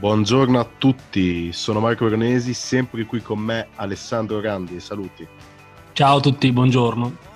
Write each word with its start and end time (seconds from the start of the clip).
Buongiorno 0.00 0.58
a 0.58 0.68
tutti, 0.76 1.52
sono 1.52 1.78
Marco 1.78 2.04
Veronesi, 2.04 2.52
sempre 2.52 3.04
qui 3.04 3.22
con 3.22 3.38
me 3.38 3.68
Alessandro 3.76 4.40
Randi, 4.40 4.80
saluti. 4.80 5.24
Ciao 5.92 6.16
a 6.16 6.20
tutti, 6.20 6.50
buongiorno. 6.50 7.29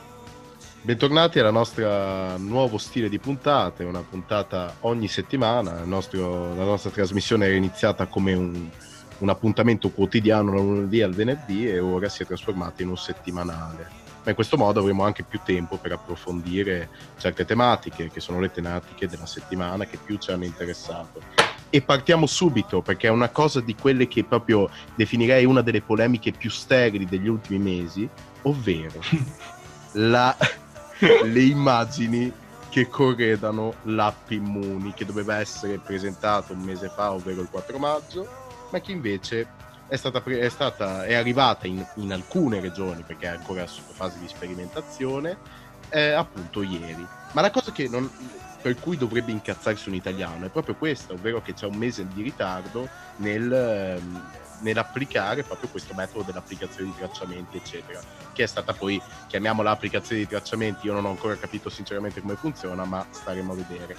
Bentornati 0.84 1.38
alla 1.38 1.50
nostra 1.50 2.36
nuovo 2.36 2.76
stile 2.76 3.08
di 3.08 3.18
puntate, 3.18 3.84
una 3.84 4.02
puntata 4.02 4.76
ogni 4.80 5.08
settimana, 5.08 5.82
nostro, 5.84 6.54
la 6.54 6.64
nostra 6.64 6.90
trasmissione 6.90 7.46
era 7.46 7.54
iniziata 7.54 8.04
come 8.04 8.34
un, 8.34 8.68
un 9.16 9.28
appuntamento 9.30 9.88
quotidiano 9.88 10.50
dal 10.50 10.60
lunedì 10.60 11.00
al 11.00 11.14
venerdì 11.14 11.66
e 11.66 11.78
ora 11.78 12.10
si 12.10 12.22
è 12.22 12.26
trasformata 12.26 12.82
in 12.82 12.90
un 12.90 12.98
settimanale. 12.98 13.88
Ma 14.24 14.28
in 14.28 14.34
questo 14.34 14.58
modo 14.58 14.80
avremo 14.80 15.04
anche 15.04 15.22
più 15.22 15.40
tempo 15.42 15.78
per 15.78 15.92
approfondire 15.92 16.90
certe 17.16 17.46
tematiche 17.46 18.10
che 18.10 18.20
sono 18.20 18.38
le 18.38 18.50
tematiche 18.50 19.08
della 19.08 19.24
settimana 19.24 19.86
che 19.86 19.96
più 19.96 20.18
ci 20.18 20.32
hanno 20.32 20.44
interessato 20.44 21.22
e 21.70 21.80
partiamo 21.80 22.26
subito 22.26 22.82
perché 22.82 23.06
è 23.06 23.10
una 23.10 23.30
cosa 23.30 23.62
di 23.62 23.74
quelle 23.74 24.06
che 24.06 24.22
proprio 24.22 24.68
definirei 24.94 25.46
una 25.46 25.62
delle 25.62 25.80
polemiche 25.80 26.32
più 26.32 26.50
sterili 26.50 27.06
degli 27.06 27.26
ultimi 27.26 27.58
mesi, 27.58 28.06
ovvero 28.42 29.00
la, 29.92 30.36
le 31.24 31.42
immagini 31.42 32.32
che 32.68 32.88
corredano 32.88 33.74
l'app 33.82 34.30
Immuni 34.30 34.94
che 34.94 35.04
doveva 35.04 35.38
essere 35.38 35.78
presentata 35.78 36.52
un 36.52 36.60
mese 36.60 36.88
fa, 36.88 37.12
ovvero 37.12 37.40
il 37.40 37.48
4 37.48 37.78
maggio, 37.78 38.28
ma 38.70 38.80
che 38.80 38.90
invece 38.90 39.46
è, 39.86 39.96
stata, 39.96 40.22
è, 40.24 40.48
stata, 40.48 41.04
è 41.04 41.14
arrivata 41.14 41.66
in, 41.66 41.84
in, 41.96 42.12
alcune 42.12 42.60
regioni 42.60 43.02
perché 43.02 43.26
è 43.26 43.30
ancora 43.30 43.66
sotto 43.66 43.92
fase 43.92 44.18
di 44.18 44.26
sperimentazione, 44.26 45.38
eh, 45.90 46.10
appunto 46.10 46.62
ieri. 46.62 47.06
Ma 47.32 47.40
la 47.40 47.50
cosa 47.50 47.70
che 47.70 47.86
non, 47.88 48.10
per 48.60 48.76
cui 48.80 48.96
dovrebbe 48.96 49.30
incazzarsi 49.30 49.88
un 49.88 49.94
italiano 49.94 50.46
è 50.46 50.48
proprio 50.48 50.74
questa, 50.74 51.12
ovvero 51.12 51.42
che 51.42 51.54
c'è 51.54 51.66
un 51.66 51.76
mese 51.76 52.08
di 52.12 52.22
ritardo 52.22 52.88
nel, 53.18 53.52
ehm, 53.52 54.22
nell'applicare 54.64 55.42
proprio 55.42 55.68
questo 55.68 55.94
metodo 55.94 56.24
dell'applicazione 56.24 56.90
di 56.90 56.96
tracciamenti, 56.96 57.58
eccetera, 57.58 58.00
che 58.32 58.42
è 58.42 58.46
stata 58.46 58.72
poi, 58.72 59.00
chiamiamola 59.28 59.70
applicazione 59.70 60.22
di 60.22 60.26
tracciamenti, 60.26 60.86
io 60.86 60.94
non 60.94 61.04
ho 61.04 61.10
ancora 61.10 61.36
capito 61.36 61.68
sinceramente 61.68 62.20
come 62.20 62.34
funziona, 62.34 62.84
ma 62.84 63.06
staremo 63.08 63.52
a 63.52 63.56
vedere. 63.56 63.96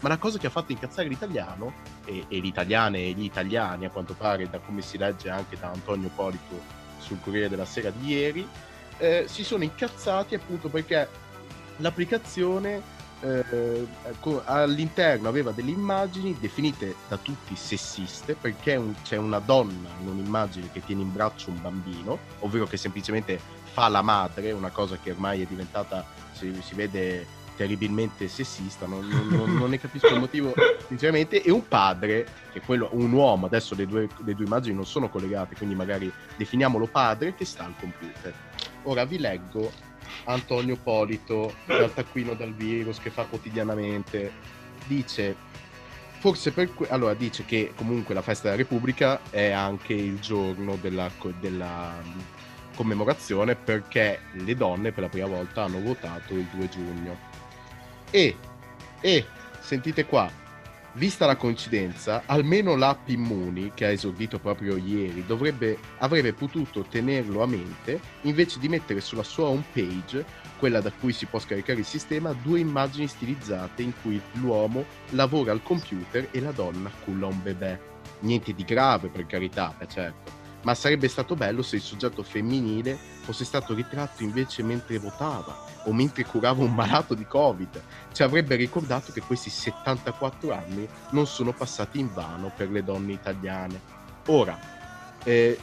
Ma 0.00 0.10
la 0.10 0.18
cosa 0.18 0.38
che 0.38 0.46
ha 0.46 0.50
fatto 0.50 0.72
incazzare 0.72 1.08
l'italiano, 1.08 1.72
e, 2.04 2.26
e 2.28 2.38
l'italiane 2.38 2.98
e 2.98 3.12
gli 3.12 3.24
italiani, 3.24 3.86
a 3.86 3.90
quanto 3.90 4.14
pare, 4.14 4.48
da 4.48 4.58
come 4.58 4.82
si 4.82 4.98
legge 4.98 5.30
anche 5.30 5.56
da 5.58 5.70
Antonio 5.70 6.10
Polito 6.14 6.62
sul 6.98 7.18
Corriere 7.20 7.48
della 7.48 7.64
Sera 7.64 7.90
di 7.90 8.08
ieri, 8.08 8.46
eh, 8.98 9.24
si 9.26 9.42
sono 9.42 9.64
incazzati 9.64 10.34
appunto 10.34 10.68
perché 10.68 11.08
l'applicazione 11.78 12.94
eh, 13.26 13.86
all'interno 14.44 15.28
aveva 15.28 15.50
delle 15.50 15.70
immagini 15.70 16.36
definite 16.38 16.94
da 17.08 17.16
tutti 17.16 17.56
sessiste 17.56 18.34
perché 18.34 18.76
un, 18.76 18.94
c'è 19.02 19.16
una 19.16 19.38
donna 19.38 19.88
in 20.00 20.08
un'immagine 20.08 20.70
che 20.72 20.84
tiene 20.84 21.02
in 21.02 21.12
braccio 21.12 21.50
un 21.50 21.60
bambino, 21.60 22.18
ovvero 22.40 22.66
che 22.66 22.76
semplicemente 22.76 23.38
fa 23.72 23.88
la 23.88 24.02
madre, 24.02 24.52
una 24.52 24.70
cosa 24.70 24.96
che 25.02 25.10
ormai 25.10 25.42
è 25.42 25.46
diventata, 25.46 26.06
si, 26.32 26.54
si 26.62 26.74
vede 26.74 27.26
terribilmente 27.56 28.28
sessista, 28.28 28.86
non, 28.86 29.06
non, 29.08 29.56
non, 29.56 29.70
ne 29.70 29.80
capisco 29.80 30.08
il 30.08 30.20
motivo 30.20 30.52
sinceramente, 30.86 31.42
e 31.42 31.50
un 31.50 31.66
padre, 31.66 32.26
che 32.52 32.60
è 32.60 32.62
quello, 32.62 32.88
un 32.92 33.10
uomo, 33.12 33.46
adesso 33.46 33.74
le 33.74 33.86
due, 33.86 34.08
le 34.24 34.34
due 34.34 34.44
immagini 34.44 34.74
non 34.74 34.86
sono 34.86 35.08
collegate, 35.08 35.56
quindi 35.56 35.74
magari 35.74 36.12
definiamolo 36.36 36.86
padre, 36.86 37.34
che 37.34 37.44
sta 37.44 37.64
al 37.64 37.74
computer. 37.78 38.32
Ora 38.84 39.04
vi 39.04 39.18
leggo 39.18 39.72
Antonio 40.24 40.76
Polito 40.76 41.54
dal 41.64 41.92
taccuino 41.92 42.34
dal 42.34 42.52
virus 42.54 42.98
che 42.98 43.10
fa 43.10 43.24
quotidianamente. 43.24 44.32
Dice 44.86 45.36
forse 46.18 46.50
per 46.52 46.74
que- 46.74 46.88
allora 46.88 47.14
dice 47.14 47.44
che 47.44 47.72
comunque 47.76 48.14
la 48.14 48.22
festa 48.22 48.48
della 48.48 48.62
Repubblica 48.62 49.20
è 49.30 49.50
anche 49.50 49.92
il 49.92 50.18
giorno 50.18 50.76
della, 50.80 51.10
della 51.38 52.02
commemorazione 52.74 53.54
perché 53.54 54.20
le 54.32 54.54
donne 54.54 54.92
per 54.92 55.04
la 55.04 55.08
prima 55.08 55.26
volta 55.26 55.64
hanno 55.64 55.80
votato 55.80 56.34
il 56.34 56.46
2 56.52 56.68
giugno. 56.68 57.18
E, 58.10 58.36
e 59.00 59.26
sentite 59.60 60.04
qua 60.04 60.30
Vista 60.96 61.26
la 61.26 61.36
coincidenza, 61.36 62.22
almeno 62.24 62.74
l'app 62.74 63.08
Immuni, 63.08 63.72
che 63.74 63.84
ha 63.84 63.90
esordito 63.90 64.38
proprio 64.38 64.78
ieri, 64.78 65.26
dovrebbe, 65.26 65.76
avrebbe 65.98 66.32
potuto 66.32 66.86
tenerlo 66.88 67.42
a 67.42 67.46
mente 67.46 68.00
invece 68.22 68.58
di 68.58 68.66
mettere 68.70 69.02
sulla 69.02 69.22
sua 69.22 69.48
home 69.48 69.62
page, 69.74 70.24
quella 70.56 70.80
da 70.80 70.90
cui 70.90 71.12
si 71.12 71.26
può 71.26 71.38
scaricare 71.38 71.80
il 71.80 71.84
sistema, 71.84 72.32
due 72.32 72.60
immagini 72.60 73.08
stilizzate 73.08 73.82
in 73.82 73.92
cui 74.00 74.18
l'uomo 74.40 74.86
lavora 75.10 75.52
al 75.52 75.62
computer 75.62 76.28
e 76.30 76.40
la 76.40 76.52
donna 76.52 76.90
culla 77.04 77.26
un 77.26 77.42
bebè. 77.42 77.78
Niente 78.20 78.54
di 78.54 78.64
grave, 78.64 79.08
per 79.08 79.26
carità, 79.26 79.76
eh 79.78 79.88
certo 79.88 80.35
ma 80.66 80.74
sarebbe 80.74 81.06
stato 81.06 81.36
bello 81.36 81.62
se 81.62 81.76
il 81.76 81.82
soggetto 81.82 82.24
femminile 82.24 82.98
fosse 83.20 83.44
stato 83.44 83.72
ritratto 83.72 84.24
invece 84.24 84.64
mentre 84.64 84.98
votava 84.98 85.56
o 85.84 85.92
mentre 85.92 86.24
curava 86.24 86.64
un 86.64 86.74
malato 86.74 87.14
di 87.14 87.24
Covid. 87.24 87.80
Ci 88.12 88.24
avrebbe 88.24 88.56
ricordato 88.56 89.12
che 89.12 89.20
questi 89.20 89.48
74 89.48 90.52
anni 90.52 90.88
non 91.10 91.24
sono 91.28 91.52
passati 91.52 92.00
in 92.00 92.12
vano 92.12 92.50
per 92.54 92.68
le 92.72 92.82
donne 92.82 93.12
italiane. 93.12 93.80
Ora, 94.26 94.58
eh, 95.22 95.56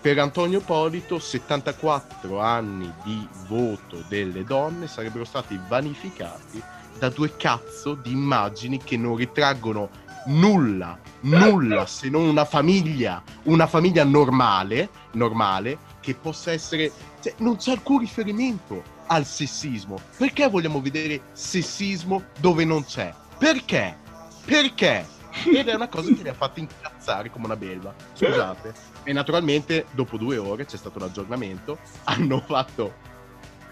per 0.00 0.18
Antonio 0.18 0.60
Polito 0.60 1.18
74 1.18 2.40
anni 2.40 2.90
di 3.04 3.28
voto 3.48 4.02
delle 4.08 4.42
donne 4.42 4.86
sarebbero 4.86 5.26
stati 5.26 5.60
vanificati 5.68 6.62
da 6.98 7.10
due 7.10 7.36
cazzo 7.36 7.92
di 7.94 8.10
immagini 8.10 8.78
che 8.78 8.96
non 8.96 9.16
ritraggono 9.16 9.90
nulla, 10.26 10.98
nulla 11.20 11.86
se 11.86 12.08
non 12.08 12.28
una 12.28 12.44
famiglia, 12.44 13.22
una 13.44 13.66
famiglia 13.66 14.04
normale, 14.04 14.88
normale 15.12 15.78
che 16.00 16.14
possa 16.14 16.52
essere... 16.52 16.90
Cioè, 17.20 17.34
non 17.38 17.56
c'è 17.56 17.72
alcun 17.72 17.98
riferimento 17.98 18.82
al 19.06 19.24
sessismo. 19.24 19.98
Perché 20.16 20.48
vogliamo 20.48 20.80
vedere 20.80 21.22
sessismo 21.32 22.24
dove 22.38 22.64
non 22.64 22.84
c'è? 22.84 23.12
Perché? 23.38 23.96
Perché? 24.44 25.06
Ed 25.44 25.68
è 25.68 25.74
una 25.74 25.88
cosa 25.88 26.12
che 26.12 26.22
mi 26.22 26.28
ha 26.28 26.34
fatto 26.34 26.60
incazzare 26.60 27.30
come 27.30 27.46
una 27.46 27.56
belva. 27.56 27.94
Scusate. 28.14 28.72
E 29.02 29.12
naturalmente, 29.12 29.86
dopo 29.92 30.16
due 30.16 30.38
ore 30.38 30.64
c'è 30.64 30.76
stato 30.76 30.98
un 30.98 31.04
aggiornamento. 31.04 31.78
Hanno 32.04 32.40
fatto 32.40 32.94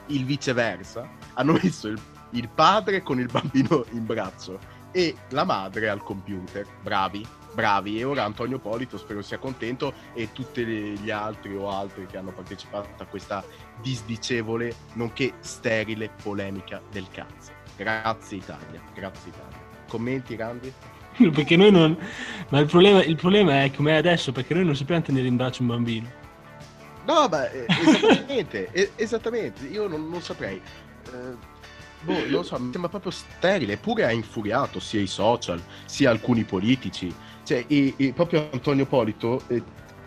il 0.09 0.25
viceversa. 0.25 1.09
Hanno 1.35 1.59
messo 1.63 1.89
il, 1.89 1.99
il 2.31 2.49
padre 2.49 3.03
con 3.03 3.19
il 3.19 3.29
bambino 3.31 3.85
in 3.93 4.05
braccio 4.05 4.74
e 4.95 5.17
la 5.31 5.43
madre 5.43 5.89
al 5.89 6.05
computer. 6.05 6.65
Bravi, 6.81 7.27
bravi. 7.53 7.99
E 7.99 8.05
ora 8.05 8.23
Antonio 8.23 8.61
Polito 8.61 8.97
spero 8.97 9.23
sia 9.23 9.39
contento 9.39 9.93
e 10.15 10.31
tutti 10.33 10.65
gli 10.65 11.11
altri 11.11 11.57
o 11.57 11.69
altri 11.69 12.07
che 12.07 12.17
hanno 12.17 12.31
partecipato 12.31 13.03
a 13.03 13.07
questa 13.07 13.45
disdicevole, 13.83 14.73
nonché 14.93 15.33
sterile 15.41 16.11
polemica 16.23 16.81
del 16.93 17.09
cazzo. 17.11 17.51
Grazie 17.77 18.39
Italia, 18.39 18.81
grazie 18.95 19.31
Italia. 19.31 19.59
Commenti, 19.89 20.37
Randy? 20.37 20.73
perché 21.35 21.57
noi 21.57 21.73
non... 21.73 21.99
Ma 22.51 22.61
il 22.61 22.67
problema, 22.67 23.03
il 23.03 23.17
problema 23.17 23.65
è 23.65 23.73
come 23.73 23.93
è 23.93 23.97
adesso, 23.97 24.31
perché 24.31 24.55
noi 24.55 24.65
non 24.65 24.77
sappiamo 24.77 25.03
tenere 25.03 25.27
in 25.27 25.37
braccio 25.37 25.63
un 25.63 25.69
bambino. 25.69 26.23
No, 27.05 27.29
beh, 27.29 27.67
esattamente, 27.67 28.71
esattamente, 28.95 29.67
io 29.67 29.89
non, 29.89 30.09
non 30.09 30.23
saprei. 30.23 30.61
Eh, 31.13 31.53
boh, 32.05 32.27
non 32.29 32.45
so, 32.45 32.59
mi 32.59 32.71
sembra 32.71 32.91
proprio 32.91 33.11
sterile, 33.11 33.75
eppure 33.75 34.05
ha 34.05 34.13
infuriato 34.13 34.81
sia 34.81 35.01
i 35.01 35.07
social, 35.07 35.61
sia 35.85 36.11
alcuni 36.11 36.45
politici. 36.45 37.13
Cioè, 37.43 37.65
e, 37.67 37.95
e 37.97 38.13
proprio 38.13 38.49
Antonio 38.53 38.87
Polito 38.87 39.43
eh, 39.49 39.63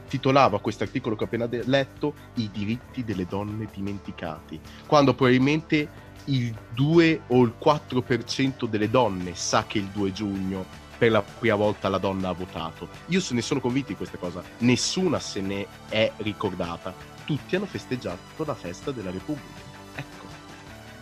titolava 0.07 0.59
questo 0.59 0.83
articolo 0.83 1.15
che 1.15 1.23
ho 1.23 1.27
appena 1.27 1.45
de- 1.45 1.63
letto 1.65 2.15
I 2.35 2.49
diritti 2.51 3.03
delle 3.03 3.25
donne 3.25 3.67
dimenticati, 3.71 4.59
quando 4.85 5.13
probabilmente 5.13 6.05
il 6.25 6.53
2 6.73 7.21
o 7.27 7.43
il 7.43 7.53
4% 7.61 8.65
delle 8.65 8.89
donne 8.89 9.35
sa 9.35 9.65
che 9.65 9.77
il 9.77 9.85
2 9.87 10.11
giugno 10.11 10.85
per 10.97 11.11
la 11.11 11.21
prima 11.21 11.55
volta 11.55 11.89
la 11.89 11.99
donna 11.99 12.29
ha 12.29 12.33
votato. 12.33 12.89
Io 13.07 13.21
ne 13.29 13.41
sono 13.41 13.59
convinto 13.59 13.89
di 13.89 13.95
questa 13.95 14.17
cosa, 14.17 14.43
nessuna 14.59 15.19
se 15.19 15.41
ne 15.41 15.67
è 15.89 16.11
ricordata. 16.17 16.93
Tutti 17.23 17.55
hanno 17.55 17.65
festeggiato 17.65 18.43
la 18.45 18.55
festa 18.55 18.91
della 18.91 19.11
Repubblica. 19.11 19.61
Ecco, 19.95 20.25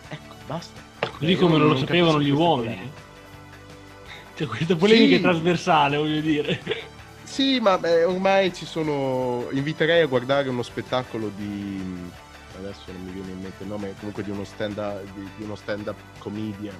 ecco, 0.08 0.34
basta. 0.46 0.85
Così 1.18 1.34
come 1.36 1.56
non, 1.58 1.68
lo 1.68 1.76
sapevano 1.76 2.20
gli 2.20 2.30
uomini. 2.30 2.90
Cioè, 4.34 4.46
questa 4.46 4.76
polemica 4.76 5.08
sì. 5.08 5.14
è 5.14 5.20
trasversale, 5.20 5.96
voglio 5.96 6.20
dire. 6.20 6.60
Sì, 7.24 7.58
ma 7.60 7.78
beh, 7.78 8.04
ormai 8.04 8.52
ci 8.54 8.66
sono. 8.66 9.48
Inviterei 9.50 10.02
a 10.02 10.06
guardare 10.06 10.48
uno 10.48 10.62
spettacolo 10.62 11.30
di 11.34 11.80
adesso 12.58 12.92
non 12.92 13.04
mi 13.04 13.12
viene 13.12 13.30
in 13.32 13.40
mente 13.40 13.62
il 13.62 13.68
nome, 13.68 13.94
comunque 13.98 14.22
di 14.22 14.30
uno 14.30 14.44
stand-up, 14.44 15.02
di, 15.14 15.28
di 15.36 15.44
uno 15.44 15.54
stand-up 15.54 15.96
comedian 16.18 16.76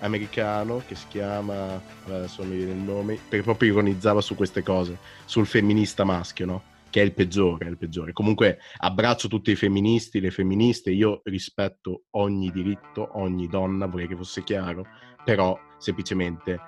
americano 0.00 0.82
che 0.86 0.94
si 0.94 1.06
chiama, 1.08 1.80
adesso 2.06 2.42
non 2.42 2.50
mi 2.50 2.56
viene 2.56 2.72
il 2.72 2.78
nome, 2.78 3.18
perché 3.28 3.44
proprio 3.44 3.72
ironizzava 3.72 4.20
su 4.20 4.34
queste 4.34 4.62
cose, 4.62 4.98
sul 5.24 5.46
femminista 5.46 6.04
maschio, 6.04 6.46
no? 6.46 6.62
Che 6.96 7.02
è 7.02 7.04
il 7.04 7.12
peggiore, 7.12 7.66
è 7.66 7.68
il 7.68 7.76
peggiore. 7.76 8.14
Comunque 8.14 8.58
abbraccio 8.78 9.28
tutti 9.28 9.50
i 9.50 9.54
femministi, 9.54 10.18
le 10.18 10.30
femministe, 10.30 10.90
io 10.90 11.20
rispetto 11.24 12.04
ogni 12.12 12.50
diritto, 12.50 13.10
ogni 13.18 13.48
donna, 13.48 13.84
vorrei 13.84 14.08
che 14.08 14.16
fosse 14.16 14.42
chiaro, 14.42 14.86
però 15.22 15.60
semplicemente 15.76 16.58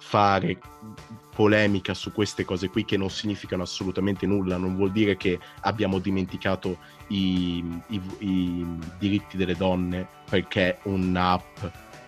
fare 0.00 0.58
polemica 1.34 1.94
su 1.94 2.12
queste 2.12 2.44
cose 2.44 2.68
qui 2.68 2.84
che 2.84 2.98
non 2.98 3.08
significano 3.08 3.62
assolutamente 3.62 4.26
nulla, 4.26 4.58
non 4.58 4.76
vuol 4.76 4.92
dire 4.92 5.16
che 5.16 5.38
abbiamo 5.62 5.98
dimenticato 5.98 6.76
i, 7.06 7.64
i, 7.86 8.02
i 8.18 8.78
diritti 8.98 9.38
delle 9.38 9.56
donne 9.56 10.06
perché 10.28 10.80
un'app 10.82 11.64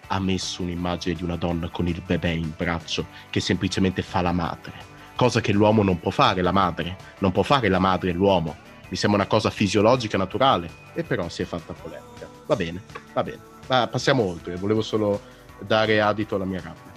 ha 0.09 0.20
messo 0.20 0.61
un'immagine 0.61 1.14
di 1.14 1.23
una 1.23 1.37
donna 1.37 1.70
con 1.70 1.88
il 1.88 2.02
bebè 2.05 2.29
in 2.29 2.52
braccio 2.55 3.06
che 3.31 3.41
semplicemente 3.41 4.02
fa 4.02 4.20
la 4.20 4.32
madre, 4.32 4.96
cosa 5.17 5.41
che 5.41 5.53
l'uomo 5.53 5.83
non 5.83 5.99
può 5.99 6.13
fare, 6.13 6.43
la 6.43 6.53
madre, 6.53 6.97
non 7.19 7.33
può 7.33 7.43
fare 7.43 7.69
la 7.69 7.81
madre 7.81 8.13
l'uomo, 8.13 8.55
mi 8.89 8.97
sembra 8.97 9.21
una 9.21 9.29
cosa 9.29 9.51
fisiologica, 9.51 10.17
naturale, 10.17 10.71
e 10.95 11.03
però 11.03 11.29
si 11.29 11.43
è 11.43 11.45
fatta 11.45 11.73
polemica. 11.73 12.29
Va 12.47 12.55
bene, 12.55 12.83
va 13.13 13.25
bene, 13.25 13.41
ma 13.67 13.89
passiamo 13.89 14.23
oltre, 14.23 14.55
volevo 14.55 14.83
solo 14.83 15.21
dare 15.59 16.01
adito 16.01 16.37
alla 16.37 16.45
mia 16.45 16.61
rabbia. 16.63 16.95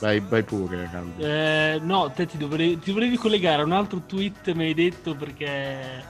Vai, 0.00 0.18
vai 0.20 0.42
pure, 0.42 0.88
Randy. 0.90 1.22
Eh, 1.22 1.78
no, 1.82 2.10
te 2.10 2.26
ti, 2.26 2.38
dovrei, 2.38 2.78
ti 2.78 2.90
volevi 2.90 3.16
collegare 3.16 3.60
a 3.60 3.66
un 3.66 3.72
altro 3.72 4.00
tweet, 4.06 4.50
mi 4.54 4.64
hai 4.64 4.74
detto, 4.74 5.14
perché 5.14 6.02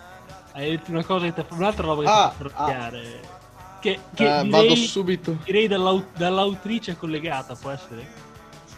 hai 0.52 0.70
detto 0.70 0.92
una 0.92 1.02
cosa 1.02 1.26
che 1.26 1.34
ti 1.34 1.40
ha 1.40 1.46
un'altra 1.50 1.86
roba 1.86 2.02
che 2.02 2.08
ah, 2.08 2.34
ti 2.38 2.48
fa 2.48 2.64
arrabbiare. 2.64 3.20
Ah. 3.20 3.38
Che, 3.80 3.98
che 4.14 4.24
uh, 4.24 4.42
direi, 4.42 4.50
vado 4.50 4.74
subito. 4.76 5.38
Direi 5.44 5.66
dall'aut- 5.66 6.16
dall'autrice 6.16 6.96
collegata, 6.96 7.56
può 7.56 7.70
essere? 7.70 8.28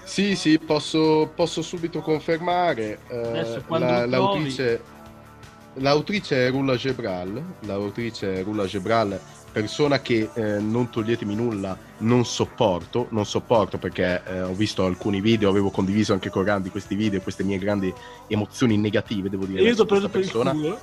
Sì, 0.05 0.37
sì, 0.37 0.59
posso, 0.59 1.31
posso 1.35 1.63
subito 1.63 2.01
confermare. 2.01 3.01
Adesso, 3.09 3.65
uh, 3.67 3.75
la, 3.77 4.07
l'autrice, 4.07 4.83
l'autrice 5.75 6.47
è 6.47 6.51
Rula 6.51 6.77
Gebral. 6.77 7.43
L'autrice 7.61 8.35
è 8.35 8.43
Rula 8.43 8.67
Gebral 8.67 9.21
persona 9.53 10.01
che 10.01 10.31
eh, 10.33 10.59
non 10.59 10.91
toglietemi 10.91 11.35
nulla, 11.35 11.77
non 11.99 12.25
sopporto, 12.25 13.07
non 13.11 13.27
sopporto 13.27 13.79
perché 13.79 14.23
eh, 14.27 14.43
ho 14.43 14.55
visto 14.55 14.85
alcuni 14.85 15.21
video, 15.21 15.51
avevo 15.51 15.71
condiviso 15.71 16.15
anche 16.15 16.31
con 16.31 16.45
Randy 16.45 16.71
questi 16.71 16.95
video, 16.95 17.21
queste 17.21 17.45
mie 17.45 17.59
grandi 17.59 17.93
emozioni 18.27 18.77
negative, 18.79 19.29
devo 19.29 19.45
dire. 19.45 19.61
E 19.61 19.65
io 19.65 19.75
ti 19.75 19.83
ho 19.83 19.85
preso 19.85 20.09
per 20.09 20.23
persona. 20.23 20.51
il 20.53 20.59
culo. 20.59 20.81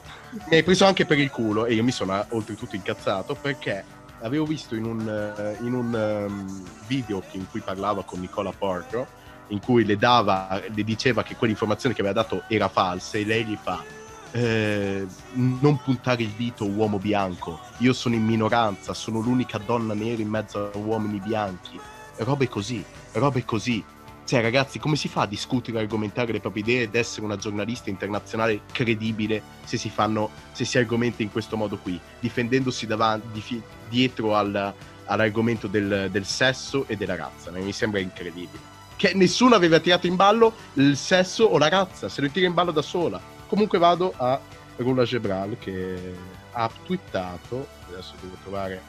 Mi 0.50 0.56
hai 0.56 0.64
preso 0.64 0.86
anche 0.86 1.06
per 1.06 1.18
il 1.18 1.32
culo 1.32 1.66
e 1.66 1.74
io 1.74 1.84
mi 1.84 1.92
sono 1.92 2.24
oltretutto 2.30 2.76
incazzato 2.76 3.36
perché 3.36 3.84
avevo 4.22 4.46
visto 4.46 4.76
in 4.76 4.86
un, 4.86 5.00
uh, 5.00 5.66
in 5.66 5.74
un 5.74 6.26
um, 6.28 6.64
video 6.88 7.24
in 7.32 7.50
cui 7.50 7.62
parlava 7.62 8.04
con 8.04 8.20
Nicola 8.20 8.52
Porco, 8.52 9.08
in 9.48 9.60
cui 9.60 9.86
le 9.86 9.98
dava, 9.98 10.62
le 10.74 10.84
diceva 10.84 11.24
che 11.24 11.36
quell'informazione 11.36 11.96
che 11.96 12.02
aveva 12.02 12.22
dato 12.22 12.44
era 12.48 12.68
falsa 12.68 13.18
e 13.18 13.26
lei 13.26 13.46
gli 13.46 13.58
fa 13.62 13.98
eh, 14.32 15.08
non 15.34 15.82
puntare 15.82 16.24
il 16.24 16.32
dito 16.36 16.66
uomo 16.66 17.00
bianco, 17.00 17.60
io 17.78 17.94
sono 17.94 18.16
in 18.16 18.24
minoranza, 18.24 18.94
sono 18.94 19.20
l'unica 19.20 19.58
donna 19.58 19.94
nera 19.94 20.22
in 20.22 20.30
mezzo 20.30 20.72
a 20.72 20.78
uomini 20.78 21.20
bianchi, 21.20 21.80
robe 22.18 22.48
così, 22.48 22.84
robe 23.14 23.46
così. 23.46 23.84
Cioè 24.26 24.42
ragazzi, 24.44 24.78
come 24.78 24.96
si 24.96 25.08
fa 25.08 25.22
a 25.22 25.26
discutere, 25.26 25.80
argomentare 25.80 26.32
le 26.32 26.40
proprie 26.40 26.62
idee 26.62 26.84
ed 26.84 26.94
essere 26.94 27.26
una 27.26 27.36
giornalista 27.36 27.90
internazionale 27.90 28.62
credibile 28.72 29.42
se 29.64 29.76
si, 29.78 29.90
fanno, 29.90 30.30
se 30.52 30.66
si 30.66 30.78
argomenta 30.78 31.24
in 31.24 31.32
questo 31.32 31.58
modo 31.58 31.78
qui, 31.78 32.00
difendendosi 32.20 32.86
davanti, 32.86 33.28
di, 33.32 33.62
dietro 33.90 34.36
al, 34.36 34.74
all'argomento 35.06 35.68
del, 35.68 36.08
del 36.12 36.26
sesso 36.26 36.86
e 36.88 36.96
della 36.96 37.16
razza? 37.16 37.52
Mi 37.52 37.74
sembra 37.74 38.00
incredibile. 38.00 38.68
Che 38.96 39.14
nessuno 39.14 39.56
aveva 39.56 39.80
tirato 39.80 40.08
in 40.08 40.16
ballo 40.16 40.54
il 40.74 40.96
sesso 40.96 41.46
o 41.46 41.58
la 41.58 41.70
razza, 41.70 42.10
se 42.10 42.22
lo 42.22 42.30
tira 42.30 42.46
in 42.46 42.54
ballo 42.54 42.72
da 42.72 42.82
sola 42.82 43.38
Comunque 43.50 43.80
vado 43.80 44.14
a 44.16 44.40
Rula 44.76 45.04
Gebral 45.04 45.58
che 45.58 46.14
ha 46.52 46.70
twittato, 46.86 47.68
adesso 47.90 48.14
devo 48.22 48.36
trovare... 48.44 48.80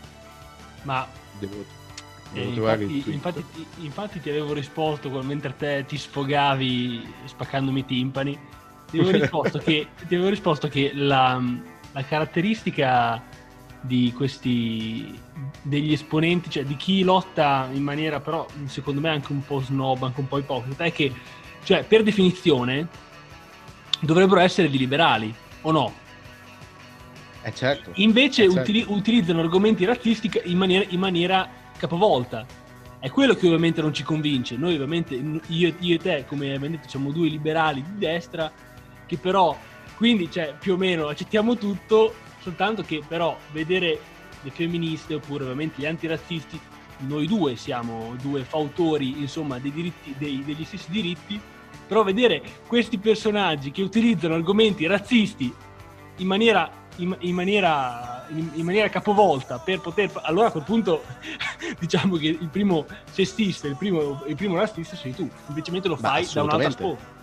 Ma... 0.82 1.06
Devo, 1.38 1.64
eh, 2.34 2.52
trovare 2.52 2.84
infatti, 2.84 3.12
infatti, 3.12 3.66
infatti, 3.78 4.20
ti 4.20 4.28
avevo 4.28 4.52
risposto 4.52 5.08
mentre 5.22 5.56
te 5.56 5.86
ti 5.88 5.96
sfogavi 5.96 7.10
spaccandomi 7.24 7.80
i 7.80 7.84
timpani. 7.86 8.38
Ti 8.90 8.98
avevo 8.98 9.16
risposto 9.18 9.58
che, 9.58 9.88
ti 10.06 10.14
avevo 10.14 10.28
risposto 10.28 10.68
che 10.68 10.90
la, 10.92 11.42
la 11.92 12.04
caratteristica 12.04 13.22
di 13.80 14.12
questi 14.14 15.18
degli 15.62 15.92
esponenti, 15.92 16.50
cioè 16.50 16.64
di 16.64 16.76
chi 16.76 17.02
lotta 17.02 17.68
in 17.72 17.82
maniera 17.82 18.20
però 18.20 18.46
secondo 18.66 19.00
me 19.00 19.08
anche 19.08 19.32
un 19.32 19.44
po' 19.44 19.60
snob, 19.60 20.02
anche 20.02 20.20
un 20.20 20.28
po' 20.28 20.38
ipocrita, 20.38 20.84
è 20.84 20.92
che 20.92 21.12
cioè 21.64 21.84
per 21.84 22.02
definizione 22.02 22.88
dovrebbero 24.00 24.40
essere 24.40 24.68
di 24.68 24.78
liberali, 24.78 25.34
o 25.62 25.70
no? 25.70 25.94
Eh 27.42 27.54
certo. 27.54 27.92
Invece 27.94 28.44
eh 28.44 28.50
certo. 28.50 28.60
Utili- 28.60 28.84
utilizzano 28.86 29.40
argomenti 29.40 29.84
razzisti 29.84 30.30
in 30.44 30.58
maniera, 30.58 30.84
in 30.88 31.00
maniera, 31.00 31.48
capovolta. 31.78 32.46
È 32.98 33.08
quello 33.08 33.34
che 33.34 33.46
ovviamente 33.46 33.80
non 33.80 33.94
ci 33.94 34.02
convince. 34.02 34.56
Noi 34.56 34.74
ovviamente, 34.74 35.14
io, 35.14 35.74
io 35.78 35.94
e 35.94 35.98
te, 35.98 36.24
come 36.26 36.52
abbiamo 36.52 36.76
detto, 36.76 36.88
siamo 36.88 37.10
due 37.10 37.28
liberali 37.28 37.82
di 37.82 37.98
destra, 37.98 38.52
che 39.06 39.16
però, 39.16 39.58
quindi, 39.96 40.30
cioè, 40.30 40.54
più 40.58 40.74
o 40.74 40.76
meno 40.76 41.08
accettiamo 41.08 41.56
tutto, 41.56 42.14
soltanto 42.40 42.82
che 42.82 43.02
però 43.06 43.36
vedere 43.52 43.98
le 44.42 44.50
femministe 44.50 45.14
oppure 45.14 45.44
ovviamente 45.44 45.80
gli 45.80 45.86
antirazzisti, 45.86 46.58
noi 47.00 47.26
due 47.26 47.56
siamo 47.56 48.14
due 48.20 48.44
fautori, 48.44 49.20
insomma, 49.20 49.58
dei 49.58 49.72
diritti, 49.72 50.14
dei, 50.18 50.42
degli 50.44 50.64
stessi 50.64 50.90
diritti, 50.90 51.40
però 51.86 52.02
vedere 52.02 52.42
questi 52.66 52.98
personaggi 52.98 53.70
che 53.70 53.82
utilizzano 53.82 54.34
argomenti 54.34 54.86
razzisti 54.86 55.52
in 56.16 56.26
maniera, 56.26 56.70
in, 56.96 57.16
in 57.20 57.34
maniera, 57.34 58.26
in, 58.30 58.50
in 58.54 58.64
maniera 58.64 58.88
capovolta 58.88 59.58
per 59.58 59.80
poter... 59.80 60.10
Allora 60.22 60.48
a 60.48 60.50
quel 60.50 60.64
punto 60.64 61.04
diciamo 61.80 62.16
che 62.16 62.28
il 62.28 62.48
primo 62.48 62.86
sessista, 63.10 63.66
il 63.66 63.76
primo, 63.76 64.22
il 64.26 64.36
primo 64.36 64.56
razzista 64.56 64.96
sei 64.96 65.14
tu, 65.14 65.28
semplicemente 65.46 65.88
lo 65.88 65.96
fai 65.96 66.26
da 66.32 66.42
un'altra 66.42 66.70
sponda. 66.70 67.18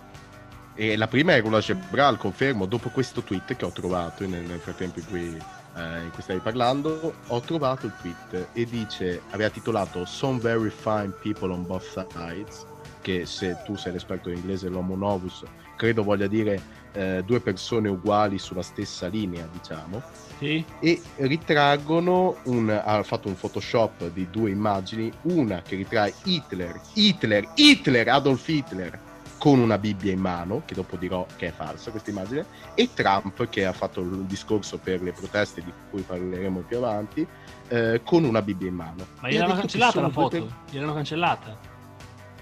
E 0.80 0.96
la 0.96 1.08
prima 1.08 1.34
è 1.34 1.40
Rula 1.40 1.58
Gebral, 1.58 2.18
confermo, 2.18 2.64
dopo 2.64 2.88
questo 2.90 3.22
tweet 3.22 3.56
che 3.56 3.64
ho 3.64 3.72
trovato 3.72 4.24
nel, 4.28 4.46
frattempo 4.60 5.00
in 5.00 5.06
cui, 5.06 5.36
eh, 5.74 6.02
in 6.04 6.10
cui 6.12 6.22
stavi 6.22 6.38
parlando, 6.38 7.14
ho 7.26 7.40
trovato 7.40 7.86
il 7.86 7.94
tweet 8.00 8.50
e 8.52 8.64
dice, 8.64 9.22
aveva 9.30 9.50
titolato 9.50 10.04
Some 10.04 10.38
very 10.38 10.70
fine 10.70 11.12
people 11.20 11.50
on 11.50 11.66
both 11.66 11.82
sides 11.82 12.64
che 13.00 13.26
se 13.26 13.56
tu 13.64 13.74
sei 13.74 13.90
l'esperto 13.90 14.30
in 14.30 14.36
inglese 14.36 14.68
l'homo 14.68 14.94
novus, 14.94 15.42
credo 15.74 16.04
voglia 16.04 16.28
dire 16.28 16.62
eh, 16.92 17.24
due 17.26 17.40
persone 17.40 17.88
uguali 17.88 18.38
sulla 18.38 18.62
stessa 18.62 19.08
linea, 19.08 19.48
diciamo. 19.50 20.00
Sì. 20.38 20.64
E 20.78 21.02
ritraggono 21.16 22.36
un, 22.44 22.70
ha 22.70 23.02
fatto 23.02 23.26
un 23.26 23.34
Photoshop 23.34 24.10
di 24.12 24.28
due 24.30 24.50
immagini, 24.50 25.10
una 25.22 25.60
che 25.60 25.74
ritrae 25.74 26.14
Hitler, 26.22 26.80
Hitler, 26.92 27.48
Hitler, 27.56 28.08
Adolf 28.10 28.46
Hitler 28.46 29.06
con 29.38 29.58
una 29.60 29.78
Bibbia 29.78 30.12
in 30.12 30.20
mano, 30.20 30.62
che 30.66 30.74
dopo 30.74 30.96
dirò 30.96 31.24
che 31.36 31.46
è 31.48 31.52
falsa 31.52 31.90
questa 31.90 32.10
immagine, 32.10 32.44
e 32.74 32.90
Trump 32.92 33.48
che 33.48 33.64
ha 33.64 33.72
fatto 33.72 34.00
il 34.00 34.24
discorso 34.24 34.78
per 34.78 35.00
le 35.00 35.12
proteste 35.12 35.62
di 35.62 35.72
cui 35.90 36.02
parleremo 36.02 36.60
più 36.60 36.78
avanti, 36.78 37.26
eh, 37.68 38.00
con 38.04 38.24
una 38.24 38.42
Bibbia 38.42 38.68
in 38.68 38.74
mano. 38.74 39.06
Ma 39.20 39.30
gliel'hanno 39.30 39.54
cancellata 39.54 40.00
la 40.00 40.10
foto? 40.10 40.28
Per... 40.28 40.54
Gliel'hanno 40.70 40.94
cancellata? 40.94 41.76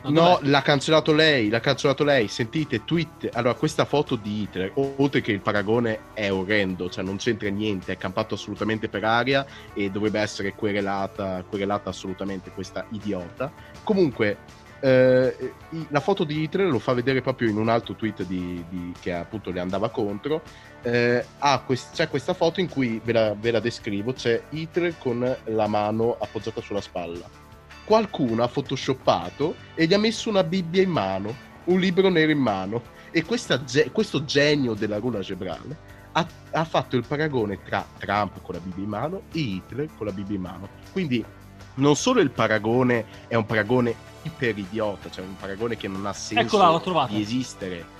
No, 0.08 0.38
l'ha 0.42 0.62
cancellato 0.62 1.12
lei, 1.12 1.48
l'ha 1.48 1.58
cancellato 1.58 2.04
lei. 2.04 2.28
Sentite, 2.28 2.84
tweet. 2.84 3.30
Allora, 3.32 3.54
questa 3.54 3.84
foto 3.84 4.14
di 4.14 4.42
Hitler, 4.42 4.72
oltre 4.74 5.20
che 5.20 5.32
il 5.32 5.40
paragone 5.40 6.12
è 6.14 6.30
orrendo, 6.30 6.88
cioè 6.88 7.02
non 7.02 7.16
c'entra 7.16 7.48
niente, 7.48 7.92
è 7.92 7.96
campato 7.96 8.34
assolutamente 8.34 8.88
per 8.88 9.02
aria 9.04 9.44
e 9.74 9.90
dovrebbe 9.90 10.20
essere 10.20 10.54
querelata, 10.54 11.42
querelata 11.48 11.90
assolutamente 11.90 12.50
questa 12.52 12.86
idiota. 12.90 13.52
Comunque, 13.82 14.64
eh, 14.86 15.52
la 15.88 16.00
foto 16.00 16.24
di 16.24 16.42
Hitler 16.42 16.68
lo 16.68 16.78
fa 16.78 16.92
vedere 16.92 17.20
proprio 17.20 17.48
in 17.48 17.56
un 17.56 17.68
altro 17.68 17.94
tweet 17.94 18.24
di, 18.24 18.64
di, 18.68 18.92
che 19.00 19.12
appunto 19.12 19.50
le 19.50 19.60
andava 19.60 19.88
contro. 19.88 20.42
Eh, 20.82 21.24
quest- 21.64 21.94
c'è 21.94 22.08
questa 22.08 22.34
foto 22.34 22.60
in 22.60 22.68
cui 22.68 23.00
ve 23.02 23.12
la, 23.12 23.34
ve 23.34 23.50
la 23.50 23.60
descrivo: 23.60 24.12
c'è 24.12 24.42
Hitler 24.50 24.96
con 24.98 25.36
la 25.44 25.66
mano 25.66 26.16
appoggiata 26.18 26.60
sulla 26.60 26.80
spalla 26.80 27.44
qualcuno 27.86 28.42
ha 28.42 28.48
photoshoppato 28.48 29.54
e 29.76 29.86
gli 29.86 29.94
ha 29.94 29.98
messo 29.98 30.28
una 30.28 30.42
Bibbia 30.42 30.82
in 30.82 30.90
mano, 30.90 31.32
un 31.66 31.78
libro 31.78 32.08
nero 32.08 32.32
in 32.32 32.38
mano. 32.38 32.82
E 33.12 33.24
questa, 33.24 33.62
questo 33.92 34.24
genio 34.24 34.74
della 34.74 34.98
rula 34.98 35.22
cerebrale 35.22 35.78
ha, 36.12 36.26
ha, 36.50 36.64
fatto 36.64 36.96
il 36.96 37.04
paragone 37.06 37.62
tra 37.62 37.86
Trump 37.96 38.42
con 38.42 38.56
la 38.56 38.60
Bibbia 38.60 38.82
in 38.82 38.90
mano 38.90 39.22
e 39.32 39.38
Hitler 39.38 39.88
con 39.96 40.06
la 40.06 40.12
Bibbia 40.12 40.34
in 40.34 40.42
mano. 40.42 40.68
Quindi 40.92 41.24
non 41.74 41.94
solo 41.94 42.20
il 42.20 42.30
paragone 42.30 43.06
è 43.28 43.36
un 43.36 43.46
paragone 43.46 43.94
iper 44.26 44.58
idiota, 44.58 45.10
cioè 45.10 45.24
un 45.24 45.36
paragone 45.36 45.76
che 45.76 45.88
non 45.88 46.06
ha 46.06 46.12
senso 46.12 46.56
Eccola, 46.56 47.06
di 47.08 47.20
esistere. 47.20 47.94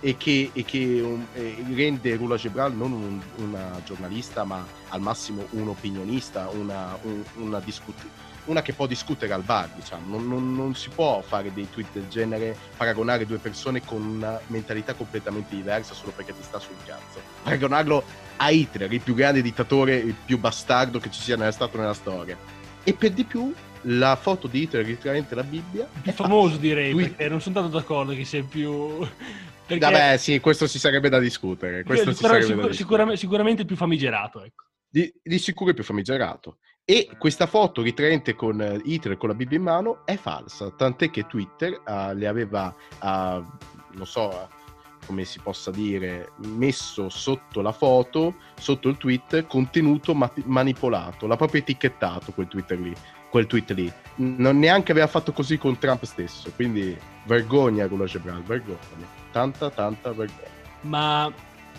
e 0.00 0.16
che, 0.16 0.50
e 0.52 0.64
che 0.64 1.00
um, 1.00 1.26
eh, 1.34 1.64
rende 1.74 2.16
Rula 2.16 2.36
Gebral 2.36 2.74
non 2.74 2.92
un, 2.92 3.20
una 3.36 3.80
giornalista 3.84 4.44
ma 4.44 4.64
al 4.88 5.00
massimo 5.00 5.46
un 5.50 5.68
opinionista, 5.68 6.48
una, 6.48 6.96
un, 7.02 7.22
una, 7.36 7.60
discut- 7.60 8.08
una 8.46 8.62
che 8.62 8.72
può 8.72 8.86
discutere 8.86 9.32
al 9.32 9.42
bar, 9.42 9.68
diciamo. 9.74 10.16
Non, 10.16 10.26
non, 10.26 10.54
non, 10.54 10.74
si 10.74 10.88
può 10.88 11.20
fare 11.20 11.52
dei 11.52 11.68
tweet 11.70 11.92
del 11.92 12.08
genere, 12.08 12.56
paragonare 12.76 13.26
due 13.26 13.38
persone 13.38 13.84
con 13.84 14.02
una 14.02 14.40
mentalità 14.46 14.94
completamente 14.94 15.54
diversa 15.54 15.94
solo 15.94 16.12
perché 16.12 16.34
ti 16.34 16.42
sta 16.42 16.58
sul 16.58 16.76
cazzo. 16.84 17.20
Paragonarlo 17.42 18.02
a 18.36 18.50
Hitler, 18.50 18.90
il 18.92 19.00
più 19.00 19.14
grande 19.14 19.42
dittatore, 19.42 19.96
il 19.96 20.14
più 20.14 20.38
bastardo 20.38 20.98
che 20.98 21.10
ci 21.10 21.20
sia 21.20 21.50
stato 21.50 21.76
nella 21.76 21.94
storia. 21.94 22.36
E 22.82 22.94
per 22.94 23.12
di 23.12 23.24
più 23.24 23.52
la 23.82 24.16
foto 24.16 24.46
di 24.46 24.62
Hitler 24.62 24.84
ritraente 24.84 25.34
la 25.34 25.42
Bibbia. 25.42 25.88
Più 26.02 26.12
famoso 26.12 26.56
direi, 26.56 26.92
tweet... 26.92 27.08
perché 27.08 27.28
non 27.28 27.40
sono 27.40 27.54
tanto 27.54 27.78
d'accordo 27.78 28.14
che 28.14 28.24
sia 28.24 28.42
più... 28.42 28.98
Perché... 29.70 29.84
Vabbè, 29.84 30.16
sì, 30.16 30.40
questo 30.40 30.66
si 30.66 30.80
sarebbe 30.80 31.08
da 31.08 31.20
discutere. 31.20 31.84
Questo 31.84 32.06
Però 32.06 32.34
sicur- 32.40 32.60
da 32.62 32.68
discutere. 32.68 33.16
Sicuramente, 33.16 33.64
più 33.64 33.76
famigerato, 33.76 34.42
ecco. 34.42 34.64
Di, 34.88 35.12
di 35.22 35.38
sicuro 35.38 35.70
è 35.70 35.74
più 35.74 35.84
famigerato. 35.84 36.56
E 36.84 37.08
questa 37.16 37.46
foto 37.46 37.80
ritraente 37.80 38.34
con 38.34 38.60
eh, 38.60 38.80
Hitler 38.82 39.16
con 39.16 39.28
la 39.28 39.36
Bibbia 39.36 39.58
in 39.58 39.62
mano 39.62 40.04
è 40.04 40.16
falsa, 40.16 40.72
tant'è 40.72 41.08
che 41.10 41.24
Twitter 41.28 41.80
uh, 41.86 42.12
le 42.14 42.26
aveva, 42.26 42.74
uh, 43.00 43.06
non 43.92 44.06
so 44.06 44.48
come 45.06 45.24
si 45.24 45.38
possa 45.38 45.70
dire, 45.70 46.32
messo 46.46 47.08
sotto 47.08 47.60
la 47.60 47.72
foto, 47.72 48.36
sotto 48.58 48.88
il 48.88 48.96
tweet, 48.96 49.46
contenuto 49.46 50.14
ma- 50.14 50.32
manipolato, 50.44 51.26
l'ha 51.26 51.36
proprio 51.36 51.60
etichettato 51.60 52.32
quel 52.32 52.48
Twitter 52.48 52.78
lì, 52.78 52.94
quel 53.30 53.46
tweet 53.46 53.70
lì. 53.70 53.90
Non 54.16 54.58
neanche 54.58 54.92
aveva 54.92 55.06
fatto 55.06 55.32
così 55.32 55.56
con 55.56 55.78
Trump 55.78 56.04
stesso, 56.04 56.52
quindi 56.54 56.96
vergogna 57.24 57.86
con 57.86 58.00
la 58.00 58.04
Gebral, 58.04 58.42
vergogna, 58.42 58.76
tanta 59.30 59.70
tanta 59.70 60.12
vergogna. 60.12 60.48
Ma 60.82 61.32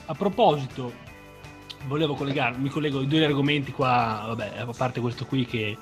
a 0.05 0.13
proposito, 0.15 0.91
volevo 1.85 2.15
collegarmi, 2.15 2.63
mi 2.63 2.69
collego 2.69 2.99
ai 2.99 3.07
due 3.07 3.25
argomenti 3.25 3.71
qua, 3.71 4.23
vabbè, 4.27 4.53
a 4.57 4.73
parte 4.75 4.99
questo 4.99 5.25
qui 5.25 5.45
che 5.45 5.77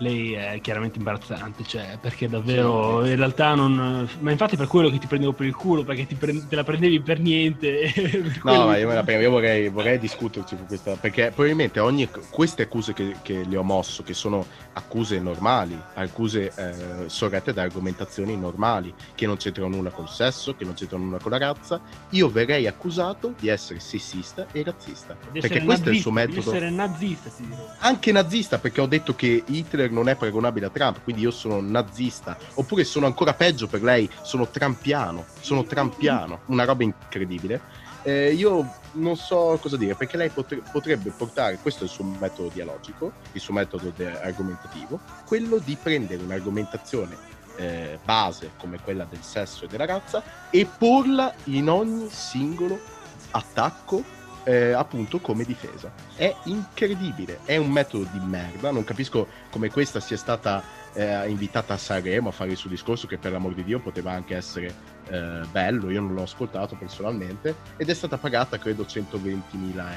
lei 0.00 0.32
è 0.32 0.60
chiaramente 0.60 0.98
imbarazzante, 0.98 1.64
cioè, 1.64 1.98
perché 2.00 2.28
davvero 2.28 3.04
in 3.06 3.16
realtà 3.16 3.54
non... 3.54 4.08
Ma 4.20 4.30
infatti 4.30 4.56
per 4.56 4.66
quello 4.66 4.90
che 4.90 4.98
ti 4.98 5.06
prendevo 5.06 5.32
per 5.32 5.46
il 5.46 5.54
culo, 5.54 5.84
perché 5.84 6.06
pre... 6.16 6.46
te 6.46 6.56
la 6.56 6.64
prendevi 6.64 7.00
per 7.00 7.20
niente. 7.20 7.92
per 7.94 8.40
no, 8.44 8.66
ma 8.66 8.76
io, 8.76 8.88
me 8.88 8.94
la 8.94 9.02
prendo, 9.02 9.24
io 9.24 9.30
vorrei, 9.30 9.68
vorrei 9.68 9.98
discuterci 9.98 10.56
su 10.56 10.66
questa, 10.66 10.96
perché 10.96 11.30
probabilmente 11.34 11.80
ogni... 11.80 12.08
queste 12.30 12.62
accuse 12.62 12.92
che, 12.92 13.16
che 13.22 13.44
le 13.46 13.56
ho 13.56 13.62
mosso, 13.62 14.02
che 14.02 14.14
sono 14.14 14.46
accuse 14.72 15.20
normali, 15.20 15.78
accuse 15.94 16.52
eh, 16.54 17.08
sorrette 17.08 17.52
da 17.52 17.62
argomentazioni 17.62 18.36
normali, 18.36 18.92
che 19.14 19.26
non 19.26 19.36
c'entrano 19.36 19.76
nulla 19.76 19.90
col 19.90 20.08
sesso, 20.08 20.54
che 20.54 20.64
non 20.64 20.74
c'entrano 20.74 21.04
nulla 21.04 21.18
con 21.18 21.30
la 21.30 21.38
razza, 21.38 21.80
io 22.10 22.30
verrei 22.30 22.66
accusato 22.66 23.34
di 23.38 23.48
essere 23.48 23.80
sessista 23.80 24.46
e 24.52 24.62
razzista. 24.62 25.16
Perché 25.30 25.62
questo 25.62 25.66
nazista, 25.66 25.90
è 25.90 25.92
il 25.92 26.00
suo 26.00 26.10
metodo. 26.10 26.40
Di 26.40 26.48
essere 26.48 26.70
nazista, 26.70 27.30
dirò. 27.36 27.68
Anche 27.78 28.12
nazista, 28.12 28.58
perché 28.58 28.80
ho 28.80 28.86
detto 28.86 29.14
che 29.14 29.42
Hitler 29.46 29.89
non 29.90 30.08
è 30.08 30.16
paragonabile 30.16 30.66
a 30.66 30.70
Trump, 30.70 31.02
quindi 31.02 31.22
io 31.22 31.30
sono 31.30 31.60
nazista. 31.60 32.36
Oppure 32.54 32.84
sono 32.84 33.06
ancora 33.06 33.34
peggio 33.34 33.66
per 33.66 33.82
lei, 33.82 34.08
sono 34.22 34.48
trampiano, 34.48 35.26
sono 35.40 35.64
trampiano, 35.64 36.40
una 36.46 36.64
roba 36.64 36.82
incredibile. 36.82 37.88
Eh, 38.02 38.32
io 38.32 38.78
non 38.92 39.14
so 39.16 39.58
cosa 39.60 39.76
dire 39.76 39.94
perché 39.94 40.16
lei 40.16 40.30
potre- 40.30 40.62
potrebbe 40.72 41.10
portare, 41.10 41.58
questo 41.60 41.82
è 41.82 41.86
il 41.86 41.92
suo 41.92 42.04
metodo 42.04 42.48
dialogico, 42.48 43.12
il 43.32 43.40
suo 43.40 43.52
metodo 43.52 43.92
de- 43.94 44.20
argomentativo, 44.20 44.98
quello 45.26 45.58
di 45.58 45.76
prendere 45.80 46.22
un'argomentazione 46.22 47.16
eh, 47.56 47.98
base 48.02 48.52
come 48.56 48.80
quella 48.80 49.04
del 49.04 49.22
sesso 49.22 49.64
e 49.64 49.68
della 49.68 49.84
razza 49.84 50.22
e 50.48 50.66
porla 50.66 51.32
in 51.44 51.68
ogni 51.68 52.08
singolo 52.10 52.80
attacco 53.32 54.18
eh, 54.44 54.72
appunto 54.72 55.18
come 55.18 55.44
difesa. 55.44 55.92
È 56.14 56.34
incredibile, 56.44 57.40
è 57.44 57.56
un 57.56 57.70
metodo 57.70 58.08
di 58.12 58.20
merda, 58.20 58.70
non 58.70 58.84
capisco 58.84 59.26
come 59.50 59.70
questa 59.70 60.00
sia 60.00 60.16
stata 60.16 60.62
eh, 60.92 61.28
invitata 61.28 61.74
a 61.74 61.76
Sanremo 61.76 62.28
a 62.28 62.32
fare 62.32 62.50
il 62.50 62.56
suo 62.56 62.68
discorso 62.68 63.06
che 63.06 63.18
per 63.18 63.32
l'amor 63.32 63.54
di 63.54 63.64
Dio 63.64 63.80
poteva 63.80 64.12
anche 64.12 64.34
essere 64.34 64.74
eh, 65.08 65.40
bello, 65.50 65.90
io 65.90 66.00
non 66.00 66.14
l'ho 66.14 66.22
ascoltato 66.22 66.76
personalmente 66.76 67.54
ed 67.76 67.88
è 67.88 67.94
stata 67.94 68.16
pagata 68.18 68.58
credo 68.58 68.82
120.000 68.82 69.40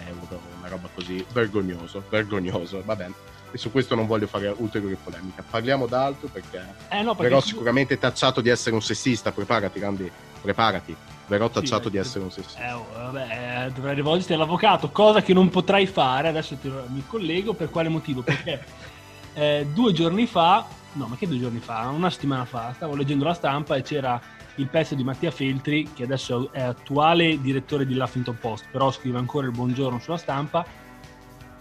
euro, 0.08 0.42
una 0.60 0.68
roba 0.68 0.90
così, 0.94 1.26
vergognoso, 1.32 2.04
vergognoso, 2.10 2.82
va 2.84 2.96
bene. 2.96 3.14
E 3.52 3.58
su 3.60 3.72
questo 3.72 3.94
non 3.94 4.08
voglio 4.08 4.26
fare 4.26 4.52
ulteriore 4.58 4.98
polemica. 5.02 5.44
Parliamo 5.48 5.86
d'altro 5.86 6.28
perché, 6.28 6.58
eh 6.90 7.04
no, 7.04 7.14
perché 7.14 7.30
però 7.30 7.40
sicuramente 7.40 8.00
tacciato 8.00 8.42
di 8.42 8.50
essere 8.50 8.74
un 8.74 8.82
sessista, 8.82 9.32
preparati 9.32 9.80
Randy, 9.80 10.12
preparati 10.42 10.96
verrò 11.28 11.50
tacciato 11.50 11.86
sì, 11.86 11.90
di 11.92 11.98
essere 11.98 12.24
un 12.24 12.32
sessista. 12.32 12.68
Eh, 12.68 12.84
vabbè, 12.94 13.66
eh, 13.66 13.72
dovrai 13.72 13.96
rivolgerti 13.96 14.34
all'avvocato, 14.34 14.90
cosa 14.90 15.22
che 15.22 15.34
non 15.34 15.50
potrai 15.50 15.88
fare. 15.88 16.28
Adesso 16.28 16.56
ti, 16.56 16.72
mi 16.88 17.04
collego 17.08 17.54
per 17.54 17.70
quale 17.70 17.90
motivo? 17.90 18.22
Perché 18.22 18.64
eh, 19.34 19.68
due 19.74 19.94
giorni 19.94 20.26
fa, 20.26 20.66
no, 20.94 21.08
ma 21.08 21.16
che 21.16 21.28
due 21.28 21.40
giorni 21.40 21.60
fa? 21.60 21.90
Una 21.90 22.10
settimana 22.10 22.46
fa, 22.46 22.74
stavo 22.76 22.96
leggendo 22.96 23.24
la 23.24 23.34
stampa 23.34 23.76
e 23.76 23.82
c'era 23.82 24.20
il 24.56 24.68
pezzo 24.68 24.96
di 24.96 25.04
Mattia 25.04 25.32
Feltri, 25.32 25.92
che 25.94 26.04
adesso 26.04 26.52
è 26.52 26.62
attuale 26.62 27.42
direttore 27.42 27.86
di 27.86 27.96
L'Huffington 27.96 28.38
Post, 28.40 28.66
però 28.72 28.92
scrive 28.92 29.18
ancora 29.18 29.48
il 29.48 29.52
buongiorno 29.52 30.00
sulla 30.00 30.18
stampa, 30.18 30.66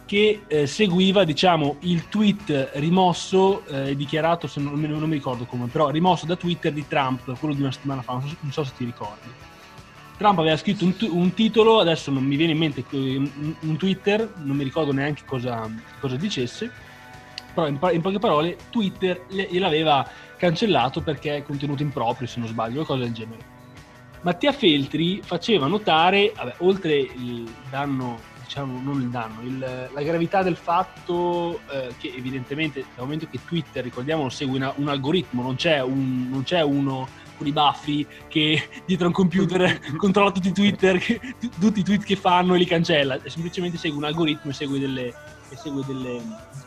che 0.05 0.43
eh, 0.47 0.67
seguiva 0.67 1.25
diciamo, 1.25 1.77
il 1.81 2.09
tweet 2.09 2.73
rimosso 2.75 3.65
e 3.67 3.91
eh, 3.91 3.97
dichiarato, 3.97 4.47
se 4.47 4.61
non, 4.61 4.79
non, 4.79 5.09
mi 5.09 5.15
ricordo 5.15 5.47
come, 5.47 5.69
però 5.69 5.89
rimosso 5.89 6.27
da 6.27 6.37
Twitter 6.37 6.71
di 6.71 6.87
Trump, 6.87 7.39
quello 7.39 7.55
di 7.55 7.63
una 7.63 7.73
settimana 7.73 8.03
fa, 8.03 8.13
non 8.13 8.29
so, 8.29 8.37
non 8.41 8.53
so 8.53 8.65
se 8.65 8.73
ti 8.77 8.85
ricordi. 8.85 9.29
Trump 10.17 10.39
aveva 10.39 10.57
scritto 10.57 10.85
un, 10.85 10.95
un, 11.11 11.35
titolo, 11.35 11.81
adesso 11.81 12.11
non 12.11 12.25
mi 12.25 12.37
viene 12.37 12.53
in 12.53 12.59
mente 12.59 12.85
un, 12.93 13.55
un 13.61 13.77
Twitter, 13.77 14.33
non 14.37 14.57
mi 14.57 14.65
ricordo 14.65 14.93
neanche 14.93 15.23
cosa, 15.25 15.69
cosa 16.01 16.17
dicesse, 16.17 16.71
però 17.53 17.67
in, 17.67 17.79
in, 17.93 18.01
poche 18.01 18.19
parole 18.19 18.57
Twitter 18.71 19.25
gliel'aveva 19.29 20.09
cancellato 20.37 21.03
perché 21.03 21.37
è 21.37 21.43
contenuto 21.43 21.83
improprio, 21.83 22.27
se 22.27 22.39
non 22.39 22.49
sbaglio, 22.49 22.83
o 22.83 22.85
cose 22.85 23.03
del 23.03 23.13
genere. 23.13 23.61
Mattia 24.23 24.53
Feltri 24.53 25.21
faceva 25.23 25.67
notare, 25.67 26.33
vabbè, 26.37 26.55
oltre 26.59 26.95
il 26.95 27.53
danno 27.69 28.31
diciamo, 28.53 28.81
non 28.83 29.01
il 29.01 29.09
danno, 29.09 29.41
il, 29.43 29.59
la 29.59 30.03
gravità 30.03 30.43
del 30.43 30.57
fatto 30.57 31.61
eh, 31.71 31.95
che 31.99 32.13
evidentemente 32.15 32.85
dal 32.95 33.05
momento 33.05 33.27
che 33.31 33.41
Twitter, 33.47 33.83
ricordiamo, 33.83 34.29
segue 34.29 34.57
una, 34.57 34.73
un 34.77 34.89
algoritmo, 34.89 35.43
non 35.43 35.55
c'è, 35.55 35.81
un, 35.81 36.29
non 36.29 36.43
c'è 36.43 36.63
uno 36.63 37.09
i 37.49 37.53
baffi 37.53 38.07
che 38.29 38.69
dietro 38.87 39.07
a 39.07 39.09
un 39.09 39.15
computer 39.15 39.81
controlla 39.97 40.31
tutti 40.31 40.49
i 40.49 40.53
Twitter, 40.53 40.99
che, 40.99 41.21
tutti 41.59 41.81
i 41.81 41.83
tweet 41.83 42.05
che 42.05 42.17
fanno 42.17 42.55
e 42.55 42.59
li 42.59 42.65
cancella, 42.65 43.19
semplicemente 43.27 43.77
segue 43.79 43.99
un 43.99 44.05
algoritmo 44.05 44.51
e 44.51 44.55
segue 44.55 44.79
delle, 44.79 45.07
e 45.49 45.57
segue 45.57 45.83
delle, 45.87 46.21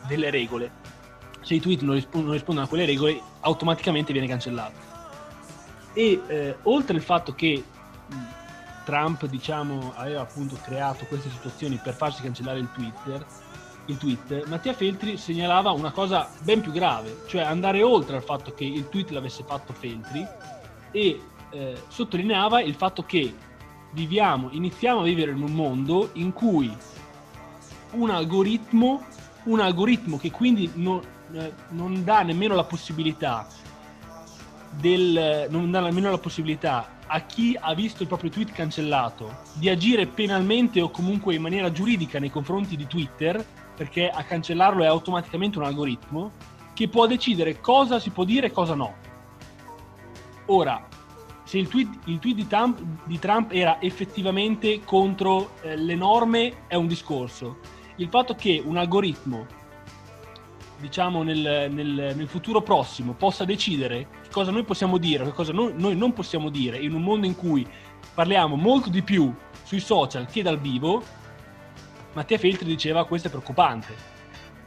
delle 0.08 0.30
regole. 0.30 0.94
Se 1.40 1.54
i 1.54 1.60
tweet 1.60 1.82
non, 1.82 1.94
risp- 1.94 2.14
non, 2.14 2.32
rispondono 2.32 2.66
a 2.66 2.68
quelle 2.68 2.86
regole, 2.86 3.20
automaticamente 3.40 4.12
viene 4.12 4.26
cancellato. 4.26 4.94
E 5.92 6.20
eh, 6.26 6.56
oltre 6.62 6.96
al 6.96 7.02
fatto 7.02 7.34
che 7.34 7.62
Trump 8.84 9.26
diciamo, 9.26 9.92
aveva 9.96 10.20
appunto 10.20 10.56
creato 10.62 11.04
queste 11.06 11.30
situazioni 11.30 11.78
per 11.82 11.94
farsi 11.94 12.22
cancellare 12.22 12.58
il 12.58 12.68
Twitter, 12.72 13.24
il 13.86 13.98
tweet, 13.98 14.46
Mattia 14.46 14.72
Feltri 14.72 15.16
segnalava 15.16 15.70
una 15.70 15.92
cosa 15.92 16.28
ben 16.42 16.60
più 16.60 16.72
grave, 16.72 17.22
cioè 17.26 17.42
andare 17.42 17.82
oltre 17.82 18.16
al 18.16 18.22
fatto 18.22 18.52
che 18.52 18.64
il 18.64 18.88
tweet 18.88 19.10
l'avesse 19.10 19.44
fatto 19.44 19.72
Feltri 19.72 20.26
e 20.90 21.20
eh, 21.50 21.82
sottolineava 21.88 22.60
il 22.60 22.74
fatto 22.74 23.02
che 23.04 23.34
viviamo, 23.92 24.50
iniziamo 24.50 25.00
a 25.00 25.04
vivere 25.04 25.30
in 25.30 25.42
un 25.42 25.52
mondo 25.52 26.10
in 26.14 26.32
cui 26.32 26.74
un 27.92 28.10
algoritmo, 28.10 29.04
un 29.44 29.60
algoritmo 29.60 30.18
che 30.18 30.30
quindi 30.30 30.70
non, 30.74 31.00
eh, 31.32 31.52
non 31.70 32.04
dà 32.04 32.22
nemmeno 32.22 32.54
la 32.54 32.64
possibilità 32.64 33.46
del, 34.70 35.46
non 35.48 35.70
dà 35.70 35.80
nemmeno 35.80 36.10
la 36.10 36.18
possibilità 36.18 36.96
a 37.06 37.20
chi 37.20 37.56
ha 37.58 37.72
visto 37.74 38.02
il 38.02 38.08
proprio 38.08 38.30
tweet 38.30 38.52
cancellato 38.52 39.42
di 39.54 39.68
agire 39.68 40.06
penalmente 40.06 40.80
o 40.80 40.90
comunque 40.90 41.34
in 41.34 41.42
maniera 41.42 41.70
giuridica 41.70 42.18
nei 42.18 42.30
confronti 42.30 42.76
di 42.76 42.86
Twitter, 42.86 43.44
perché 43.76 44.08
a 44.08 44.24
cancellarlo 44.24 44.82
è 44.82 44.86
automaticamente 44.86 45.58
un 45.58 45.64
algoritmo, 45.64 46.32
che 46.74 46.88
può 46.88 47.06
decidere 47.06 47.60
cosa 47.60 47.98
si 47.98 48.10
può 48.10 48.24
dire 48.24 48.48
e 48.48 48.52
cosa 48.52 48.74
no. 48.74 49.04
Ora, 50.46 50.86
se 51.44 51.58
il 51.58 51.68
tweet, 51.68 51.88
il 52.04 52.18
tweet 52.18 52.36
di, 52.36 52.46
Trump, 52.46 52.80
di, 53.04 53.18
Trump, 53.18 53.52
era 53.52 53.80
effettivamente 53.80 54.80
contro 54.84 55.52
eh, 55.62 55.76
le 55.76 55.94
norme 55.94 56.66
è 56.66 56.74
un 56.74 56.86
discorso. 56.86 57.58
Il 57.96 58.08
fatto 58.08 58.34
che 58.34 58.62
un 58.64 58.76
algoritmo, 58.76 59.46
diciamo 60.78 61.22
nel, 61.22 61.68
nel, 61.70 62.14
nel 62.16 62.28
futuro 62.28 62.62
prossimo, 62.62 63.12
possa 63.12 63.44
decidere 63.44 64.24
cosa 64.30 64.50
noi 64.50 64.64
possiamo 64.64 64.98
dire, 64.98 65.24
che 65.24 65.32
cosa 65.32 65.52
noi, 65.52 65.72
noi 65.74 65.96
non 65.96 66.12
possiamo 66.12 66.50
dire 66.50 66.76
in 66.78 66.92
un 66.92 67.02
mondo 67.02 67.26
in 67.26 67.36
cui 67.36 67.66
parliamo 68.12 68.54
molto 68.56 68.90
di 68.90 69.02
più 69.02 69.32
sui 69.62 69.80
social 69.80 70.26
che 70.26 70.42
dal 70.42 70.58
vivo, 70.58 71.02
Mattia 72.12 72.38
Feltri 72.38 72.66
diceva 72.66 73.06
questo 73.06 73.28
è 73.28 73.30
preoccupante. 73.30 74.15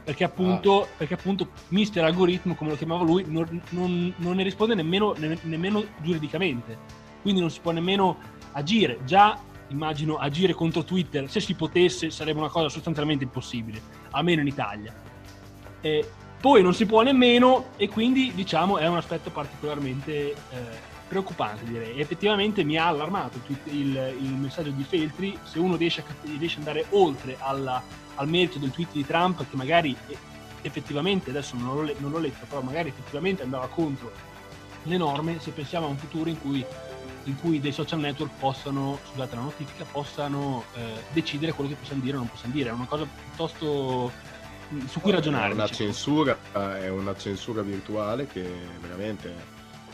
Perché 0.04 0.24
appunto, 0.24 0.82
ah. 0.82 0.86
perché 0.96 1.14
appunto 1.14 1.48
mister 1.68 2.04
algoritmo, 2.04 2.54
come 2.54 2.70
lo 2.70 2.76
chiamava 2.76 3.04
lui, 3.04 3.24
non, 3.26 3.62
non, 3.70 4.12
non 4.16 4.36
ne 4.36 4.42
risponde 4.42 4.74
nemmeno, 4.74 5.14
ne, 5.16 5.38
nemmeno, 5.42 5.84
giuridicamente. 6.02 6.76
Quindi 7.22 7.40
non 7.40 7.50
si 7.50 7.60
può 7.60 7.70
nemmeno 7.70 8.16
agire. 8.52 8.98
Già 9.04 9.38
immagino 9.68 10.16
agire 10.16 10.52
contro 10.52 10.84
Twitter, 10.84 11.30
se 11.30 11.40
si 11.40 11.54
potesse, 11.54 12.10
sarebbe 12.10 12.38
una 12.38 12.48
cosa 12.48 12.68
sostanzialmente 12.68 13.24
impossibile, 13.24 13.80
almeno 14.10 14.40
in 14.40 14.46
Italia. 14.46 14.94
Eh, 15.80 16.08
poi 16.40 16.62
non 16.62 16.74
si 16.74 16.86
può 16.86 17.02
nemmeno 17.02 17.66
e 17.76 17.88
quindi 17.88 18.32
diciamo 18.34 18.78
è 18.78 18.86
un 18.86 18.96
aspetto 18.96 19.30
particolarmente 19.30 20.30
eh, 20.32 20.36
preoccupante 21.10 21.64
direi. 21.64 21.98
Effettivamente 22.00 22.62
mi 22.62 22.78
ha 22.78 22.86
allarmato 22.86 23.40
il, 23.64 24.14
il, 24.20 24.32
messaggio 24.34 24.70
di 24.70 24.84
Feltri, 24.84 25.36
se 25.42 25.58
uno 25.58 25.74
riesce, 25.74 26.04
a, 26.06 26.14
riesce 26.38 26.60
ad 26.60 26.68
andare 26.68 26.86
oltre 26.90 27.36
alla, 27.40 27.82
al 28.14 28.28
merito 28.28 28.60
del 28.60 28.70
tweet 28.70 28.92
di 28.92 29.04
Trump 29.04 29.44
che 29.50 29.56
magari 29.56 29.96
effettivamente, 30.62 31.30
adesso 31.30 31.56
non 31.56 31.84
l'ho, 31.84 31.92
non 31.98 32.12
l'ho 32.12 32.18
letto, 32.18 32.46
però 32.48 32.60
magari 32.60 32.90
effettivamente 32.90 33.42
andava 33.42 33.66
contro 33.66 34.12
le 34.84 34.96
norme, 34.96 35.40
se 35.40 35.50
pensiamo 35.50 35.86
a 35.86 35.88
un 35.88 35.98
futuro 35.98 36.30
in 36.30 36.40
cui 36.40 36.64
in 37.24 37.38
cui 37.38 37.60
dei 37.60 37.72
social 37.72 37.98
network 37.98 38.32
possano, 38.38 38.98
scusate 39.10 39.34
la 39.34 39.42
notifica, 39.42 39.84
possano 39.84 40.64
eh, 40.74 41.02
decidere 41.12 41.52
quello 41.52 41.68
che 41.68 41.76
possiamo 41.76 42.00
dire 42.02 42.16
o 42.16 42.20
non 42.20 42.30
possiamo 42.30 42.54
dire. 42.54 42.70
È 42.70 42.72
una 42.72 42.86
cosa 42.86 43.06
piuttosto 43.06 44.10
mm, 44.72 44.86
su 44.86 45.00
cui 45.00 45.10
ragionare. 45.10 45.50
È 45.50 45.54
una, 45.54 45.66
diciamo. 45.66 45.90
censura, 45.90 46.38
è 46.78 46.88
una 46.88 47.14
censura 47.14 47.60
virtuale 47.60 48.26
che 48.26 48.50
veramente 48.80 49.49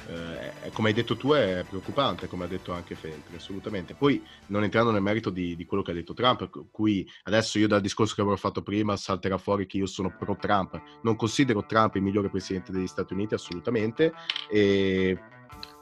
eh, 0.08 0.70
come 0.72 0.88
hai 0.88 0.94
detto 0.94 1.16
tu 1.16 1.32
è 1.32 1.64
preoccupante, 1.68 2.28
come 2.28 2.44
ha 2.44 2.48
detto 2.48 2.72
anche 2.72 2.94
Feltri, 2.94 3.36
assolutamente. 3.36 3.94
Poi 3.94 4.22
non 4.46 4.62
entrando 4.62 4.90
nel 4.90 5.02
merito 5.02 5.30
di, 5.30 5.56
di, 5.56 5.64
quello 5.64 5.82
che 5.82 5.90
ha 5.90 5.94
detto 5.94 6.14
Trump, 6.14 6.48
cui 6.70 7.08
adesso 7.24 7.58
io 7.58 7.66
dal 7.66 7.80
discorso 7.80 8.14
che 8.14 8.20
avevo 8.20 8.36
fatto 8.36 8.62
prima 8.62 8.96
salterà 8.96 9.38
fuori 9.38 9.66
che 9.66 9.78
io 9.78 9.86
sono 9.86 10.14
pro 10.16 10.36
Trump, 10.36 10.80
non 11.02 11.16
considero 11.16 11.66
Trump 11.66 11.96
il 11.96 12.02
migliore 12.02 12.28
presidente 12.28 12.72
degli 12.72 12.86
Stati 12.86 13.12
Uniti 13.14 13.34
assolutamente, 13.34 14.12
e 14.48 15.18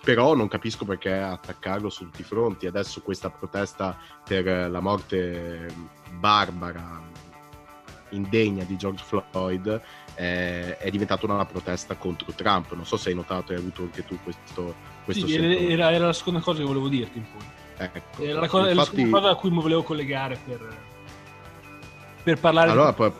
però 0.03 0.35
non 0.35 0.49
capisco 0.49 0.85
perché 0.85 1.13
attaccarlo 1.13 1.89
su 1.89 2.05
tutti 2.05 2.21
i 2.21 2.25
fronti. 2.25 2.67
Adesso 2.67 3.01
questa 3.01 3.31
protesta 3.31 3.99
per 4.23 4.71
la 4.71 4.81
morte 4.81 5.67
barbara, 6.19 7.03
indegna 8.15 8.65
di 8.65 8.77
George 8.77 9.05
Floyd 9.05 9.81
eh, 10.15 10.77
è 10.77 10.91
diventata 10.91 11.27
una 11.27 11.45
protesta 11.45 11.97
contro 11.97 12.33
Trump. 12.33 12.73
Non 12.73 12.87
so 12.87 12.97
se 12.97 13.11
hai 13.11 13.15
notato 13.15 13.53
e 13.53 13.57
hai 13.57 13.61
avuto 13.61 13.83
anche 13.83 14.05
tu 14.05 14.19
questo, 14.23 14.75
questo 15.05 15.27
sì, 15.27 15.35
era, 15.35 15.91
era, 15.91 16.07
la 16.07 16.13
seconda 16.13 16.41
cosa 16.41 16.61
che 16.61 16.67
volevo 16.67 16.89
dirti. 16.89 17.19
In 17.19 17.25
Ecco, 17.77 18.23
era 18.23 18.41
la, 18.41 18.49
cosa, 18.49 18.71
infatti... 18.71 18.77
la 18.77 18.85
seconda 18.85 19.19
cosa 19.19 19.31
a 19.33 19.35
cui 19.35 19.51
mi 19.51 19.61
volevo 19.61 19.83
collegare 19.83 20.39
per, 20.45 20.77
per 22.23 22.39
parlare. 22.39 22.71
Allora, 22.71 22.91
di... 22.91 22.97
poi... 22.97 23.13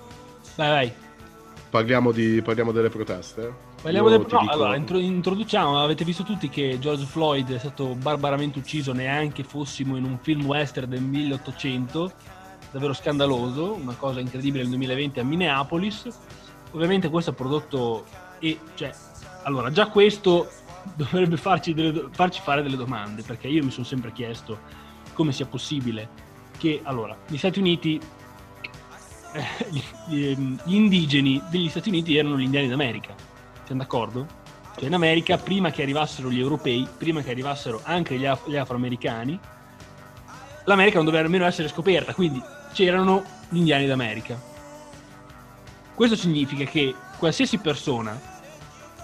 vai, 0.57 0.69
vai. 0.69 0.93
Parliamo, 1.71 2.13
di, 2.13 2.41
parliamo 2.41 2.71
delle 2.71 2.89
proteste? 2.89 3.73
Parliamo 3.83 4.09
del... 4.09 4.21
no, 4.21 4.25
dico... 4.25 4.53
allora, 4.53 4.77
introduciamo, 4.77 5.83
avete 5.83 6.05
visto 6.05 6.23
tutti 6.23 6.49
che 6.49 6.79
George 6.79 7.05
Floyd 7.05 7.53
è 7.53 7.59
stato 7.59 7.97
barbaramente 7.97 8.61
ucciso 8.61 8.93
neanche 8.93 9.43
fossimo 9.43 9.97
in 9.97 10.05
un 10.05 10.19
film 10.23 10.47
western 10.47 10.89
del 10.89 11.03
1800, 11.03 12.13
davvero 12.75 12.93
scandaloso, 12.93 13.75
una 13.75 13.95
cosa 13.95 14.19
incredibile 14.19 14.65
nel 14.65 14.71
2020 14.71 15.21
a 15.21 15.25
Minneapolis. 15.25 16.09
Ovviamente 16.73 17.09
questo 17.09 17.31
ha 17.31 17.33
prodotto 17.33 18.05
e 18.41 18.59
cioè 18.75 18.93
allora 19.45 19.71
già 19.71 19.87
questo 19.87 20.51
dovrebbe 20.97 21.37
farci, 21.37 21.73
delle, 21.73 22.09
farci 22.11 22.41
fare 22.41 22.63
delle 22.63 22.75
domande, 22.75 23.23
perché 23.23 23.47
io 23.47 23.63
mi 23.63 23.71
sono 23.71 23.87
sempre 23.87 24.11
chiesto 24.11 24.59
come 25.13 25.31
sia 25.31 25.47
possibile 25.47 26.23
che 26.59 26.81
allora 26.83 27.17
gli 27.29 27.37
Stati 27.37 27.61
Uniti 27.61 28.01
gli, 29.71 29.81
gli, 30.09 30.75
indigeni 30.75 31.41
degli 31.51 31.69
Stati 31.69 31.91
Uniti 31.91 32.17
erano 32.17 32.37
gli 32.37 32.43
indiani 32.43 32.67
d'America. 32.67 33.15
Siamo 33.63 33.83
d'accordo? 33.83 34.27
Cioè 34.75 34.87
in 34.87 34.95
America, 34.95 35.39
prima 35.39 35.71
che 35.71 35.83
arrivassero 35.83 36.29
gli 36.29 36.41
europei, 36.41 36.89
prima 36.99 37.23
che 37.23 37.31
arrivassero 37.31 37.81
anche 37.85 38.19
gli, 38.19 38.27
af- 38.27 38.49
gli 38.49 38.57
afroamericani, 38.57 39.39
l'America 40.65 40.97
non 40.97 41.05
doveva 41.05 41.23
nemmeno 41.23 41.47
essere 41.47 41.69
scoperta, 41.69 42.13
quindi 42.15 42.43
c'erano 42.75 43.25
gli 43.49 43.59
indiani 43.59 43.87
d'America. 43.87 44.39
Questo 45.95 46.17
significa 46.17 46.65
che 46.65 46.95
qualsiasi 47.17 47.59
persona, 47.59 48.21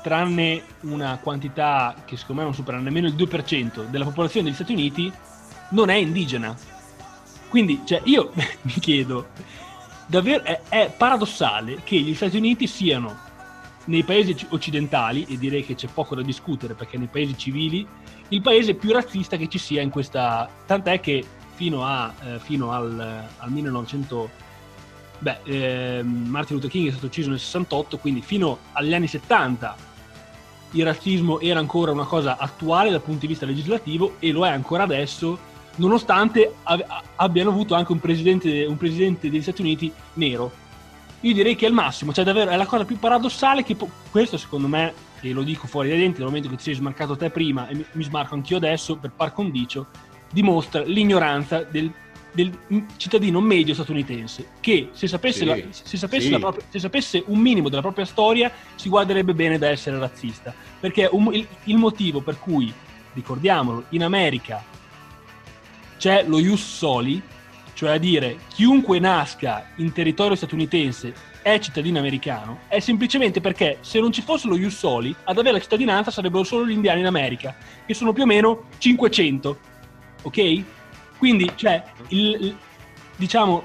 tranne 0.03 0.63
una 0.81 1.19
quantità 1.23 1.95
che 2.05 2.17
secondo 2.17 2.41
me 2.41 2.49
non 2.49 2.57
supera 2.57 2.79
nemmeno 2.79 3.07
il 3.07 3.15
2% 3.15 3.87
della 3.87 4.05
popolazione 4.05 4.47
degli 4.47 4.55
Stati 4.55 4.73
Uniti, 4.73 5.13
non 5.71 5.89
è 5.89 5.95
indigena. 5.95 6.55
Quindi, 7.49 7.83
cioè, 7.85 8.01
io 8.05 8.33
mi 8.63 8.73
chiedo, 8.73 9.29
davvero 10.07 10.43
è, 10.43 10.61
è 10.69 10.93
paradossale 10.97 11.83
che 11.85 11.97
gli 11.99 12.15
Stati 12.15 12.37
Uniti 12.37 12.67
siano 12.67 13.29
nei 13.85 14.03
paesi 14.03 14.37
occidentali, 14.51 15.25
e 15.29 15.39
direi 15.39 15.65
che 15.65 15.75
c'è 15.75 15.89
poco 15.89 16.15
da 16.15 16.23
discutere 16.23 16.75
perché 16.75 16.99
nei 16.99 17.09
paesi 17.09 17.39
civili, 17.39 17.87
il 18.29 18.41
paese 18.41 18.75
più 18.75 18.93
razzista 18.93 19.37
che 19.37 19.49
ci 19.49 19.59
sia 19.59 19.81
in 19.81 19.91
questa... 19.91 20.49
Tant'è 20.67 20.99
che 21.01 21.25
fino, 21.61 21.85
a, 21.85 22.11
eh, 22.25 22.39
fino 22.39 22.73
al, 22.73 23.29
al, 23.37 23.51
1900... 23.51 24.49
Beh, 25.19 25.39
eh, 25.45 26.03
Martin 26.03 26.57
Luther 26.57 26.71
King 26.71 26.89
è 26.89 26.91
stato 26.93 27.07
ucciso 27.07 27.29
nel 27.29 27.39
68, 27.39 27.99
quindi 27.99 28.23
fino 28.23 28.57
agli 28.73 28.95
anni 28.95 29.07
70 29.07 29.77
il 30.71 30.85
razzismo 30.85 31.39
era 31.41 31.59
ancora 31.59 31.93
una 31.93 32.07
cosa 32.07 32.39
attuale 32.39 32.89
dal 32.91 33.03
punto 33.03 33.21
di 33.21 33.27
vista 33.27 33.45
legislativo 33.45 34.15
e 34.21 34.31
lo 34.31 34.47
è 34.47 34.49
ancora 34.49 34.85
adesso 34.85 35.39
nonostante 35.77 36.55
abbiano 37.17 37.51
avuto 37.51 37.75
anche 37.75 37.93
un 37.93 38.01
presidente, 38.01 38.65
un 38.65 38.79
presidente 38.79 39.29
degli 39.29 39.43
Stati 39.43 39.61
Uniti 39.61 39.93
nero. 40.15 40.51
Io 41.21 41.35
direi 41.35 41.57
che 41.57 41.67
è 41.67 41.69
il 41.69 41.75
massimo, 41.75 42.15
cioè 42.15 42.25
davvero 42.25 42.51
è 42.51 42.57
la 42.57 42.65
cosa 42.65 42.87
più 42.87 42.99
paradossale 42.99 43.63
che 43.63 43.75
po- 43.75 43.91
questo 44.11 44.39
secondo 44.39 44.69
me, 44.69 44.95
e 45.21 45.33
lo 45.33 45.43
dico 45.43 45.67
fuori 45.67 45.91
dai 45.91 45.99
denti, 45.99 46.21
nel 46.21 46.29
momento 46.29 46.49
che 46.49 46.57
ti 46.57 46.63
sei 46.63 46.75
smarcato 46.75 47.17
te 47.17 47.29
prima 47.29 47.69
e 47.69 47.75
mi, 47.75 47.85
mi 47.93 48.05
smarco 48.05 48.35
anch'io 48.35 48.57
adesso 48.57 48.97
per 48.97 49.11
par 49.11 49.35
condicio, 49.35 49.87
dimostra 50.31 50.83
l'ignoranza 50.83 51.63
del, 51.63 51.91
del 52.33 52.57
cittadino 52.97 53.41
medio 53.41 53.75
statunitense 53.75 54.49
che 54.61 54.91
se 54.93 55.09
sapesse, 55.09 55.39
sì, 55.41 55.45
la, 55.45 55.57
se, 55.71 55.97
sapesse 55.97 56.29
sì. 56.29 56.39
propria, 56.39 56.65
se 56.69 56.79
sapesse, 56.79 57.23
un 57.27 57.39
minimo 57.39 57.69
della 57.69 57.83
propria 57.83 58.05
storia 58.05 58.51
si 58.75 58.89
guarderebbe 58.89 59.35
bene 59.35 59.59
da 59.59 59.69
essere 59.69 59.99
razzista. 59.99 60.55
Perché 60.79 61.09
un, 61.11 61.35
il, 61.35 61.47
il 61.65 61.77
motivo 61.77 62.21
per 62.21 62.39
cui 62.39 62.73
ricordiamolo 63.13 63.85
in 63.91 64.05
America 64.05 64.63
c'è 65.99 66.25
lo 66.27 66.39
ius 66.39 66.63
soli, 66.63 67.21
cioè 67.75 67.91
a 67.91 67.99
dire 67.99 68.39
chiunque 68.49 68.99
nasca 68.99 69.71
in 69.77 69.93
territorio 69.93 70.37
statunitense 70.37 71.29
è 71.43 71.59
cittadino 71.59 71.99
americano, 71.99 72.61
è 72.69 72.81
semplicemente 72.81 73.41
perché 73.41 73.79
se 73.81 73.99
non 73.99 74.13
ci 74.13 74.23
fosse 74.23 74.47
lo 74.47 74.57
ius 74.57 74.77
soli, 74.77 75.15
ad 75.25 75.39
avere 75.39 75.57
la 75.57 75.61
cittadinanza 75.61 76.11
sarebbero 76.11 76.45
solo 76.45 76.67
gli 76.67 76.73
indiani 76.73 77.01
in 77.01 77.07
America, 77.07 77.57
che 77.87 77.95
sono 77.95 78.13
più 78.13 78.25
o 78.25 78.27
meno 78.27 78.65
500, 78.79 79.59
ok? 80.23 80.65
Quindi, 81.19 81.51
cioè, 81.55 81.83
il, 82.09 82.37
il, 82.41 82.57
diciamo, 83.17 83.63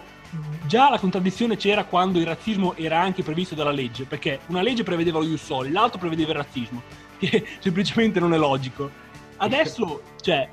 già 0.66 0.90
la 0.90 1.00
contraddizione 1.00 1.56
c'era 1.56 1.86
quando 1.86 2.20
il 2.20 2.26
razzismo 2.26 2.76
era 2.76 3.00
anche 3.00 3.24
previsto 3.24 3.56
dalla 3.56 3.72
legge, 3.72 4.06
perché 4.06 4.42
una 4.48 4.62
legge 4.62 4.84
prevedeva 4.84 5.20
lo 5.20 5.26
ius 5.26 5.44
soli, 5.44 5.72
l'altro 5.72 6.00
prevedeva 6.00 6.32
il 6.32 6.38
razzismo, 6.38 6.82
che 7.18 7.46
semplicemente 7.60 8.20
non 8.20 8.34
è 8.34 8.38
logico. 8.38 9.04
Adesso, 9.38 10.02
cioè, 10.22 10.50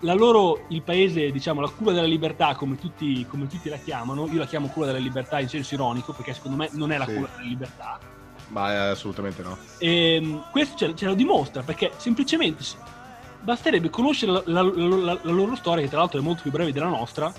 la 0.00 0.14
loro, 0.14 0.64
il 0.68 0.82
paese, 0.82 1.30
diciamo, 1.30 1.60
la 1.60 1.68
culla 1.68 1.92
della 1.92 2.06
libertà, 2.06 2.54
come 2.54 2.76
tutti, 2.76 3.26
come 3.26 3.46
tutti, 3.46 3.68
la 3.68 3.78
chiamano, 3.78 4.28
io 4.28 4.38
la 4.38 4.46
chiamo 4.46 4.68
culla 4.68 4.86
della 4.86 4.98
libertà 4.98 5.40
in 5.40 5.48
senso 5.48 5.74
ironico, 5.74 6.12
perché 6.12 6.34
secondo 6.34 6.56
me 6.56 6.68
non 6.72 6.92
è 6.92 6.98
la 6.98 7.06
sì. 7.06 7.14
culla 7.14 7.28
della 7.34 7.48
libertà. 7.48 7.98
Ma 8.48 8.90
assolutamente 8.90 9.42
no. 9.42 9.58
E, 9.78 10.14
ehm, 10.14 10.50
questo 10.50 10.76
ce, 10.76 10.94
ce, 10.94 11.06
lo 11.06 11.14
dimostra, 11.14 11.62
perché 11.62 11.92
semplicemente 11.96 12.62
basterebbe 13.40 13.90
conoscere 13.90 14.32
la, 14.32 14.42
la, 14.46 14.62
la, 14.62 15.18
la, 15.22 15.30
loro 15.30 15.54
storia, 15.56 15.82
che 15.82 15.90
tra 15.90 15.98
l'altro 15.98 16.18
è 16.18 16.22
molto 16.22 16.42
più 16.42 16.50
breve 16.50 16.72
della 16.72 16.88
nostra, 16.88 17.32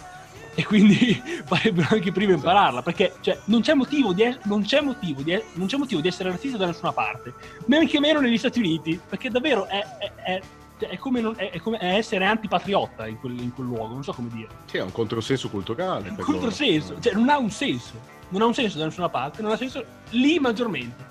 e 0.56 0.66
quindi 0.66 1.22
farebbero 1.46 1.88
anche 1.92 2.12
prima 2.12 2.34
impararla, 2.34 2.82
perché 2.82 3.16
cioè, 3.22 3.40
non, 3.46 3.62
c'è 3.62 3.74
motivo 3.74 4.14
di, 4.14 4.38
non, 4.44 4.64
c'è 4.64 4.82
motivo 4.82 5.22
di, 5.22 5.42
non 5.54 5.68
c'è 5.68 5.78
motivo 5.78 6.02
di 6.02 6.08
essere 6.08 6.32
razzista 6.32 6.58
da 6.58 6.66
nessuna 6.66 6.92
parte, 6.92 7.34
neanche 7.66 8.00
meno 8.00 8.20
negli 8.20 8.38
Stati 8.38 8.60
Uniti, 8.60 9.00
perché 9.08 9.30
davvero 9.30 9.66
è, 9.66 9.80
è, 9.80 10.12
è 10.24 10.42
cioè, 10.80 10.90
è, 10.90 10.98
come 10.98 11.20
non, 11.20 11.34
è, 11.36 11.52
è, 11.52 11.60
come 11.60 11.78
essere 11.82 12.26
antipatriotta 12.26 13.06
in 13.06 13.20
quel, 13.20 13.38
in 13.40 13.54
quel, 13.54 13.68
luogo, 13.68 13.94
non 13.94 14.04
so 14.04 14.14
come 14.14 14.30
dire. 14.30 14.48
Sì, 14.66 14.78
è 14.78 14.82
un 14.82 14.94
controsenso 14.94 15.50
culturale. 15.50 16.10
Un 16.10 16.16
controsenso, 16.16 16.90
loro. 16.90 17.02
cioè 17.02 17.14
non 17.14 17.30
ha 17.30 17.38
un 17.38 17.52
senso. 17.52 18.18
Non 18.30 18.42
ha 18.42 18.46
un 18.46 18.54
senso 18.54 18.78
da 18.78 18.86
nessuna 18.86 19.10
parte, 19.10 19.42
non 19.42 19.52
ha 19.52 19.58
senso 19.58 19.84
lì 20.12 20.40
maggiormente. 20.40 21.06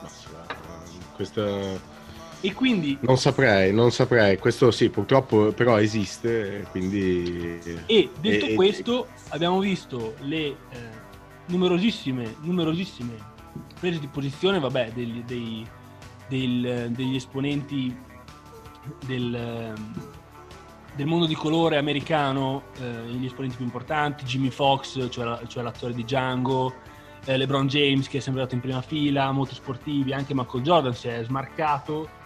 Ma, 0.00 0.08
questa... 1.14 1.92
E 2.44 2.52
quindi... 2.52 2.98
Non 3.00 3.16
saprei, 3.16 3.72
non 3.72 3.90
saprei. 3.90 4.36
Questo 4.36 4.70
sì, 4.70 4.90
purtroppo 4.90 5.52
però 5.52 5.80
esiste, 5.80 6.66
quindi... 6.70 7.58
E 7.86 8.10
detto 8.20 8.44
e, 8.44 8.54
questo, 8.54 9.06
e... 9.06 9.08
abbiamo 9.30 9.60
visto 9.60 10.14
le 10.20 10.44
eh, 10.44 10.56
numerosissime, 11.46 12.36
numerosissime 12.42 13.32
prese 13.80 13.98
di 13.98 14.08
posizione, 14.08 14.58
vabbè, 14.58 14.92
degli, 14.92 15.22
dei, 15.22 15.66
del, 16.28 16.90
degli 16.90 17.16
esponenti 17.16 17.96
del, 19.06 19.34
ehm, 19.34 19.92
del 20.96 21.06
mondo 21.06 21.24
di 21.24 21.34
colore 21.34 21.78
americano, 21.78 22.64
eh, 22.78 23.06
gli 23.06 23.24
esponenti 23.24 23.56
più 23.56 23.64
importanti, 23.64 24.24
Jimmy 24.24 24.50
Fox, 24.50 25.08
cioè, 25.08 25.46
cioè 25.46 25.62
l'attore 25.62 25.94
di 25.94 26.04
Django, 26.04 26.74
eh, 27.24 27.38
LeBron 27.38 27.68
James 27.68 28.06
che 28.06 28.18
è 28.18 28.20
sempre 28.20 28.42
andato 28.42 28.54
in 28.54 28.60
prima 28.60 28.82
fila, 28.82 29.32
molto 29.32 29.54
sportivi, 29.54 30.12
anche 30.12 30.34
Michael 30.34 30.62
Jordan 30.62 30.94
si 30.94 31.08
è 31.08 31.24
smarcato, 31.24 32.20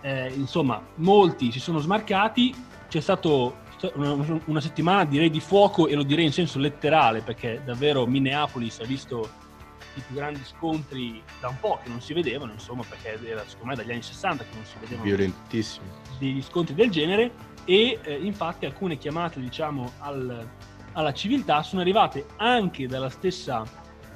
eh, 0.00 0.32
insomma 0.34 0.82
molti 0.96 1.52
si 1.52 1.60
sono 1.60 1.78
smarcati. 1.78 2.54
C'è 2.88 3.00
stato 3.00 3.58
una, 3.94 4.40
una, 4.46 4.60
settimana 4.60 5.04
direi 5.04 5.30
di 5.30 5.40
fuoco 5.40 5.86
e 5.86 5.94
lo 5.94 6.02
direi 6.02 6.24
in 6.24 6.32
senso 6.32 6.58
letterale 6.58 7.20
perché 7.20 7.60
davvero 7.64 8.06
Minneapolis 8.06 8.80
ha 8.80 8.84
visto 8.84 9.46
i 9.94 10.00
più 10.00 10.14
grandi 10.14 10.42
scontri 10.44 11.22
da 11.40 11.48
un 11.48 11.58
po' 11.60 11.78
che 11.82 11.88
non 11.88 12.00
si 12.00 12.14
vedevano, 12.14 12.52
insomma, 12.52 12.82
perché 12.88 13.18
era 13.24 13.44
secondo 13.46 13.70
me 13.70 13.74
dagli 13.76 13.90
anni 13.90 14.02
60 14.02 14.44
che 14.44 14.54
non 14.54 14.64
si 14.64 14.76
vedevano 14.80 15.04
violentissimi 15.04 15.86
degli 16.18 16.42
scontri 16.42 16.74
del 16.74 16.90
genere. 16.90 17.32
E 17.64 17.98
eh, 18.02 18.14
infatti 18.14 18.64
alcune 18.64 18.96
chiamate, 18.96 19.40
diciamo, 19.40 19.92
al, 19.98 20.48
alla 20.92 21.12
civiltà 21.12 21.62
sono 21.62 21.82
arrivate 21.82 22.26
anche 22.36 22.86
dalla 22.86 23.10
stessa 23.10 23.64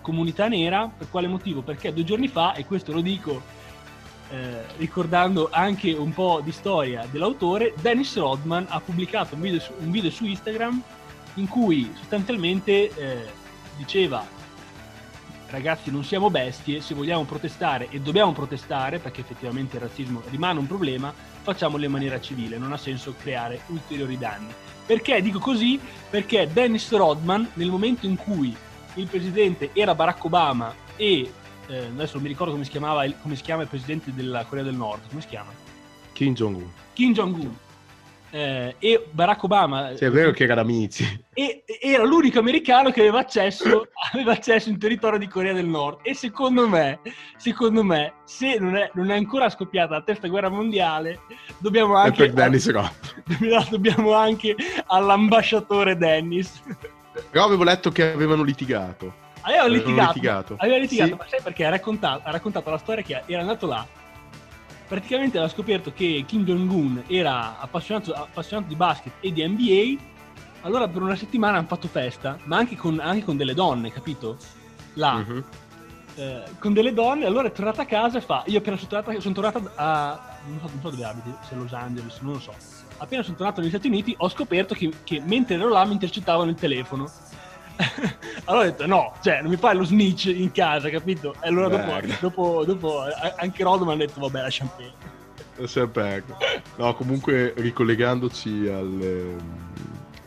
comunità 0.01 0.49
nera, 0.49 0.89
per 0.89 1.11
quale 1.11 1.29
motivo? 1.29 1.63
Perché 1.63 1.93
due 1.93 2.05
giorni 2.05 2.29
fa, 2.29 2.55
e 2.55 2.65
questo 2.65 2.93
lo 2.93 3.01
dico 3.01 3.61
eh, 4.33 4.65
ricordando 4.79 5.49
anche 5.53 5.93
un 5.93 6.13
po' 6.15 6.41
di 6.43 6.53
storia 6.53 7.07
dell'autore, 7.11 7.75
Dennis 7.81 8.17
Rodman 8.17 8.65
ha 8.69 8.81
pubblicato 8.81 9.35
un 9.35 9.43
video 9.43 9.61
su, 9.61 9.73
un 9.79 9.91
video 9.91 10.11
su 10.11 10.25
Instagram 10.25 10.83
in 11.35 11.49
cui 11.49 11.93
sostanzialmente 11.95 12.73
eh, 12.95 13.31
diceva 13.77 14.27
ragazzi 15.51 15.91
non 15.91 16.03
siamo 16.03 16.31
bestie, 16.31 16.81
se 16.81 16.95
vogliamo 16.95 17.25
protestare 17.25 17.89
e 17.91 18.01
dobbiamo 18.01 18.33
protestare 18.33 18.99
perché 18.99 19.21
effettivamente 19.21 19.77
il 19.77 19.83
razzismo 19.83 20.23
rimane 20.31 20.59
un 20.59 20.67
problema, 20.67 21.13
facciamolo 21.43 21.85
in 21.85 21.91
maniera 21.91 22.19
civile, 22.19 22.57
non 22.57 22.73
ha 22.73 22.79
senso 22.79 23.15
creare 23.21 23.61
ulteriori 23.67 24.17
danni. 24.17 24.51
Perché 24.87 25.21
dico 25.21 25.39
così? 25.39 25.79
Perché 26.09 26.49
Dennis 26.51 26.91
Rodman 26.91 27.51
nel 27.55 27.69
momento 27.69 28.07
in 28.07 28.17
cui 28.17 28.57
il 28.95 29.07
presidente 29.07 29.71
era 29.75 29.95
Barack 29.95 30.25
Obama 30.25 30.75
e 30.97 31.31
eh, 31.69 31.87
adesso 31.87 32.15
non 32.15 32.23
mi 32.23 32.29
ricordo 32.29 32.53
come 32.53 32.65
si, 32.65 32.71
chiamava 32.71 33.05
come 33.21 33.37
si 33.37 33.43
chiama 33.43 33.63
il 33.63 33.69
presidente 33.69 34.13
della 34.15 34.45
Corea 34.45 34.65
del 34.65 34.75
Nord, 34.75 35.09
come 35.09 35.21
si 35.21 35.29
chiama? 35.29 35.51
Kim 36.13 36.35
Jong-un. 36.35 36.71
Kim 36.93 37.13
Jong-un. 37.13 37.57
Eh, 38.35 38.77
e 38.79 39.09
Barack 39.11 39.43
Obama 39.43 39.95
sì, 39.95 40.07
è 40.07 40.11
vero 40.11 40.31
che 40.31 40.45
erano 40.45 40.63
amici 40.63 41.05
e, 41.35 41.65
era 41.79 42.03
l'unico 42.03 42.39
americano 42.39 42.91
che 42.91 43.01
aveva 43.01 43.19
accesso, 43.19 43.89
aveva 44.11 44.33
accesso 44.33 44.71
in 44.71 44.79
territorio 44.79 45.19
di 45.19 45.29
Corea 45.29 45.53
del 45.53 45.67
Nord 45.67 45.99
e 46.01 46.15
secondo 46.15 46.67
me, 46.67 47.01
secondo 47.37 47.85
me 47.85 48.15
se 48.25 48.57
non 48.59 48.75
è, 48.75 48.91
non 48.95 49.11
è 49.11 49.17
ancora 49.17 49.51
scoppiata 49.51 49.97
la 49.97 50.03
terza 50.03 50.29
guerra 50.29 50.49
mondiale 50.49 51.21
dobbiamo 51.59 51.95
anche, 51.95 52.33
Dennis 52.33 52.73
dobbiamo 53.69 54.15
anche 54.15 54.57
all'ambasciatore 54.87 55.99
Dennis 55.99 56.63
però 57.31 57.45
avevo 57.45 57.65
letto 57.65 57.91
che 57.91 58.13
avevano 58.13 58.45
litigato 58.45 59.22
Aveva 59.43 59.67
litigato, 59.67 60.13
litigato. 60.15 60.55
Aveva 60.59 60.79
litigato, 60.79 61.11
sì. 61.11 61.17
ma 61.17 61.27
sai 61.29 61.41
perché? 61.43 61.65
Ha 61.65 61.71
raccontato, 61.71 62.23
ha 62.25 62.31
raccontato 62.31 62.71
la 62.71 62.79
storia 62.79 63.03
che 63.03 63.23
era 63.27 63.41
andato 63.41 63.67
là. 63.67 63.87
Praticamente 64.87 65.39
aveva 65.39 65.53
scoperto 65.53 65.93
che 65.93 66.25
Kim 66.27 66.45
Jong-un 66.45 67.05
era 67.07 67.59
appassionato, 67.59 68.13
appassionato 68.13 68.69
di 68.69 68.77
basket 68.77 69.13
e 69.21 69.33
di 69.33 69.47
NBA. 69.47 70.11
Allora 70.63 70.87
per 70.87 71.03
una 71.03 71.17
settimana 71.17 71.59
hanno 71.59 71.67
fatto 71.67 71.89
festa, 71.89 72.39
ma 72.45 72.59
anche 72.59 72.77
con, 72.77 73.01
anche 73.01 73.25
con 73.25 73.37
delle 73.37 73.55
donne, 73.55 73.91
capito? 73.91 74.37
Là. 74.95 75.25
Uh-huh. 75.27 75.45
Eh, 76.15 76.43
con 76.59 76.75
delle 76.75 76.93
donne, 76.93 77.25
allora 77.25 77.49
è 77.49 77.53
tornata 77.53 77.83
a 77.83 77.87
casa 77.87 78.19
e 78.19 78.21
fa: 78.21 78.45
Io 78.47 78.59
appena 78.59 78.77
sono 78.77 78.89
tornata, 78.89 79.21
sono 79.21 79.35
tornata 79.35 79.73
a. 79.75 80.31
Non 80.47 80.59
so, 80.61 80.69
non 80.71 80.81
so, 80.83 80.91
dove 80.91 81.05
abiti, 81.05 81.33
se 81.49 81.55
Los 81.55 81.73
Angeles, 81.73 82.19
non 82.21 82.35
lo 82.35 82.39
so. 82.39 82.53
Appena 82.99 83.23
sono 83.23 83.37
tornato 83.37 83.61
negli 83.61 83.71
Stati 83.71 83.89
Uniti, 83.89 84.15
ho 84.19 84.29
scoperto 84.29 84.75
che, 84.75 84.93
che 85.03 85.21
mentre 85.25 85.55
ero 85.55 85.69
là 85.69 85.85
mi 85.85 85.93
intercettavano 85.93 86.51
il 86.51 86.57
telefono. 86.57 87.11
allora 88.45 88.63
ho 88.63 88.71
detto 88.71 88.87
no, 88.87 89.13
cioè 89.23 89.41
non 89.41 89.51
mi 89.51 89.57
fai 89.57 89.77
lo 89.77 89.85
snitch 89.85 90.27
in 90.27 90.53
casa, 90.53 90.89
capito? 90.91 91.35
E 91.41 91.49
allora 91.49 91.69
dopo, 91.69 92.07
dopo, 92.21 92.65
dopo, 92.65 93.05
anche 93.37 93.63
Rodman 93.63 93.95
ha 93.95 94.05
detto 94.05 94.21
vabbè 94.21 94.41
lasciamo 94.41 94.71
perdere. 94.77 95.11
Lasciamo 95.57 95.89
perdere. 95.89 96.63
No, 96.77 96.95
comunque 96.95 97.55
ricollegandoci 97.57 98.69
alle, 98.69 99.37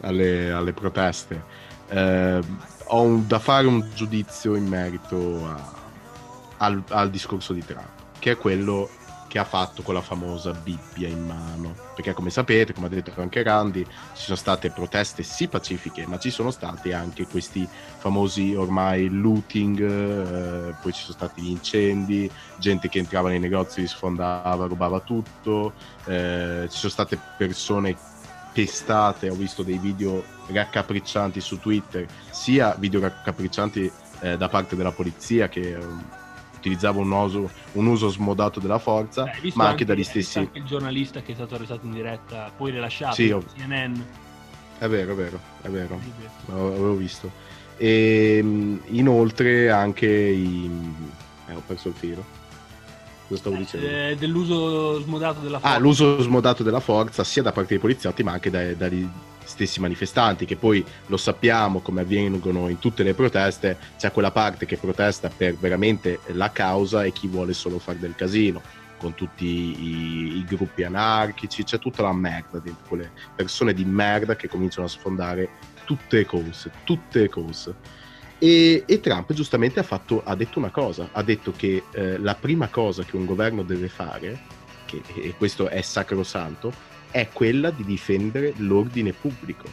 alle, 0.01 0.51
alle 0.51 0.73
proteste, 0.73 1.43
eh, 1.89 2.39
ho 2.87 3.01
un, 3.01 3.27
da 3.27 3.39
fare 3.39 3.67
un 3.67 3.87
giudizio 3.93 4.55
in 4.55 4.67
merito 4.67 5.45
a, 5.45 5.73
al, 6.57 6.83
al 6.89 7.09
discorso 7.09 7.53
di 7.53 7.63
Trump, 7.65 7.87
che 8.19 8.31
è 8.31 8.37
quello 8.37 8.89
che 9.35 9.41
ha 9.41 9.43
fatto 9.43 9.81
con 9.81 9.93
la 9.93 10.01
famosa 10.01 10.53
Bibbia 10.53 11.09
in 11.09 11.25
mano. 11.25 11.75
Perché 11.93 12.13
come 12.13 12.29
sapete, 12.29 12.71
come 12.71 12.85
ha 12.85 12.89
detto 12.89 13.11
anche 13.17 13.43
Randy, 13.43 13.83
ci 13.83 14.23
sono 14.23 14.37
state 14.37 14.69
proteste 14.69 15.23
sì 15.23 15.49
pacifiche, 15.49 16.07
ma 16.07 16.17
ci 16.17 16.29
sono 16.29 16.51
stati 16.51 16.93
anche 16.93 17.27
questi 17.27 17.67
famosi 17.97 18.55
ormai 18.55 19.09
looting, 19.09 19.81
eh, 19.81 20.75
poi 20.81 20.93
ci 20.93 21.01
sono 21.01 21.17
stati 21.17 21.41
gli 21.41 21.49
incendi, 21.49 22.31
gente 22.59 22.87
che 22.87 22.99
entrava 22.99 23.27
nei 23.27 23.39
negozi, 23.39 23.81
li 23.81 23.87
sfondava, 23.87 24.67
rubava 24.67 25.01
tutto, 25.01 25.73
eh, 26.05 26.69
ci 26.69 26.77
sono 26.77 26.93
state 26.93 27.19
persone 27.37 27.93
pestate, 28.53 29.27
ho 29.27 29.35
visto 29.35 29.63
dei 29.63 29.77
video 29.77 30.23
raccapriccianti 30.47 31.41
su 31.41 31.59
Twitter, 31.59 32.07
sia 32.29 32.73
video 32.79 33.01
raccapriccianti 33.01 33.91
eh, 34.21 34.37
da 34.37 34.47
parte 34.47 34.77
della 34.77 34.93
polizia 34.93 35.49
che 35.49 35.77
utilizzava 36.65 36.99
un 36.99 37.11
uso, 37.11 37.49
un 37.73 37.85
uso 37.85 38.09
smodato 38.09 38.59
della 38.59 38.79
forza, 38.79 39.23
Beh, 39.23 39.51
ma 39.53 39.67
anche, 39.67 39.85
dagli 39.85 40.03
stessi... 40.03 40.39
Anche 40.39 40.57
il 40.57 40.65
giornalista 40.65 41.21
che 41.21 41.31
è 41.31 41.35
stato 41.35 41.55
arrestato 41.55 41.85
in 41.85 41.91
diretta, 41.91 42.51
poi 42.55 42.71
rilasciato, 42.71 43.15
sì, 43.15 43.29
ho... 43.29 43.43
CNN. 43.55 43.93
È 44.77 44.87
vero, 44.87 45.13
è 45.13 45.15
vero, 45.15 45.39
è 45.61 45.69
vero, 45.69 45.99
l'avevo 46.47 46.95
visto. 46.95 47.31
E 47.77 48.37
ehm, 48.39 48.81
inoltre 48.87 49.71
anche 49.71 50.07
i... 50.07 50.69
Eh, 51.47 51.53
ho 51.53 51.61
perso 51.65 51.89
il 51.89 51.93
filo. 51.93 52.25
Cosa 53.27 53.39
stavo 53.39 53.55
eh, 53.55 53.59
dicendo? 53.59 53.87
Eh, 53.87 54.15
dell'uso 54.17 54.99
smodato 55.01 55.39
della 55.39 55.57
ah, 55.57 55.59
forza. 55.59 55.75
Ah, 55.75 55.79
l'uso 55.79 56.21
smodato 56.21 56.63
della 56.63 56.79
forza 56.79 57.23
sia 57.23 57.41
da 57.41 57.51
parte 57.51 57.69
dei 57.69 57.79
poliziotti 57.79 58.23
ma 58.23 58.33
anche 58.33 58.49
dai, 58.49 58.75
dai 58.75 59.09
stessi 59.45 59.79
manifestanti, 59.79 60.45
che 60.45 60.55
poi 60.55 60.83
lo 61.07 61.17
sappiamo 61.17 61.79
come 61.79 62.01
avvengono 62.01 62.67
in 62.69 62.79
tutte 62.79 63.03
le 63.03 63.13
proteste, 63.13 63.77
c'è 63.97 64.11
quella 64.11 64.31
parte 64.31 64.65
che 64.65 64.77
protesta 64.77 65.29
per 65.29 65.55
veramente 65.55 66.19
la 66.27 66.51
causa 66.51 67.03
e 67.03 67.11
chi 67.11 67.27
vuole 67.27 67.53
solo 67.53 67.79
fare 67.79 67.99
del 67.99 68.15
casino, 68.15 68.61
con 68.97 69.13
tutti 69.13 69.45
i, 69.45 70.37
i 70.37 70.43
gruppi 70.45 70.83
anarchici, 70.83 71.63
c'è 71.63 71.79
tutta 71.79 72.01
la 72.01 72.13
merda 72.13 72.59
dentro 72.59 72.85
quelle 72.87 73.11
persone 73.35 73.73
di 73.73 73.85
merda 73.85 74.35
che 74.35 74.47
cominciano 74.47 74.87
a 74.87 74.89
sfondare 74.89 75.49
tutte 75.85 76.17
le 76.17 76.25
cose, 76.25 76.71
tutte 76.83 77.21
le 77.21 77.29
cose. 77.29 77.75
E, 78.37 78.83
e, 78.85 78.99
Trump 78.99 79.31
giustamente 79.33 79.79
ha, 79.79 79.83
fatto, 79.83 80.21
ha, 80.23 80.35
detto 80.35 80.59
una 80.59 80.69
cosa, 80.69 81.09
ha 81.11 81.23
detto 81.23 81.53
che 81.55 81.83
eh, 81.91 82.17
la 82.17 82.35
prima 82.35 82.67
cosa 82.67 83.03
che 83.03 83.15
un 83.15 83.25
governo 83.25 83.63
deve 83.63 83.87
fare, 83.87 84.39
che, 84.85 85.01
e 85.15 85.33
questo 85.37 85.69
è 85.69 85.81
sacrosanto, 85.81 86.73
è 87.15 87.29
quella 87.31 87.69
di 87.71 87.85
difendere 87.85 88.53
l'ordine 88.57 89.13
pubblico. 89.13 89.69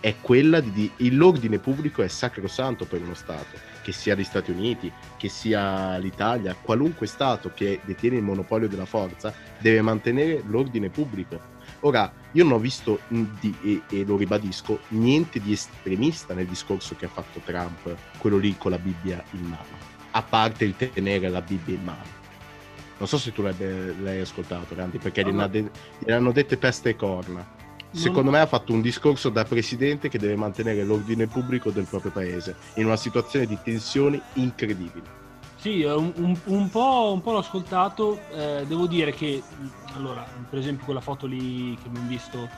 È 0.00 0.14
quella 0.22 0.60
di, 0.60 0.90
l'ordine 1.10 1.58
pubblico 1.58 2.00
è 2.00 2.08
sacrosanto 2.08 2.86
per 2.86 3.02
uno 3.02 3.12
Stato, 3.12 3.58
che 3.82 3.92
sia 3.92 4.14
gli 4.14 4.24
Stati 4.24 4.50
Uniti, 4.50 4.90
che 5.18 5.28
sia 5.28 5.98
l'Italia, 5.98 6.56
qualunque 6.58 7.06
Stato 7.06 7.52
che 7.54 7.80
detiene 7.84 8.16
il 8.16 8.22
monopolio 8.22 8.66
della 8.66 8.86
forza 8.86 9.34
deve 9.58 9.82
mantenere 9.82 10.42
l'ordine 10.46 10.88
pubblico. 10.88 11.38
Ora, 11.80 12.10
io 12.32 12.44
non 12.44 12.54
ho 12.54 12.58
visto, 12.58 13.00
di, 13.08 13.54
e, 13.62 13.82
e, 13.90 14.04
lo 14.06 14.16
ribadisco, 14.16 14.80
niente 14.88 15.42
di 15.42 15.52
estremista 15.52 16.32
nel 16.32 16.46
discorso 16.46 16.96
che 16.96 17.04
ha 17.04 17.10
fatto 17.10 17.40
Trump, 17.44 17.94
quello 18.16 18.38
lì 18.38 18.56
con 18.56 18.70
la 18.70 18.78
Bibbia 18.78 19.22
in 19.32 19.42
mano, 19.42 19.76
a 20.12 20.22
parte 20.22 20.64
il 20.64 20.74
tenere 20.76 21.28
la 21.28 21.42
Bibbia 21.42 21.74
in 21.74 21.84
mano. 21.84 22.13
Non 22.96 23.08
so 23.08 23.18
se 23.18 23.32
tu 23.32 23.42
l'hai, 23.42 23.54
l'hai 24.00 24.20
ascoltato, 24.20 24.74
Randy, 24.74 24.98
perché 24.98 25.22
no, 25.24 25.30
gliene, 25.30 25.50
de- 25.50 25.70
gliene 25.98 26.12
hanno 26.12 26.32
dette 26.32 26.56
peste 26.56 26.90
e 26.90 26.96
corna. 26.96 27.62
Secondo 27.94 28.32
me 28.32 28.40
ha 28.40 28.46
fatto 28.46 28.72
un 28.72 28.80
discorso 28.80 29.28
da 29.28 29.44
presidente 29.44 30.08
che 30.08 30.18
deve 30.18 30.34
mantenere 30.34 30.82
l'ordine 30.82 31.28
pubblico 31.28 31.70
del 31.70 31.84
proprio 31.84 32.10
paese 32.10 32.56
in 32.74 32.86
una 32.86 32.96
situazione 32.96 33.46
di 33.46 33.56
tensioni 33.62 34.20
incredibili. 34.34 35.06
Sì, 35.56 35.82
un, 35.84 36.12
un, 36.16 36.36
un, 36.46 36.68
po', 36.70 37.12
un 37.14 37.20
po', 37.22 37.32
l'ho 37.32 37.38
ascoltato. 37.38 38.20
Eh, 38.32 38.64
devo 38.66 38.86
dire 38.86 39.12
che, 39.12 39.42
allora, 39.94 40.26
per 40.50 40.58
esempio, 40.58 40.84
quella 40.84 41.00
foto 41.00 41.26
lì 41.26 41.76
che 41.80 41.86
abbiamo 41.86 42.08
visto, 42.08 42.48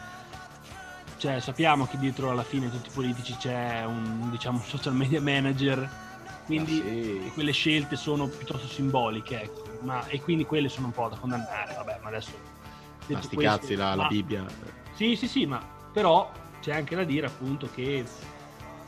cioè, 1.19 1.39
sappiamo 1.39 1.87
che 1.87 1.99
dietro 1.99 2.31
alla 2.31 2.43
fine 2.43 2.71
tutti 2.71 2.89
i 2.89 2.93
politici 2.93 3.37
c'è 3.37 3.85
un 3.85 4.31
diciamo, 4.31 4.61
social 4.67 4.95
media 4.95 5.21
manager, 5.21 5.89
quindi 6.47 6.81
ah, 6.81 6.85
sì. 6.85 7.31
quelle 7.35 7.53
scelte 7.53 7.95
sono 7.97 8.27
piuttosto 8.27 8.67
simboliche. 8.67 9.43
Ecco 9.43 9.66
ma, 9.87 10.07
e 10.09 10.21
quindi 10.21 10.45
quelle 10.45 10.69
sono 10.69 10.87
un 10.87 10.93
po' 10.93 11.09
da 11.09 11.17
condannare, 11.17 11.75
vabbè, 11.75 12.01
ma 12.03 12.09
adesso... 12.09 12.33
Ma 13.07 13.23
sti 13.23 13.37
questo, 13.37 13.57
cazzi 13.57 13.75
la, 13.77 13.91
ma, 13.91 13.95
la 13.95 14.07
Bibbia. 14.09 14.45
Sì, 14.93 15.15
sì, 15.15 15.29
sì, 15.29 15.47
ma 15.47 15.63
però 15.93 16.31
c'è 16.61 16.75
anche 16.75 16.97
da 16.97 17.05
dire 17.05 17.27
appunto 17.27 17.69
che 17.73 18.05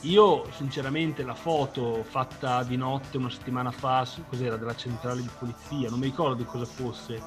io 0.01 0.45
sinceramente 0.53 1.23
la 1.23 1.35
foto 1.35 2.03
fatta 2.03 2.63
di 2.65 2.77
notte 2.77 3.17
una 3.17 3.31
settimana 3.31 3.71
fa, 3.71 4.07
cos'era, 4.29 4.57
della 4.57 4.75
centrale 4.75 5.23
di 5.23 5.31
polizia, 5.39 5.89
non 5.89 6.01
mi 6.01 6.07
ricordo 6.07 6.35
di 6.35 6.45
cosa 6.45 6.67
fosse. 6.67 7.23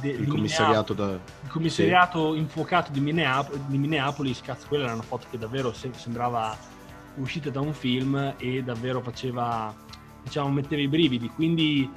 De, 0.00 0.08
il, 0.08 0.26
commissariato 0.26 0.94
da... 0.94 1.12
il 1.12 1.48
commissariato 1.48 2.32
sì. 2.32 2.38
infuocato 2.40 2.90
di, 2.90 3.00
Minneap- 3.00 3.54
di 3.66 3.78
Minneapolis, 3.78 4.40
cazzo, 4.40 4.66
quella 4.66 4.84
era 4.84 4.94
una 4.94 5.02
foto 5.02 5.26
che 5.30 5.38
davvero 5.38 5.72
se- 5.72 5.92
sembrava 5.94 6.56
uscita 7.16 7.50
da 7.50 7.60
un 7.60 7.72
film 7.72 8.34
e 8.38 8.62
davvero 8.62 9.00
faceva, 9.00 9.74
diciamo, 10.22 10.48
metteva 10.50 10.82
i 10.82 10.88
brividi. 10.88 11.28
Quindi 11.28 11.90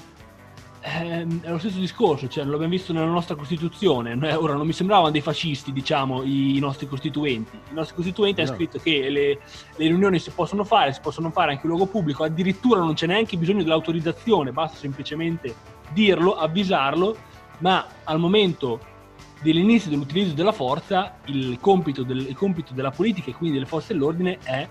ehm, 0.85 1.41
è 1.41 1.49
lo 1.49 1.57
stesso 1.57 1.79
discorso, 1.79 2.27
cioè, 2.27 2.43
l'abbiamo 2.43 2.69
visto 2.69 2.93
nella 2.93 3.05
nostra 3.05 3.35
Costituzione. 3.35 4.13
Ora 4.35 4.53
non 4.53 4.65
mi 4.65 4.73
sembravano 4.73 5.09
dei 5.09 5.21
fascisti, 5.21 5.71
diciamo, 5.71 6.23
i, 6.23 6.55
i 6.55 6.59
nostri 6.59 6.87
costituenti. 6.87 7.57
I 7.71 7.73
nostri 7.73 7.95
costituenti 7.95 8.41
no. 8.41 8.47
hanno 8.47 8.55
scritto 8.55 8.79
che 8.79 9.09
le, 9.09 9.39
le, 9.75 9.87
riunioni 9.87 10.19
si 10.19 10.31
possono 10.31 10.63
fare, 10.63 10.93
si 10.93 10.99
possono 11.01 11.31
fare 11.31 11.51
anche 11.51 11.65
in 11.65 11.69
luogo 11.69 11.87
pubblico, 11.87 12.23
addirittura 12.23 12.79
non 12.79 12.93
c'è 12.93 13.07
neanche 13.07 13.37
bisogno 13.37 13.63
dell'autorizzazione, 13.63 14.51
basta 14.51 14.77
semplicemente 14.77 15.55
dirlo, 15.91 16.35
avvisarlo, 16.35 17.15
ma 17.59 17.85
al 18.03 18.19
momento 18.19 18.93
dell'inizio 19.41 19.89
dell'utilizzo 19.89 20.33
della 20.33 20.51
forza 20.51 21.17
il 21.25 21.57
compito, 21.59 22.03
del, 22.03 22.19
il 22.19 22.35
compito 22.35 22.73
della 22.73 22.91
politica 22.91 23.29
e 23.29 23.33
quindi 23.33 23.55
delle 23.55 23.67
forze 23.67 23.93
dell'ordine 23.93 24.37
è 24.43 24.67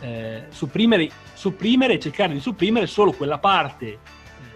eh, 0.00 0.44
sopprimere, 0.50 1.10
sopprimere, 1.34 1.98
cercare 1.98 2.32
di 2.32 2.40
sopprimere 2.40 2.86
solo 2.86 3.12
quella 3.12 3.38
parte 3.38 3.98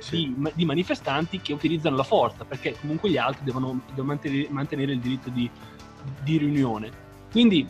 sì. 0.02 0.34
di, 0.36 0.52
di, 0.54 0.64
manifestanti 0.64 1.40
che 1.40 1.52
utilizzano 1.52 1.96
la 1.96 2.02
forza, 2.02 2.44
perché 2.44 2.76
comunque 2.80 3.10
gli 3.10 3.16
altri 3.16 3.44
devono, 3.44 3.80
devono 3.88 4.08
mantenere, 4.08 4.48
mantenere, 4.50 4.92
il 4.92 5.00
diritto 5.00 5.30
di, 5.30 5.48
di 6.22 6.36
riunione. 6.36 6.90
Quindi 7.30 7.66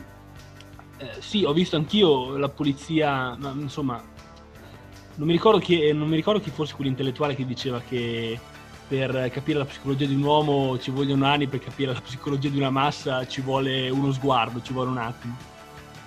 eh, 0.98 1.10
sì, 1.20 1.44
ho 1.44 1.52
visto 1.52 1.76
anch'io 1.76 2.36
la 2.36 2.48
polizia, 2.48 3.36
ma, 3.36 3.54
insomma, 3.56 4.02
non 5.14 5.26
mi, 5.26 5.32
ricordo 5.32 5.58
chi, 5.58 5.92
non 5.92 6.08
mi 6.08 6.16
ricordo 6.16 6.40
chi 6.40 6.50
fosse 6.50 6.74
quell'intellettuale 6.74 7.34
che 7.34 7.44
diceva 7.44 7.80
che 7.80 8.38
per 8.88 9.30
capire 9.32 9.58
la 9.58 9.64
psicologia 9.64 10.06
di 10.06 10.14
un 10.14 10.22
uomo 10.22 10.78
ci 10.78 10.90
vogliono 10.90 11.26
anni, 11.26 11.46
per 11.46 11.60
capire 11.60 11.92
la 11.92 12.00
psicologia 12.00 12.48
di 12.48 12.58
una 12.58 12.70
massa 12.70 13.26
ci 13.26 13.40
vuole 13.40 13.88
uno 13.88 14.12
sguardo, 14.12 14.60
ci 14.60 14.72
vuole 14.72 14.90
un 14.90 14.98
attimo 14.98 15.50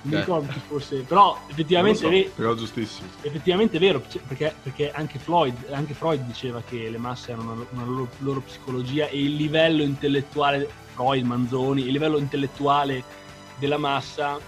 mi 0.06 0.18
ricordo 0.18 0.52
chi 0.52 0.60
fosse, 0.60 1.02
però 1.02 1.38
effettivamente, 1.48 2.00
so, 2.00 2.10
è, 2.10 2.30
però 2.34 2.54
giustissimo. 2.54 3.08
effettivamente 3.22 3.78
è 3.78 3.80
vero, 3.80 4.02
perché, 4.28 4.54
perché 4.62 4.92
anche, 4.92 5.20
Floyd, 5.20 5.56
anche, 5.72 5.94
Freud, 5.94 6.22
diceva 6.22 6.62
che 6.62 6.90
le 6.90 6.98
masse 6.98 7.32
hanno 7.32 7.52
una, 7.52 7.66
una 7.72 7.84
loro, 7.84 8.10
loro, 8.20 8.42
psicologia 8.42 9.08
e 9.08 9.20
il 9.20 9.36
livello 9.36 9.82
intellettuale, 9.82 10.70
Freud, 10.94 11.26
Manzoni, 11.26 11.82
il 11.82 11.92
livello 11.92 12.18
intellettuale 12.18 13.04
della 13.58 13.78
massa 13.78 14.40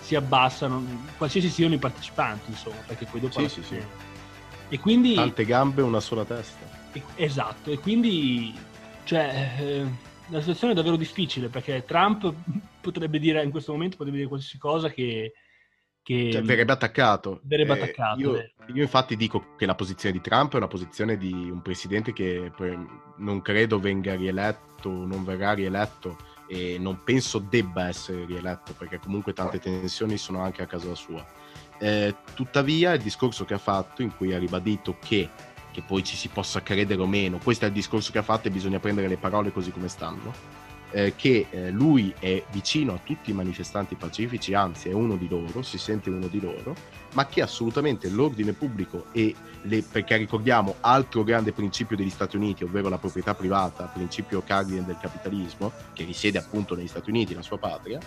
si 0.00 0.14
abbassa, 0.14 0.66
non, 0.66 1.08
qualsiasi 1.16 1.48
siano 1.48 1.74
i 1.74 1.78
partecipanti, 1.78 2.50
insomma, 2.50 2.82
perché 2.86 3.06
poi 3.06 3.20
dopo... 3.20 3.40
Sì, 3.40 3.48
sì, 3.48 3.62
sì. 3.62 3.80
E 4.68 4.78
quindi... 4.78 5.14
Tante 5.14 5.44
gambe, 5.44 5.82
una 5.82 6.00
sola 6.00 6.24
testa. 6.24 6.66
E, 6.92 7.02
esatto, 7.16 7.70
e 7.70 7.78
quindi... 7.78 8.54
Cioè, 9.04 9.54
eh, 9.58 9.86
la 10.28 10.40
situazione 10.40 10.72
è 10.72 10.76
davvero 10.76 10.96
difficile 10.96 11.48
perché 11.48 11.84
Trump 11.86 12.32
potrebbe 12.92 13.18
dire 13.18 13.42
in 13.42 13.50
questo 13.50 13.72
momento 13.72 13.96
potrebbe 13.96 14.18
dire 14.18 14.28
qualsiasi 14.28 14.58
cosa 14.58 14.90
che, 14.90 15.32
che 16.02 16.30
cioè, 16.32 16.42
verrebbe 16.42 16.72
attaccato. 16.72 17.40
Verrebbe 17.44 17.78
eh, 17.78 17.82
attaccato 17.82 18.20
io, 18.20 18.36
io, 18.72 18.82
infatti 18.82 19.16
dico 19.16 19.54
che 19.56 19.66
la 19.66 19.74
posizione 19.74 20.14
di 20.14 20.20
Trump 20.20 20.54
è 20.54 20.56
una 20.56 20.68
posizione 20.68 21.16
di 21.16 21.32
un 21.32 21.62
presidente 21.62 22.12
che 22.12 22.50
non 23.16 23.42
credo 23.42 23.78
venga 23.78 24.14
rieletto, 24.14 24.90
non 24.90 25.24
verrà 25.24 25.52
rieletto 25.52 26.16
e 26.48 26.78
non 26.78 27.02
penso 27.04 27.38
debba 27.38 27.88
essere 27.88 28.24
rieletto 28.24 28.72
perché 28.72 28.98
comunque 28.98 29.32
tante 29.32 29.58
tensioni 29.58 30.16
sono 30.16 30.40
anche 30.40 30.62
a 30.62 30.66
casa 30.66 30.94
sua. 30.94 31.26
Eh, 31.80 32.14
tuttavia 32.34 32.92
il 32.92 33.02
discorso 33.02 33.44
che 33.44 33.54
ha 33.54 33.58
fatto 33.58 34.02
in 34.02 34.16
cui 34.16 34.34
ha 34.34 34.38
ribadito 34.38 34.96
che 34.98 35.30
che 35.78 35.82
poi 35.86 36.02
ci 36.02 36.16
si 36.16 36.28
possa 36.28 36.62
credere 36.62 37.00
o 37.00 37.06
meno, 37.06 37.38
questo 37.38 37.64
è 37.64 37.68
il 37.68 37.74
discorso 37.74 38.10
che 38.10 38.18
ha 38.18 38.22
fatto 38.22 38.48
e 38.48 38.50
bisogna 38.50 38.80
prendere 38.80 39.06
le 39.06 39.16
parole 39.16 39.52
così 39.52 39.70
come 39.70 39.86
stanno, 39.86 40.32
eh, 40.90 41.14
che 41.16 41.46
eh, 41.50 41.70
lui 41.70 42.14
è 42.18 42.42
vicino 42.50 42.94
a 42.94 43.00
tutti 43.02 43.30
i 43.30 43.34
manifestanti 43.34 43.94
pacifici, 43.94 44.54
anzi 44.54 44.88
è 44.88 44.92
uno 44.92 45.16
di 45.16 45.28
loro, 45.28 45.62
si 45.62 45.78
sente 45.78 46.10
uno 46.10 46.26
di 46.26 46.40
loro, 46.40 46.74
ma 47.14 47.26
che 47.26 47.42
assolutamente 47.42 48.08
l'ordine 48.08 48.52
pubblico 48.52 49.06
e 49.12 49.34
le, 49.62 49.82
perché 49.82 50.16
ricordiamo 50.16 50.76
altro 50.80 51.24
grande 51.24 51.52
principio 51.52 51.96
degli 51.96 52.10
Stati 52.10 52.36
Uniti, 52.36 52.64
ovvero 52.64 52.88
la 52.88 52.98
proprietà 52.98 53.34
privata, 53.34 53.84
principio 53.84 54.42
cardine 54.42 54.84
del 54.84 54.98
capitalismo, 55.00 55.72
che 55.92 56.04
risiede 56.04 56.38
appunto 56.38 56.74
negli 56.74 56.88
Stati 56.88 57.10
Uniti, 57.10 57.34
la 57.34 57.42
sua 57.42 57.58
patria, 57.58 57.98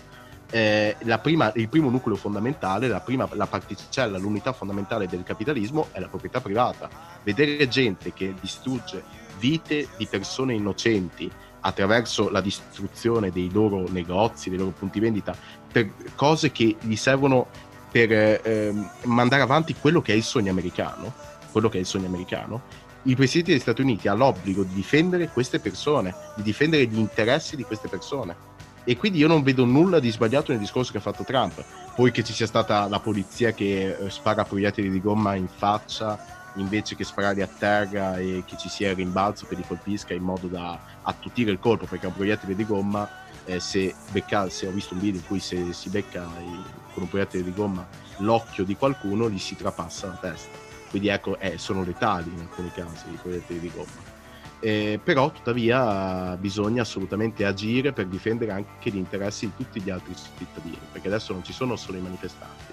eh, 0.51 0.97
prima, 1.21 1.51
il 1.55 1.69
primo 1.69 1.89
nucleo 1.89 2.17
fondamentale, 2.17 2.87
la, 2.87 2.99
prima, 2.99 3.27
la 3.33 3.47
particella, 3.47 4.17
l'unità 4.17 4.51
fondamentale 4.51 5.07
del 5.07 5.23
capitalismo 5.23 5.87
è 5.91 5.99
la 5.99 6.09
proprietà 6.09 6.41
privata. 6.41 6.89
Vedere 7.23 7.67
gente 7.69 8.11
che 8.13 8.33
distrugge 8.39 9.01
vite 9.39 9.87
di 9.97 10.05
persone 10.05 10.53
innocenti 10.53 11.31
attraverso 11.61 12.29
la 12.29 12.41
distruzione 12.41 13.31
dei 13.31 13.51
loro 13.51 13.87
negozi, 13.89 14.49
dei 14.49 14.59
loro 14.59 14.71
punti 14.71 14.99
vendita, 14.99 15.35
per 15.71 15.91
cose 16.15 16.51
che 16.51 16.75
gli 16.79 16.95
servono 16.95 17.47
per 17.91 18.11
eh, 18.11 18.73
mandare 19.03 19.41
avanti 19.41 19.75
quello 19.75 20.01
che 20.01 20.13
è 20.13 20.15
il 20.15 20.23
sogno 20.23 20.51
americano, 20.51 21.13
quello 21.51 21.69
che 21.69 21.77
è 21.77 21.81
il 21.81 21.85
sogno 21.85 22.07
americano, 22.07 22.61
il 23.03 23.15
Presidente 23.15 23.51
degli 23.51 23.61
Stati 23.61 23.81
Uniti 23.81 24.07
ha 24.07 24.13
l'obbligo 24.13 24.63
di 24.63 24.73
difendere 24.73 25.29
queste 25.29 25.59
persone, 25.59 26.13
di 26.35 26.43
difendere 26.43 26.85
gli 26.85 26.99
interessi 26.99 27.55
di 27.55 27.63
queste 27.63 27.87
persone 27.87 28.49
e 28.83 28.97
quindi 28.97 29.19
io 29.19 29.27
non 29.27 29.43
vedo 29.43 29.65
nulla 29.65 29.99
di 29.99 30.11
sbagliato 30.11 30.51
nel 30.51 30.59
discorso 30.59 30.91
che 30.91 30.97
ha 30.97 31.01
fatto 31.01 31.23
Trump. 31.23 31.63
Poi 31.95 32.11
che 32.11 32.23
ci 32.23 32.33
sia 32.33 32.47
stata 32.47 32.87
la 32.87 32.99
polizia 32.99 33.51
che 33.51 33.95
eh, 33.95 34.09
spara 34.09 34.43
proiettili 34.43 34.89
di 34.89 35.01
gomma 35.01 35.35
in 35.35 35.47
faccia 35.47 36.40
invece 36.55 36.95
che 36.95 37.03
spararli 37.03 37.41
a 37.41 37.47
terra 37.47 38.17
e 38.17 38.43
che 38.45 38.57
ci 38.57 38.69
sia 38.69 38.89
il 38.89 38.95
rimbalzo 38.95 39.45
che 39.47 39.55
li 39.55 39.63
colpisca 39.65 40.13
in 40.13 40.23
modo 40.23 40.47
da 40.47 40.79
attutire 41.03 41.51
il 41.51 41.59
colpo, 41.59 41.85
perché 41.85 42.07
un 42.07 42.13
proiettile 42.13 42.55
di 42.55 42.65
gomma, 42.65 43.09
eh, 43.45 43.59
se, 43.59 43.93
becca, 44.11 44.49
se 44.49 44.67
ho 44.67 44.71
visto 44.71 44.93
un 44.93 44.99
video 44.99 45.19
in 45.19 45.27
cui 45.27 45.39
se 45.39 45.73
si 45.73 45.89
becca 45.89 46.27
con 46.93 47.03
un 47.03 47.09
proiettile 47.09 47.43
di 47.43 47.53
gomma 47.53 47.87
l'occhio 48.17 48.63
di 48.63 48.75
qualcuno, 48.75 49.29
gli 49.29 49.39
si 49.39 49.55
trapassa 49.55 50.07
la 50.07 50.17
testa. 50.19 50.57
Quindi 50.89 51.07
ecco, 51.07 51.39
eh, 51.39 51.57
sono 51.57 51.83
letali 51.83 52.29
in 52.33 52.39
alcuni 52.39 52.71
casi 52.71 53.09
i 53.09 53.19
proiettili 53.21 53.59
di 53.59 53.71
gomma. 53.73 54.09
Eh, 54.63 54.99
però 55.03 55.31
tuttavia 55.31 56.37
bisogna 56.37 56.83
assolutamente 56.83 57.45
agire 57.45 57.93
per 57.93 58.05
difendere 58.05 58.51
anche 58.51 58.91
gli 58.91 58.97
interessi 58.97 59.47
di 59.47 59.53
tutti 59.55 59.81
gli 59.81 59.89
altri 59.89 60.13
cittadini, 60.37 60.77
perché 60.91 61.07
adesso 61.07 61.33
non 61.33 61.43
ci 61.43 61.51
sono 61.51 61.75
solo 61.75 61.97
i 61.97 62.01
manifestanti, 62.01 62.70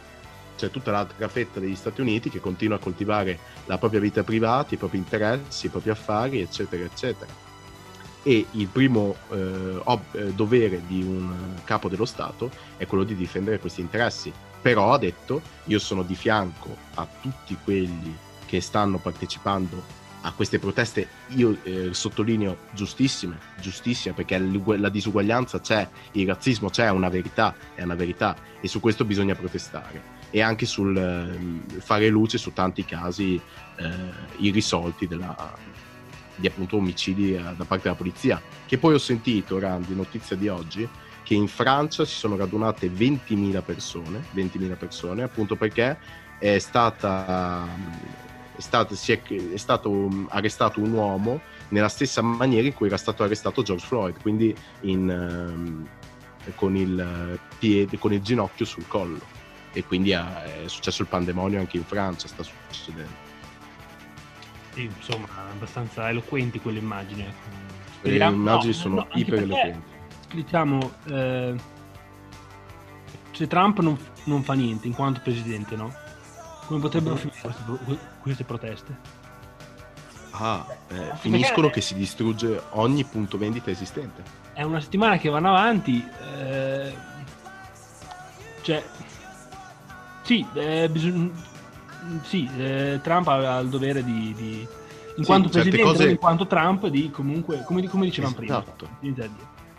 c'è 0.59 0.71
tutta 0.71 0.91
l'altra 0.91 1.29
fetta 1.29 1.61
degli 1.61 1.77
Stati 1.77 2.01
Uniti 2.01 2.29
che 2.29 2.41
continua 2.41 2.77
a 2.77 2.81
coltivare 2.81 3.39
la 3.67 3.79
propria 3.79 4.01
vita 4.01 4.25
privata, 4.25 4.75
i 4.75 4.77
propri 4.77 4.99
interessi, 4.99 5.67
i 5.67 5.69
propri 5.69 5.91
affari, 5.91 6.41
eccetera, 6.41 6.85
eccetera. 6.85 7.33
E 8.25 8.45
il 8.51 8.67
primo 8.67 9.15
eh, 9.31 9.81
ob- 9.85 10.15
eh, 10.17 10.33
dovere 10.35 10.83
di 10.87 11.03
un 11.03 11.55
capo 11.63 11.89
dello 11.89 12.05
Stato 12.05 12.51
è 12.77 12.87
quello 12.87 13.05
di 13.05 13.15
difendere 13.15 13.61
questi 13.61 13.81
interessi. 13.81 14.33
Però 14.61 14.93
ha 14.93 14.99
detto, 14.99 15.41
io 15.67 15.79
sono 15.79 16.03
di 16.03 16.17
fianco 16.17 16.77
a 16.95 17.07
tutti 17.23 17.57
quelli 17.63 18.15
che 18.45 18.61
stanno 18.61 18.99
partecipando 18.99 19.97
a 20.23 20.33
queste 20.33 20.59
proteste, 20.59 21.07
io 21.29 21.57
eh, 21.63 21.91
sottolineo 21.93 22.57
giustissime, 22.73 23.39
giustissime, 23.61 24.15
perché 24.15 24.37
la 24.37 24.89
disuguaglianza 24.89 25.61
c'è, 25.61 25.89
il 26.13 26.27
razzismo 26.27 26.69
c'è, 26.71 26.87
è 26.87 26.91
una 26.91 27.09
verità, 27.09 27.55
è 27.75 27.83
una 27.85 27.95
verità, 27.95 28.37
e 28.61 28.67
su 28.67 28.81
questo 28.81 29.05
bisogna 29.05 29.37
protestare. 29.37 30.18
E 30.31 30.43
anche 30.43 30.67
sul 30.67 30.97
eh, 30.97 31.81
fare 31.81 32.09
luce 32.09 32.39
su 32.39 32.53
tanti 32.53 32.85
casi 32.85 33.41
eh, 33.77 33.91
irrisolti 34.39 35.07
della, 35.07 35.55
di 36.37 36.47
appunto 36.47 36.77
omicidi 36.77 37.35
eh, 37.35 37.43
da 37.57 37.65
parte 37.65 37.85
della 37.85 37.95
polizia. 37.95 38.41
Che 38.67 38.79
poi 38.79 38.95
ho 38.95 38.99
sentito, 38.99 39.59
Randi, 39.59 39.95
notizia 39.95 40.37
di 40.37 40.49
oggi, 40.49 40.89
che 41.23 41.35
in 41.35 41.49
Francia 41.49 42.05
si 42.05 42.15
sono 42.15 42.37
radunate 42.37 42.89
20.000 42.89 43.63
persone, 43.63 44.25
20.000 44.35 44.77
persone 44.77 45.23
appunto 45.23 45.57
perché 45.57 45.99
è 46.39 46.59
stata 46.59 47.67
è 48.59 48.61
stato, 48.61 48.95
è, 48.95 49.23
è 49.53 49.57
stato 49.57 49.91
um, 49.91 50.27
arrestato 50.31 50.81
un 50.81 50.93
uomo 50.93 51.41
nella 51.69 51.89
stessa 51.89 52.23
maniera 52.23 52.67
in 52.67 52.75
cui 52.75 52.89
era 52.89 52.97
stato 52.97 53.23
arrestato 53.23 53.63
George 53.63 53.87
Floyd, 53.87 54.21
quindi 54.21 54.55
in, 54.81 55.09
um, 55.09 55.87
con, 56.57 56.75
il 56.77 57.39
piede, 57.59 57.99
con 57.99 58.13
il 58.13 58.21
ginocchio 58.21 58.65
sul 58.65 58.87
collo. 58.89 59.21
E 59.73 59.85
quindi 59.85 60.11
è 60.11 60.65
successo 60.67 61.03
il 61.03 61.09
pandemonio 61.09 61.59
anche 61.59 61.77
in 61.77 61.85
Francia, 61.85 62.27
sta 62.27 62.43
succedendo. 62.43 63.27
Sì, 64.73 64.85
insomma, 64.85 65.27
abbastanza 65.51 66.09
eloquenti 66.09 66.61
quelle 66.61 66.79
immagini. 66.79 67.23
Ecco. 67.23 67.67
Le 68.03 68.25
immagini 68.25 68.73
no, 68.73 68.79
sono 68.79 68.95
no, 68.97 69.09
iper 69.13 69.41
eloquenti. 69.41 69.97
Diciamo, 70.33 70.93
eh, 71.07 71.55
se 73.33 73.47
Trump 73.47 73.81
non, 73.81 73.99
non 74.25 74.43
fa 74.43 74.55
niente 74.55 74.87
in 74.87 74.95
quanto 74.95 75.21
presidente, 75.23 75.77
no? 75.77 75.93
Come 76.67 76.81
potrebbero 76.81 77.17
finire 77.17 77.39
queste, 77.41 77.99
queste 78.21 78.45
proteste? 78.45 78.97
Ah, 80.33 80.65
eh, 80.89 81.17
finiscono 81.17 81.71
che 81.71 81.81
si 81.81 81.95
distrugge 81.95 82.63
ogni 82.71 83.05
punto 83.05 83.39
vendita 83.39 83.71
esistente. 83.71 84.23
È 84.53 84.63
una 84.63 84.81
settimana 84.81 85.19
che 85.19 85.29
vanno 85.29 85.49
avanti. 85.49 86.07
Eh, 86.37 86.95
cioè, 88.63 88.85
sì, 90.29 90.45
eh, 90.53 90.91
bisog- 90.91 91.31
sì 92.23 92.47
eh, 92.59 93.01
Trump 93.03 93.29
aveva 93.29 93.61
il 93.61 93.69
dovere 93.69 94.05
di, 94.05 94.35
di 94.37 94.67
in 95.17 95.25
sì, 95.25 95.25
quanto 95.25 95.49
presidente, 95.49 95.83
cose... 95.83 96.11
in 96.11 96.19
quanto 96.19 96.47
Trump, 96.47 96.87
di 96.89 97.11
comunque, 97.11 97.65
come, 97.65 97.89
come 97.89 98.05
dicevamo 98.05 98.37
esatto. 98.39 98.89
prima, 99.01 99.27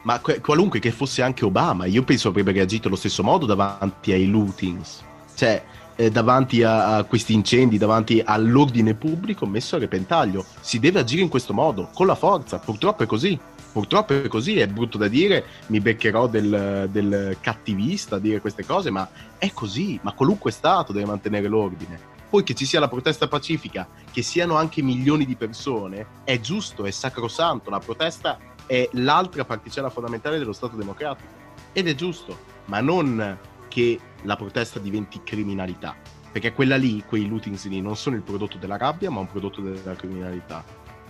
ma 0.01 0.19
qualunque 0.41 0.79
che 0.79 0.91
fosse 0.91 1.21
anche 1.21 1.45
Obama, 1.45 1.85
io 1.85 2.03
penso 2.03 2.29
avrebbe 2.29 2.51
reagito 2.51 2.87
allo 2.87 2.97
stesso 2.97 3.21
modo 3.21 3.45
davanti 3.45 4.11
ai 4.11 4.27
lootings. 4.27 5.03
Cioè, 5.35 5.63
eh, 5.95 6.09
davanti 6.09 6.63
a, 6.63 6.95
a, 6.95 7.03
questi 7.03 7.33
incendi, 7.33 7.77
davanti 7.77 8.21
all'ordine 8.25 8.95
pubblico 8.95 9.45
messo 9.45 9.75
a 9.75 9.79
repentaglio. 9.79 10.45
Si 10.61 10.79
deve 10.79 10.99
agire 10.99 11.21
in 11.21 11.29
questo 11.29 11.53
modo, 11.53 11.89
con 11.93 12.07
la 12.07 12.15
forza. 12.15 12.57
Purtroppo 12.57 13.03
è 13.03 13.05
così. 13.05 13.39
Purtroppo 13.71 14.13
è 14.13 14.27
così, 14.27 14.59
è 14.59 14.67
brutto 14.67 14.97
da 14.97 15.07
dire, 15.07 15.45
mi 15.67 15.79
beccherò 15.79 16.27
del, 16.27 16.87
del 16.91 17.37
cattivista 17.39 18.15
a 18.15 18.19
dire 18.19 18.41
queste 18.41 18.65
cose, 18.65 18.89
ma 18.89 19.07
è 19.37 19.51
così, 19.51 19.99
ma 20.01 20.13
qualunque 20.13 20.51
Stato 20.51 20.91
deve 20.91 21.05
mantenere 21.05 21.47
l'ordine. 21.47 22.17
Poi 22.29 22.43
che 22.43 22.53
ci 22.53 22.65
sia 22.65 22.79
la 22.79 22.87
protesta 22.87 23.27
pacifica, 23.27 23.87
che 24.11 24.21
siano 24.21 24.55
anche 24.55 24.81
milioni 24.81 25.25
di 25.25 25.35
persone, 25.35 26.05
è 26.23 26.39
giusto, 26.39 26.85
è 26.85 26.91
sacrosanto, 26.91 27.69
la 27.69 27.79
protesta 27.79 28.37
è 28.65 28.87
l'altra 28.93 29.45
particella 29.45 29.89
fondamentale 29.89 30.37
dello 30.37 30.53
Stato 30.53 30.75
democratico. 30.75 31.29
Ed 31.71 31.87
è 31.87 31.95
giusto, 31.95 32.37
ma 32.65 32.81
non 32.81 33.37
che 33.67 33.99
la 34.23 34.35
protesta 34.35 34.79
diventi 34.79 35.21
criminalità. 35.23 35.95
Perché 36.31 36.53
quella 36.53 36.75
lì, 36.75 37.03
quei 37.03 37.27
lootings 37.27 37.67
lì, 37.67 37.81
non 37.81 37.95
sono 37.95 38.15
il 38.15 38.21
prodotto 38.21 38.57
della 38.57 38.77
rabbia, 38.77 39.09
ma 39.09 39.21
un 39.21 39.27
prodotto 39.27 39.61
della 39.61 39.95
criminalità. 39.95 40.63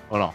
O 0.07 0.17
no? 0.17 0.33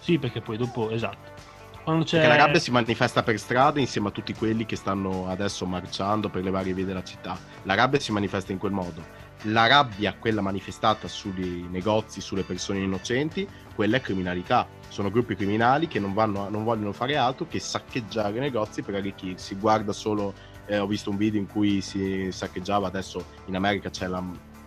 Sì, 0.00 0.18
perché 0.18 0.40
poi 0.40 0.56
dopo, 0.58 0.90
esatto. 0.90 1.39
Quando 1.84 2.04
c'è... 2.04 2.18
Perché 2.18 2.36
la 2.36 2.44
rabbia 2.44 2.60
si 2.60 2.70
manifesta 2.70 3.22
per 3.22 3.38
strada 3.38 3.80
insieme 3.80 4.08
a 4.08 4.10
tutti 4.10 4.34
quelli 4.34 4.66
che 4.66 4.76
stanno 4.76 5.28
adesso 5.28 5.66
marciando 5.66 6.28
per 6.28 6.42
le 6.42 6.50
varie 6.50 6.74
vie 6.74 6.84
della 6.84 7.02
città. 7.02 7.38
La 7.64 7.74
rabbia 7.74 7.98
si 7.98 8.12
manifesta 8.12 8.52
in 8.52 8.58
quel 8.58 8.72
modo. 8.72 9.28
La 9.44 9.66
rabbia, 9.66 10.14
quella 10.18 10.42
manifestata 10.42 11.08
sui 11.08 11.66
negozi, 11.70 12.20
sulle 12.20 12.42
persone 12.42 12.80
innocenti, 12.80 13.48
quella 13.74 13.96
è 13.96 14.00
criminalità. 14.00 14.66
Sono 14.88 15.10
gruppi 15.10 15.34
criminali 15.34 15.88
che 15.88 15.98
non, 15.98 16.12
vanno, 16.12 16.48
non 16.50 16.64
vogliono 16.64 16.92
fare 16.92 17.16
altro 17.16 17.46
che 17.48 17.58
saccheggiare 17.58 18.36
i 18.36 18.40
negozi 18.40 18.82
per 18.82 18.96
arricchirsi. 18.96 19.54
Guarda 19.54 19.92
solo 19.92 20.34
eh, 20.66 20.78
ho 20.78 20.86
visto 20.86 21.10
un 21.10 21.16
video 21.16 21.40
in 21.40 21.48
cui 21.48 21.80
si 21.80 22.28
saccheggiava, 22.30 22.86
adesso 22.86 23.24
in 23.46 23.56
America 23.56 23.90
c'è 23.90 24.06
la, 24.06 24.22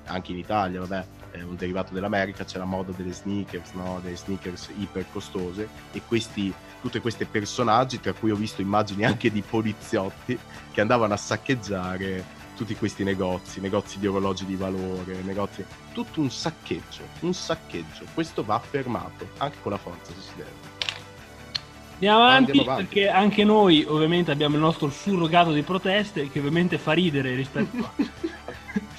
anche 0.06 0.32
in 0.32 0.38
Italia, 0.38 0.82
vabbè, 0.82 1.06
è 1.32 1.42
un 1.42 1.56
derivato 1.56 1.94
dell'America, 1.94 2.44
c'è 2.44 2.58
la 2.58 2.66
moda 2.66 2.92
delle 2.92 3.14
sneakers, 3.14 3.72
no? 3.72 4.00
delle 4.04 4.18
sneakers 4.18 4.70
iper 4.78 5.06
costose 5.12 5.68
e 5.92 6.02
questi, 6.08 6.54
tutti 6.84 7.00
questi 7.00 7.24
personaggi, 7.24 8.02
tra 8.02 8.12
cui 8.12 8.30
ho 8.30 8.36
visto 8.36 8.60
immagini 8.60 9.06
anche 9.06 9.32
di 9.32 9.42
poliziotti 9.42 10.38
che 10.70 10.82
andavano 10.82 11.14
a 11.14 11.18
saccheggiare 11.18 12.42
tutti 12.58 12.76
questi 12.76 13.06
negozi, 13.06 13.62
negozi 13.62 14.00
di 14.00 14.08
orologi 14.08 14.46
di 14.46 14.56
valore, 14.56 15.22
negozi, 15.24 15.64
tutto 15.94 16.20
un 16.20 16.30
saccheggio, 16.30 17.04
un 17.22 17.34
saccheggio. 17.34 18.04
Questo 18.14 18.44
va 18.44 18.60
fermato, 18.60 19.30
anche 19.38 19.56
con 19.62 19.72
la 19.72 19.78
forza 19.78 20.12
se 20.12 20.20
si 20.20 20.32
deve. 20.36 20.72
Andiamo 21.94 22.24
avanti, 22.24 22.52
Andiamo 22.52 22.72
avanti, 22.72 22.86
perché 22.86 23.10
anche 23.10 23.44
noi 23.46 23.86
ovviamente 23.88 24.32
abbiamo 24.32 24.56
il 24.56 24.62
nostro 24.62 24.90
surrogato 24.90 25.54
di 25.54 25.62
proteste 25.62 26.30
che 26.30 26.40
ovviamente 26.40 26.78
fa 26.78 26.92
ridere 26.92 27.34
rispetto 27.34 27.78
a... 27.78 27.94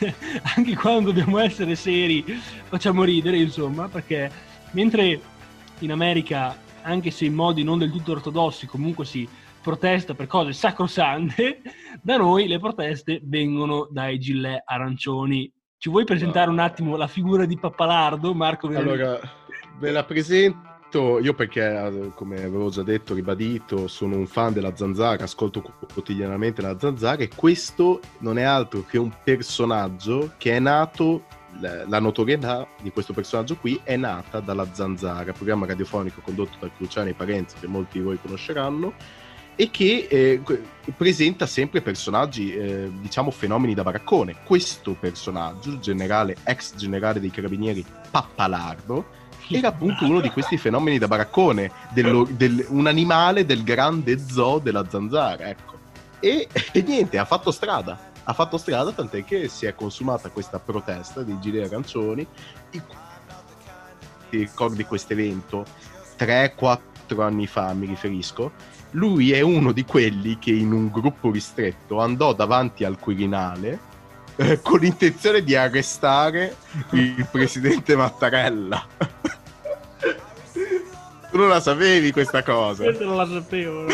anche 0.56 0.74
quando 0.74 1.12
dobbiamo 1.12 1.38
essere 1.38 1.74
seri 1.74 2.24
facciamo 2.68 3.04
ridere 3.04 3.36
insomma 3.36 3.88
perché 3.88 4.30
mentre 4.70 5.20
in 5.80 5.92
America 5.92 6.56
anche 6.84 7.10
se 7.10 7.26
in 7.26 7.34
modi 7.34 7.62
non 7.62 7.78
del 7.78 7.90
tutto 7.90 8.12
ortodossi 8.12 8.66
comunque 8.66 9.04
si 9.04 9.28
protesta 9.60 10.14
per 10.14 10.26
cose 10.26 10.52
sacrosante 10.52 11.60
da 12.00 12.16
noi 12.16 12.46
le 12.46 12.58
proteste 12.58 13.20
vengono 13.24 13.88
dai 13.90 14.18
gilet 14.18 14.62
arancioni 14.64 15.52
ci 15.84 15.90
vuoi 15.90 16.04
presentare 16.04 16.48
un 16.48 16.60
attimo 16.60 16.96
la 16.96 17.06
figura 17.06 17.44
di 17.44 17.58
Pappalardo 17.58 18.32
Marco? 18.32 18.68
Allora 18.68 19.20
ve 19.78 19.90
la 19.90 20.02
presento 20.02 21.18
io 21.20 21.34
perché, 21.34 22.10
come 22.14 22.36
avevo 22.36 22.70
già 22.70 22.82
detto, 22.82 23.12
ribadito, 23.12 23.86
sono 23.86 24.16
un 24.16 24.26
fan 24.26 24.54
della 24.54 24.74
Zanzara, 24.74 25.24
ascolto 25.24 25.60
quotidianamente 25.92 26.62
la 26.62 26.78
Zanzara 26.78 27.22
e 27.22 27.28
questo 27.28 28.00
non 28.20 28.38
è 28.38 28.42
altro 28.44 28.82
che 28.84 28.96
un 28.96 29.12
personaggio 29.22 30.32
che 30.38 30.52
è 30.52 30.58
nato, 30.58 31.24
la 31.60 31.98
notorietà 32.00 32.66
di 32.80 32.90
questo 32.90 33.12
personaggio 33.12 33.56
qui 33.56 33.80
è 33.82 33.96
nata 33.96 34.40
dalla 34.40 34.66
Zanzara, 34.72 35.32
programma 35.32 35.66
radiofonico 35.66 36.20
condotto 36.20 36.56
da 36.58 36.70
Cruciani 36.74 37.10
e 37.10 37.14
Parenzi, 37.14 37.56
che 37.60 37.66
molti 37.66 37.98
di 37.98 38.04
voi 38.04 38.18
conosceranno, 38.20 38.92
e 39.56 39.70
che 39.70 40.06
eh, 40.10 40.42
presenta 40.96 41.46
sempre 41.46 41.80
personaggi, 41.80 42.52
eh, 42.54 42.90
diciamo, 43.00 43.30
fenomeni 43.30 43.74
da 43.74 43.82
baraccone. 43.82 44.36
Questo 44.44 44.96
personaggio, 44.98 45.78
generale, 45.78 46.36
ex 46.44 46.74
generale 46.74 47.20
dei 47.20 47.30
carabinieri 47.30 47.84
Pappalardo, 48.10 49.22
era 49.48 49.68
appunto 49.68 50.06
uno 50.06 50.20
di 50.20 50.30
questi 50.30 50.56
fenomeni 50.56 50.98
da 50.98 51.06
baraccone, 51.06 51.70
dello, 51.92 52.26
del, 52.30 52.64
un 52.70 52.86
animale 52.86 53.44
del 53.44 53.62
grande 53.62 54.18
zoo 54.18 54.58
della 54.58 54.86
zanzara, 54.88 55.48
ecco. 55.48 55.72
E, 56.18 56.48
e, 56.72 56.82
niente, 56.82 57.18
ha 57.18 57.24
fatto 57.26 57.50
strada, 57.50 58.12
ha 58.24 58.32
fatto 58.32 58.56
strada 58.56 58.92
tant'è 58.92 59.24
che 59.24 59.48
si 59.48 59.66
è 59.66 59.74
consumata 59.74 60.30
questa 60.30 60.58
protesta 60.58 61.22
dei 61.22 61.38
giri 61.40 61.62
arancioni. 61.62 62.26
Ti 62.70 62.80
ricordi 64.30 64.84
questo 64.84 65.12
evento? 65.12 65.64
3-4 66.18 66.78
anni 67.20 67.46
fa 67.46 67.72
mi 67.74 67.86
riferisco. 67.86 68.52
Lui 68.92 69.32
è 69.32 69.40
uno 69.40 69.72
di 69.72 69.84
quelli 69.84 70.38
che 70.38 70.52
in 70.52 70.72
un 70.72 70.88
gruppo 70.90 71.30
ristretto 71.30 72.00
andò 72.00 72.32
davanti 72.32 72.84
al 72.84 72.98
Quirinale 72.98 73.92
eh, 74.36 74.60
con 74.62 74.78
l'intenzione 74.78 75.42
di 75.42 75.54
arrestare 75.54 76.56
il 76.90 77.26
presidente 77.30 77.96
Mattarella. 77.96 78.86
tu 81.30 81.36
non 81.36 81.48
la 81.48 81.60
sapevi 81.60 82.12
questa 82.12 82.42
cosa? 82.42 82.84
Questa 82.84 83.04
non 83.04 83.16
la 83.16 83.26
sapevo. 83.26 83.86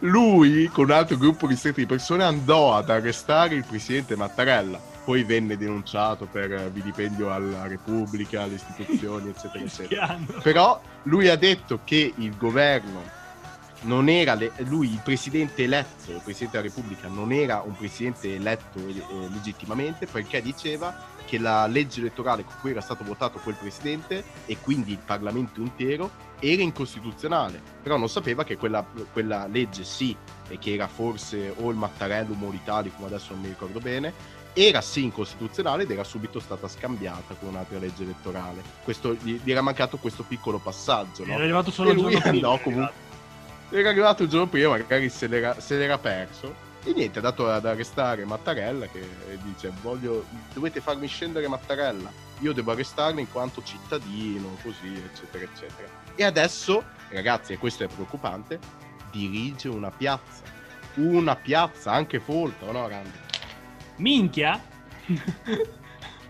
Lui, 0.00 0.68
con 0.68 0.84
un 0.84 0.90
altro 0.92 1.16
gruppo 1.16 1.46
ristretto 1.46 1.80
di 1.80 1.86
persone, 1.86 2.24
andò 2.24 2.74
ad 2.74 2.90
arrestare 2.90 3.54
il 3.54 3.64
presidente 3.64 4.16
Mattarella. 4.16 4.80
Poi 5.04 5.24
venne 5.24 5.56
denunciato 5.56 6.26
per 6.30 6.70
vilipendio 6.70 7.32
alla 7.32 7.66
Repubblica, 7.66 8.42
alle 8.42 8.54
istituzioni, 8.54 9.30
eccetera, 9.30 9.64
eccetera. 9.64 10.18
Però 10.42 10.80
lui 11.04 11.28
ha 11.28 11.36
detto 11.36 11.80
che 11.84 12.12
il 12.14 12.36
governo 12.36 13.16
non 13.82 14.08
era 14.08 14.34
le, 14.34 14.52
lui 14.58 14.90
il 14.90 15.00
presidente 15.02 15.62
eletto, 15.62 16.10
il 16.10 16.20
presidente 16.22 16.56
della 16.60 16.68
Repubblica 16.74 17.08
non 17.08 17.32
era 17.32 17.62
un 17.64 17.76
presidente 17.76 18.34
eletto 18.34 18.78
eh, 18.78 19.28
legittimamente 19.30 20.06
perché 20.06 20.42
diceva 20.42 20.94
che 21.28 21.38
la 21.38 21.66
legge 21.66 22.00
elettorale 22.00 22.42
con 22.42 22.54
cui 22.60 22.70
era 22.70 22.80
stato 22.80 23.04
votato 23.04 23.38
quel 23.38 23.54
presidente 23.54 24.24
e 24.46 24.56
quindi 24.62 24.92
il 24.92 25.00
Parlamento 25.04 25.60
intero 25.60 26.10
era 26.40 26.62
incostituzionale, 26.62 27.60
però 27.82 27.98
non 27.98 28.08
sapeva 28.08 28.44
che 28.44 28.56
quella, 28.56 28.82
quella 29.12 29.46
legge 29.46 29.84
sì, 29.84 30.16
e 30.48 30.56
che 30.56 30.72
era 30.72 30.88
forse 30.88 31.52
o 31.54 31.68
il 31.68 31.76
Mattarellum 31.76 32.42
o 32.42 32.50
l'Italicum, 32.50 33.04
adesso 33.04 33.32
non 33.32 33.42
mi 33.42 33.48
ricordo 33.48 33.78
bene, 33.78 34.12
era 34.54 34.80
sì 34.80 35.04
incostituzionale 35.04 35.82
ed 35.82 35.90
era 35.90 36.04
subito 36.04 36.40
stata 36.40 36.66
scambiata 36.66 37.34
con 37.34 37.50
un'altra 37.50 37.78
legge 37.78 38.04
elettorale. 38.04 38.62
Questo, 38.82 39.14
gli, 39.14 39.38
gli 39.42 39.50
era 39.50 39.60
mancato 39.60 39.98
questo 39.98 40.22
piccolo 40.22 40.58
passaggio. 40.58 41.26
No? 41.26 41.34
Era 41.34 41.42
arrivato 41.42 41.70
solo 41.70 41.90
e 41.90 41.94
lui 41.94 42.14
andò 42.14 42.58
comunque 42.58 43.06
era 43.70 43.90
arrivato 43.90 44.22
il 44.22 44.28
giorno 44.30 44.46
prima, 44.46 44.70
magari 44.70 45.10
se 45.10 45.26
l'era, 45.26 45.60
se 45.60 45.76
l'era 45.76 45.98
perso. 45.98 46.66
E 46.84 46.92
niente, 46.92 47.18
ha 47.18 47.22
dato 47.22 47.50
ad 47.50 47.66
arrestare 47.66 48.24
Mattarella 48.24 48.86
che 48.86 49.06
dice 49.42 49.72
voglio, 49.82 50.24
dovete 50.54 50.80
farmi 50.80 51.06
scendere 51.06 51.48
Mattarella, 51.48 52.10
io 52.40 52.52
devo 52.52 52.70
arrestarlo 52.70 53.20
in 53.20 53.30
quanto 53.30 53.62
cittadino, 53.62 54.56
così, 54.62 54.94
eccetera, 54.94 55.44
eccetera. 55.44 55.88
E 56.14 56.24
adesso, 56.24 56.84
ragazzi, 57.10 57.52
e 57.52 57.58
questo 57.58 57.84
è 57.84 57.88
preoccupante, 57.88 58.58
dirige 59.10 59.68
una 59.68 59.90
piazza. 59.90 60.42
Una 60.94 61.36
piazza, 61.36 61.92
anche 61.92 62.20
folta, 62.20 62.66
o 62.66 62.72
no, 62.72 62.88
Randy? 62.88 63.10
Minchia? 63.96 64.60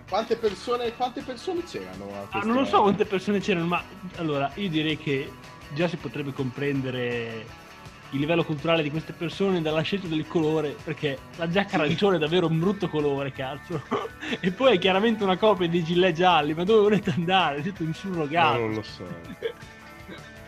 quante 0.09 0.37
persone, 0.37 0.95
quante 0.95 1.23
persone 1.23 1.63
c'erano? 1.65 2.27
Ah, 2.31 2.41
non 2.41 2.57
lo 2.57 2.65
so 2.65 2.83
quante 2.83 3.05
persone 3.05 3.41
c'erano, 3.41 3.67
ma 3.67 3.83
allora 4.17 4.51
io 4.55 4.69
direi 4.69 4.97
che 4.97 5.31
già 5.75 5.87
si 5.89 5.97
potrebbe 5.97 6.33
comprendere 6.33 7.45
il 8.11 8.21
livello 8.21 8.45
culturale 8.45 8.83
di 8.83 8.91
queste 8.91 9.13
persone 9.13 9.61
dalla 9.61 9.83
scelta 9.83 10.07
del 10.07 10.27
colore, 10.27 10.77
perché 10.83 11.19
la 11.37 11.49
giacca 11.49 11.77
arancione 11.77 12.17
è 12.17 12.19
davvero 12.19 12.47
un 12.47 12.59
brutto 12.59 12.89
colore, 12.89 13.33
cazzo. 13.33 13.83
e 14.41 14.51
poi 14.51 14.77
è 14.77 14.79
chiaramente 14.79 15.25
una 15.25 15.37
copia 15.37 15.69
dei 15.69 15.85
gilet 15.85 16.15
gialli, 16.15 16.55
ma 16.55 16.65
dove 16.65 16.81
volete 16.81 17.11
andare? 17.11 17.63
Siete 17.63 17.83
un 17.83 17.93
surrogato. 17.93 18.59
No, 18.59 18.67
non 18.67 18.75
lo 18.75 18.83
so. 18.83 19.07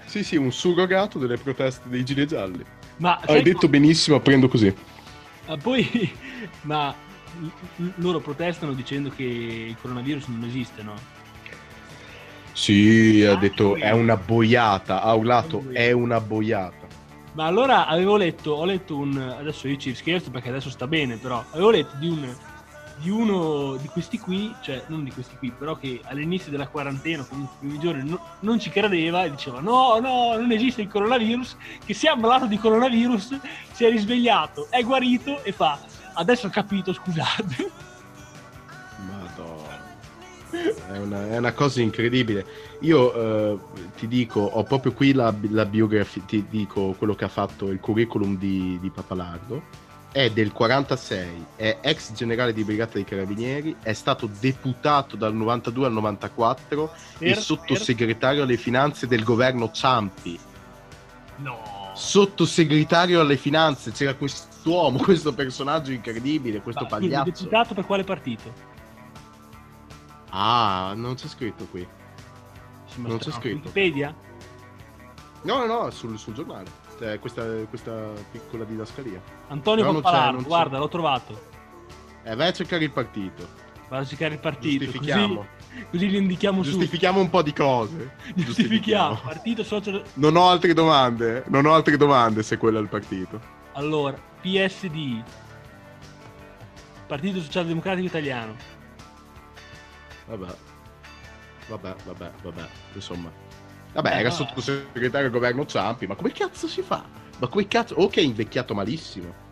sì, 0.07 0.25
sì, 0.25 0.37
un 0.37 0.53
surrogato 0.53 1.19
delle 1.19 1.37
proteste 1.37 1.89
dei 1.89 2.05
gilet 2.05 2.29
gialli. 2.29 2.65
Ma 2.97 3.21
Hai 3.25 3.43
detto 3.43 3.61
co- 3.61 3.69
benissimo, 3.69 4.21
prendo 4.21 4.49
così. 4.49 4.75
Ma 5.47 5.57
poi, 5.57 6.13
ma 6.63 6.95
loro 7.97 8.21
protestano 8.21 8.73
dicendo 8.73 9.11
che 9.11 9.23
il 9.23 9.77
coronavirus 9.81 10.27
non 10.29 10.45
esiste, 10.45 10.83
no? 10.83 11.19
Sì, 12.53 13.25
ha 13.25 13.37
detto 13.37 13.77
è 13.77 13.91
una 13.91 14.17
boiata, 14.17 15.03
ha 15.03 15.15
urlato 15.15 15.65
è 15.73 15.93
una 15.93 16.21
boiata. 16.21 16.80
Ma 17.33 17.47
allora 17.47 17.87
avevo 17.87 18.17
letto, 18.17 18.53
ho 18.53 18.65
letto 18.65 18.97
un, 18.97 19.17
adesso 19.17 19.69
io 19.69 19.77
ci 19.77 19.95
scherzo 19.95 20.31
perché 20.31 20.49
adesso 20.49 20.69
sta 20.69 20.87
bene, 20.87 21.17
però 21.17 21.45
avevo 21.51 21.71
letto 21.71 21.95
di, 21.97 22.09
un, 22.09 22.35
di 22.97 23.09
uno 23.09 23.77
di 23.77 23.87
questi 23.87 24.19
qui, 24.19 24.53
cioè 24.61 24.83
non 24.89 25.05
di 25.05 25.13
questi 25.13 25.37
qui, 25.37 25.53
però 25.57 25.77
che 25.77 26.01
all'inizio 26.05 26.51
della 26.51 26.67
quarantena, 26.67 27.25
comunque 27.25 27.55
i 27.55 27.59
primi 27.61 27.79
giorni, 27.79 28.11
no, 28.11 28.21
non 28.41 28.59
ci 28.59 28.71
credeva 28.71 29.25
e 29.25 29.31
diceva 29.31 29.61
no, 29.61 30.01
no, 30.01 30.37
non 30.37 30.51
esiste 30.51 30.83
il 30.83 30.89
coronavirus, 30.89 31.57
che 31.85 31.95
si 31.95 32.07
è 32.07 32.11
ammalato 32.11 32.47
di 32.47 32.59
coronavirus, 32.59 33.39
si 33.71 33.85
è 33.85 33.91
risvegliato, 33.91 34.67
è 34.69 34.83
guarito 34.83 35.43
e 35.45 35.53
fa, 35.53 35.79
adesso 36.15 36.49
ho 36.49 36.51
capito, 36.51 36.93
scusate. 36.93 37.89
È 40.51 40.99
una, 40.99 41.29
è 41.29 41.39
una 41.39 41.53
cosa 41.53 41.81
incredibile. 41.81 42.45
Io 42.81 43.15
eh, 43.15 43.59
ti 43.97 44.09
dico, 44.09 44.41
ho 44.41 44.63
proprio 44.65 44.93
qui 44.93 45.13
la, 45.13 45.33
la 45.51 45.65
biografia, 45.65 46.23
ti 46.27 46.45
dico 46.49 46.95
quello 46.99 47.15
che 47.15 47.25
ha 47.25 47.29
fatto 47.29 47.69
il 47.69 47.81
curriculum 47.81 48.37
di, 48.37 48.79
di 48.81 48.91
Papalardo. 48.91 49.89
È 50.13 50.29
del 50.31 50.51
46, 50.51 51.47
è 51.55 51.79
ex 51.83 52.13
generale 52.15 52.53
di 52.53 52.65
brigata 52.65 52.95
dei 52.95 53.05
carabinieri, 53.05 53.77
è 53.81 53.93
stato 53.93 54.29
deputato 54.41 55.15
dal 55.15 55.33
92 55.33 55.87
al 55.87 55.93
94 55.93 56.93
e 57.19 57.35
sottosegretario 57.37 58.43
alle 58.43 58.57
finanze 58.57 59.07
del 59.07 59.23
governo 59.23 59.71
Ciampi. 59.71 60.37
No. 61.37 61.93
Sottosegretario 61.95 63.21
alle 63.21 63.37
finanze, 63.37 63.93
c'era 63.93 64.15
quest'uomo, 64.15 64.99
questo 65.05 65.33
personaggio 65.33 65.93
incredibile, 65.93 66.61
questo 66.61 66.83
Ma, 66.83 66.89
pagliaccio. 66.89 67.31
Deputato 67.31 67.75
per 67.75 67.87
quale 67.87 68.03
partito? 68.03 68.70
Ah, 70.31 70.93
non 70.95 71.15
c'è 71.15 71.29
scritto 71.29 71.67
qui. 71.67 71.87
Sì, 72.87 73.01
Non 73.03 73.19
c'è 73.19 73.31
scritto. 73.31 73.57
Wikipedia? 73.57 74.15
No, 75.43 75.59
no, 75.59 75.67
no, 75.67 75.91
sul, 75.91 76.19
sul 76.19 76.35
giornale. 76.35 76.71
Cioè, 76.99 77.19
questa, 77.19 77.45
questa 77.69 78.13
piccola 78.31 78.65
didascalia. 78.65 79.21
Antonio 79.49 79.87
c'è, 79.87 79.93
Pappalardo, 79.93 80.43
guarda, 80.43 80.79
l'ho 80.79 80.89
trovato. 80.89 81.49
Eh, 82.25 82.35
vai 82.35 82.49
a 82.49 82.53
cercare 82.53 82.85
il 82.85 82.91
partito. 82.91 83.49
Vado 83.89 84.03
a 84.03 84.07
cercare 84.07 84.35
il 84.35 84.41
partito. 84.41 84.85
Giustifichiamo. 84.85 85.47
Così, 85.47 85.87
così 85.91 86.11
li 86.11 86.17
indichiamo 86.19 86.63
su. 86.63 86.71
Giustifichiamo 86.71 87.21
un 87.21 87.31
po' 87.31 87.43
di 87.43 87.53
cose. 87.53 88.17
Giustifichiamo. 88.35 89.19
Partito 89.23 89.65
social. 89.65 90.03
Non 90.15 90.37
ho 90.37 90.49
altre 90.49 90.75
domande. 90.75 91.45
Non 91.49 91.65
ho 91.67 91.75
altre 91.75 91.97
domande 91.97 92.43
se 92.43 92.57
quello 92.57 92.79
è 92.79 92.83
il 92.83 92.89
partito. 92.89 93.41
Allora, 93.73 94.17
PSD. 94.41 95.23
Partito 97.07 97.41
Socialdemocratico 97.41 98.07
Italiano. 98.07 98.55
Vabbè. 100.37 100.55
Vabbè, 101.69 101.95
vabbè, 102.05 102.31
vabbè. 102.43 102.69
Insomma. 102.95 103.31
Vabbè, 103.93 104.09
Eh, 104.09 104.19
era 104.19 104.29
no. 104.29 104.35
sottosegretario 104.35 105.27
al 105.27 105.33
governo 105.33 105.67
Ciampi. 105.67 106.07
Ma 106.07 106.15
come 106.15 106.33
cazzo 106.33 106.69
si 106.69 106.83
fa? 106.83 107.05
Ma 107.39 107.47
come 107.49 107.67
cazzo... 107.67 107.95
O 107.97 108.09
che 108.09 108.21
è 108.21 108.25
invecchiato 108.25 108.75
malissimo. 108.75 109.49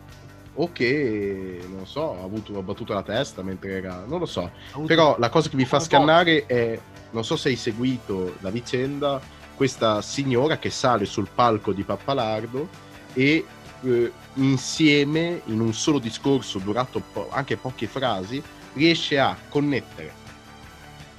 O 0.55 0.71
che, 0.71 1.61
non 1.69 1.85
so, 1.85 2.19
ha, 2.19 2.23
avuto, 2.23 2.57
ha 2.57 2.61
battuto 2.61 2.93
la 2.93 3.03
testa 3.03 3.41
mentre 3.41 3.71
era... 3.71 4.03
Non 4.05 4.19
lo 4.19 4.25
so. 4.25 4.51
Però 4.85 5.17
la 5.19 5.29
cosa 5.29 5.49
che 5.49 5.55
mi 5.55 5.65
fa 5.65 5.79
scannare 5.79 6.45
è, 6.45 6.79
non 7.11 7.23
so 7.23 7.35
se 7.35 7.49
hai 7.49 7.55
seguito 7.55 8.35
la 8.39 8.49
vicenda, 8.49 9.21
questa 9.55 10.01
signora 10.01 10.57
che 10.57 10.69
sale 10.69 11.05
sul 11.05 11.27
palco 11.33 11.73
di 11.73 11.83
Pappalardo 11.83 12.67
e 13.13 13.45
eh, 13.81 14.11
insieme, 14.35 15.41
in 15.45 15.59
un 15.59 15.73
solo 15.73 15.99
discorso 15.99 16.59
durato 16.59 17.01
po- 17.11 17.29
anche 17.29 17.57
poche 17.57 17.87
frasi, 17.87 18.41
riesce 18.73 19.19
a 19.19 19.35
connettere 19.49 20.18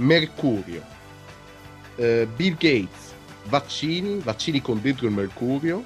Mercurio, 0.00 0.82
eh, 1.96 2.26
Bill 2.34 2.54
Gates, 2.54 3.12
vaccini, 3.44 4.18
vaccini 4.20 4.62
con 4.62 4.80
dentro 4.80 5.06
il 5.06 5.12
mercurio, 5.12 5.84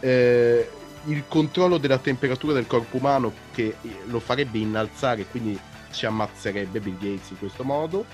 eh, 0.00 0.68
il 1.06 1.24
controllo 1.28 1.76
della 1.76 1.98
temperatura 1.98 2.54
del 2.54 2.66
corpo 2.66 2.96
umano 2.96 3.32
che 3.52 3.76
lo 4.06 4.18
farebbe 4.18 4.58
innalzare, 4.58 5.26
quindi 5.26 5.58
ci 5.92 6.06
ammazzerebbe 6.06 6.80
Bill 6.80 6.94
Gates 6.94 7.30
in 7.30 7.38
questo 7.38 7.64
modo, 7.64 8.06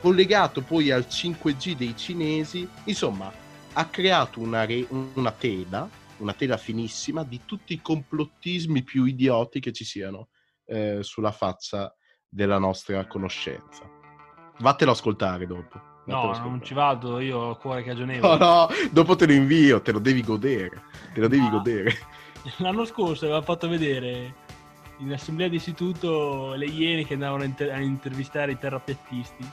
collegato 0.00 0.62
poi 0.62 0.90
al 0.90 1.06
5G 1.08 1.76
dei 1.76 1.96
cinesi, 1.96 2.68
insomma, 2.84 3.32
ha 3.74 3.86
creato 3.86 4.40
una, 4.40 4.64
re- 4.64 4.86
una 5.14 5.30
tela, 5.30 5.88
una 6.16 6.34
tela 6.34 6.56
finissima 6.56 7.22
di 7.22 7.40
tutti 7.44 7.72
i 7.74 7.80
complottismi 7.80 8.82
più 8.82 9.04
idioti 9.04 9.60
che 9.60 9.72
ci 9.72 9.84
siano 9.84 10.28
eh, 10.66 10.98
sulla 11.02 11.32
faccia 11.32 11.94
della 12.28 12.58
nostra 12.58 13.06
conoscenza. 13.06 13.91
Vattelo 14.62 14.90
a 14.90 14.94
ascoltare 14.94 15.46
dopo. 15.46 15.80
Vattelo 15.80 15.90
No, 16.04 16.20
ascoltare. 16.30 16.48
non 16.48 16.62
ci 16.64 16.74
vado, 16.74 17.20
io 17.20 17.38
ho 17.38 17.50
il 17.50 17.56
cuore 17.58 17.80
No, 17.80 17.86
cagionevole. 17.86 18.38
no, 18.38 18.68
dopo 18.90 19.14
te 19.16 19.26
lo 19.26 19.32
invio, 19.32 19.82
te 19.82 19.92
lo 19.92 19.98
devi 19.98 20.22
godere. 20.22 20.82
Te 21.12 21.20
lo 21.20 21.28
devi 21.28 21.44
Ah. 21.44 21.50
godere. 21.50 21.92
L'anno 22.58 22.84
scorso 22.84 23.24
aveva 23.26 23.42
fatto 23.42 23.68
vedere 23.68 24.34
in 24.98 25.12
assemblea 25.12 25.48
di 25.48 25.56
istituto 25.56 26.54
le 26.54 26.66
iene 26.66 27.04
che 27.04 27.14
andavano 27.14 27.42
a, 27.42 27.46
inter- 27.46 27.72
a 27.72 27.78
intervistare 27.80 28.52
i 28.52 28.58
terrapiattisti. 28.58 29.48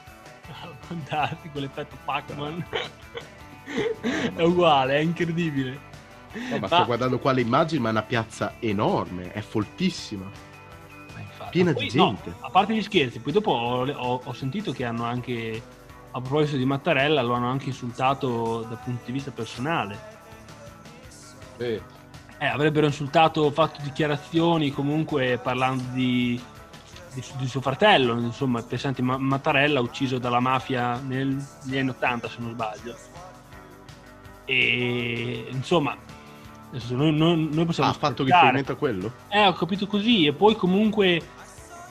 Fantastico, 0.87 1.59
l'effetto 1.59 1.97
Pac-Man. 2.05 2.65
è 4.35 4.41
uguale, 4.43 4.95
è 4.97 4.99
incredibile. 4.99 5.87
No, 6.33 6.41
ma 6.51 6.59
Ma- 6.59 6.67
sto 6.67 6.85
guardando 6.85 7.19
qua 7.19 7.31
le 7.31 7.41
immagini, 7.41 7.81
ma 7.81 7.89
è 7.89 7.91
una 7.91 8.03
piazza 8.03 8.55
enorme, 8.59 9.31
è 9.31 9.41
foltissima. 9.41 10.25
Infatti- 11.21 11.49
Piena 11.51 11.73
poi, 11.73 11.87
di 11.87 11.97
no, 11.97 12.05
gente. 12.21 12.35
a 12.41 12.49
parte 12.49 12.73
gli 12.75 12.81
scherzi, 12.81 13.19
poi 13.19 13.31
dopo 13.33 13.51
ho, 13.51 13.87
ho- 13.91 14.21
ho 14.23 14.33
sentito 14.33 14.71
che 14.71 14.85
hanno 14.85 15.03
anche, 15.03 15.61
a 16.11 16.21
proposito 16.21 16.57
di 16.57 16.65
Mattarella, 16.65 17.21
lo 17.21 17.33
hanno 17.33 17.49
anche 17.49 17.65
insultato 17.69 18.61
dal 18.67 18.79
punto 18.83 19.01
di 19.05 19.11
vista 19.11 19.31
personale. 19.31 20.17
Eh, 22.37 22.45
avrebbero 22.45 22.85
insultato, 22.85 23.51
fatto 23.51 23.81
dichiarazioni 23.81 24.71
comunque 24.71 25.37
parlando 25.43 25.83
di, 25.91 26.41
di, 27.13 27.23
di 27.37 27.47
suo 27.47 27.59
fratello, 27.61 28.17
insomma, 28.19 28.61
pensate 28.63 29.01
Ma- 29.01 29.17
Mattarella 29.17 29.81
ucciso 29.81 30.19
dalla 30.19 30.39
mafia 30.39 30.97
nel- 30.99 31.45
negli 31.63 31.77
anni 31.79 31.89
80 31.89 32.29
se 32.29 32.35
non 32.39 32.51
sbaglio. 32.51 32.95
E 34.45 35.47
insomma, 35.51 35.95
adesso 36.71 36.95
noi, 36.95 37.11
noi- 37.13 37.49
noi 37.51 37.65
possiamo 37.65 37.89
Ha 37.89 37.93
fatto 37.93 38.23
riferimento 38.23 38.71
a 38.71 38.75
quello? 38.75 39.13
Eh, 39.29 39.45
ho 39.45 39.53
capito 39.53 39.87
così. 39.87 40.25
E 40.25 40.33
poi 40.33 40.55
comunque 40.55 41.21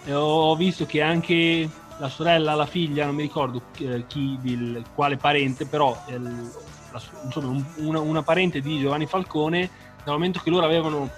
eh, 0.05 0.12
ho 0.14 0.55
visto 0.57 0.87
che 0.87 1.03
anche 1.03 1.68
la 1.99 2.09
sorella, 2.09 2.55
la 2.55 2.66
figlia, 2.66 3.05
non 3.07 3.14
mi 3.16 3.22
ricordo 3.22 3.62
eh, 3.79 4.05
chi, 4.07 4.39
del, 4.41 4.85
quale 4.95 5.16
parente, 5.16 5.66
però 5.66 6.01
eh, 6.07 6.18
la 6.18 7.03
insomma 7.24 7.49
un- 7.49 7.64
una, 7.79 8.01
una 8.01 8.22
parente 8.22 8.61
di 8.61 8.79
Giovanni 8.79 9.07
Falcone, 9.07 9.68
dal 10.05 10.14
momento 10.14 10.41
che 10.43 10.51
loro 10.51 10.64
avevano, 10.64 11.11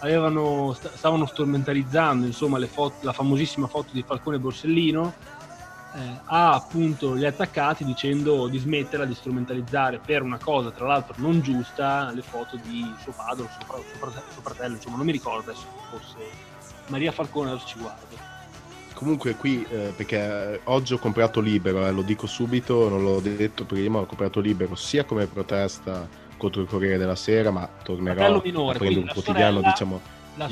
avevano- 0.00 0.72
sta- 0.74 0.90
stavano 0.96 1.26
strumentalizzando 1.26 2.26
insomma, 2.26 2.58
le 2.58 2.66
foto- 2.66 2.96
la 3.02 3.12
famosissima 3.12 3.66
foto 3.68 3.90
di 3.92 4.02
Falcone 4.02 4.38
Borsellino, 4.38 5.14
eh, 5.96 6.20
ha 6.24 6.52
appunto 6.54 7.16
gli 7.16 7.24
attaccati 7.24 7.84
dicendo 7.84 8.48
di 8.48 8.58
smetterla 8.58 9.06
di 9.06 9.14
strumentalizzare 9.14 9.98
per 9.98 10.22
una 10.22 10.38
cosa 10.38 10.70
tra 10.70 10.86
l'altro 10.86 11.14
non 11.18 11.40
giusta 11.40 12.12
le 12.12 12.22
foto 12.22 12.56
di 12.56 12.92
suo 13.00 13.12
padre 13.12 13.44
o 13.44 13.48
suo, 13.48 13.82
suo 13.98 14.10
suo 14.28 14.42
fratello 14.42 14.74
insomma 14.74 14.96
non 14.96 15.06
mi 15.06 15.12
ricordo 15.12 15.50
adesso 15.50 15.66
forse 15.90 16.16
Maria 16.88 17.12
Falcone 17.12 17.50
adesso 17.50 17.66
ci 17.66 17.78
guardo. 17.78 18.04
Comunque 18.94 19.34
qui, 19.34 19.62
eh, 19.68 19.92
perché 19.94 20.54
eh, 20.54 20.60
oggi 20.64 20.94
ho 20.94 20.98
comprato 20.98 21.40
Libero, 21.40 21.86
eh, 21.86 21.90
lo 21.90 22.00
dico 22.00 22.26
subito, 22.26 22.88
non 22.88 23.02
l'ho 23.02 23.20
detto 23.20 23.64
prima, 23.64 23.98
ho 23.98 24.06
comprato 24.06 24.40
Libero 24.40 24.74
sia 24.74 25.04
come 25.04 25.26
protesta 25.26 26.08
contro 26.38 26.62
il 26.62 26.68
Corriere 26.68 26.96
della 26.96 27.14
Sera, 27.14 27.50
ma 27.50 27.68
tornerò 27.82 28.14
fratello 28.14 28.38
a 28.38 28.42
minore 28.42 28.78
prendere 28.78 29.00
un 29.02 29.12
quotidiano, 29.12 29.56
sorella- 29.56 29.70
diciamo, 29.70 30.00
la 30.36 30.48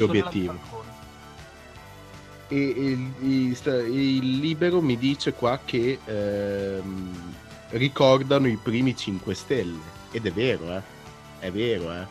Falcone. 2.49 2.49
E 2.49 2.91
il, 2.91 3.13
il- 3.21 4.39
Libero 4.41 4.81
mi 4.81 4.97
dice 4.97 5.33
qua 5.33 5.59
che 5.65 5.99
ehm, 6.05 7.33
ricordano 7.71 8.47
i 8.49 8.59
primi 8.63 8.97
5 8.97 9.35
Stelle. 9.35 9.93
Ed 10.11 10.27
è 10.27 10.33
vero, 10.33 10.77
eh. 10.77 10.83
È 11.41 11.51
vero, 11.51 11.93
eh. 11.93 12.07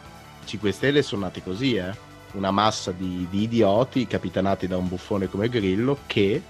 5 0.45 0.71
Stelle 0.71 1.01
sono 1.01 1.21
nati 1.23 1.41
così, 1.41 1.75
eh. 1.75 2.11
Una 2.34 2.51
massa 2.51 2.91
di, 2.91 3.27
di 3.29 3.43
idioti 3.43 4.07
capitanati 4.07 4.67
da 4.67 4.77
un 4.77 4.88
buffone 4.88 5.29
come 5.29 5.49
Grillo 5.49 5.99
che 6.07 6.41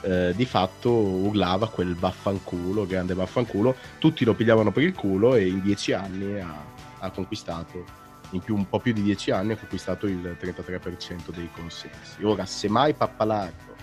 eh, 0.00 0.32
di 0.34 0.44
fatto 0.44 0.90
urlava 0.90 1.68
quel 1.68 1.94
vaffanculo, 1.94 2.86
grande 2.86 3.14
vaffanculo. 3.14 3.76
Tutti 3.98 4.24
lo 4.24 4.34
pigliavano 4.34 4.72
per 4.72 4.82
il 4.82 4.94
culo 4.94 5.34
e 5.36 5.46
in 5.46 5.62
10 5.62 5.92
anni 5.92 6.40
ha, 6.40 6.64
ha 6.98 7.10
conquistato 7.10 7.84
in 8.30 8.40
più, 8.40 8.54
un 8.54 8.68
po' 8.68 8.78
più 8.80 8.92
di 8.92 9.02
dieci 9.02 9.30
anni 9.30 9.52
ha 9.52 9.56
conquistato 9.56 10.06
il 10.06 10.36
33% 10.40 11.30
dei 11.34 11.48
consensi. 11.54 12.22
Ora, 12.22 12.44
se 12.46 12.68
mai 12.68 12.92
Pappalardo 12.94 13.74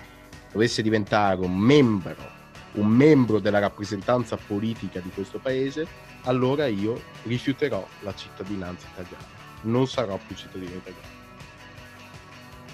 dovesse 0.52 0.82
diventare 0.82 1.40
un 1.42 1.58
membro, 1.58 2.16
un 2.74 2.88
membro 2.88 3.40
della 3.40 3.60
rappresentanza 3.60 4.38
politica 4.38 5.00
di 5.00 5.10
questo 5.10 5.40
paese, 5.40 5.88
allora 6.24 6.68
io 6.68 7.02
rifiuterò 7.24 7.86
la 8.02 8.14
cittadinanza 8.16 8.88
italiana. 8.94 9.34
Non 9.62 9.88
sarò 9.88 10.20
più 10.26 10.36
cittadino 10.36 10.76
italiano. 10.76 11.14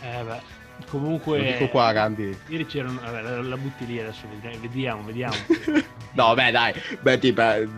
eh 0.01 0.23
beh 0.23 0.59
comunque 0.89 1.37
Lo 1.37 1.43
dico 1.43 1.67
qua, 1.69 1.91
Randi. 1.91 2.35
ieri 2.47 2.65
c'erano 2.65 2.99
vabbè, 3.01 3.21
la, 3.21 3.41
la 3.43 3.57
butti 3.57 3.85
lì 3.85 3.99
adesso 3.99 4.23
vediamo 4.59 5.03
vediamo 5.03 5.35
No, 6.13 6.33
beh, 6.33 6.49
dai, 6.51 6.73
beh, 6.99 7.19
ti, 7.19 7.33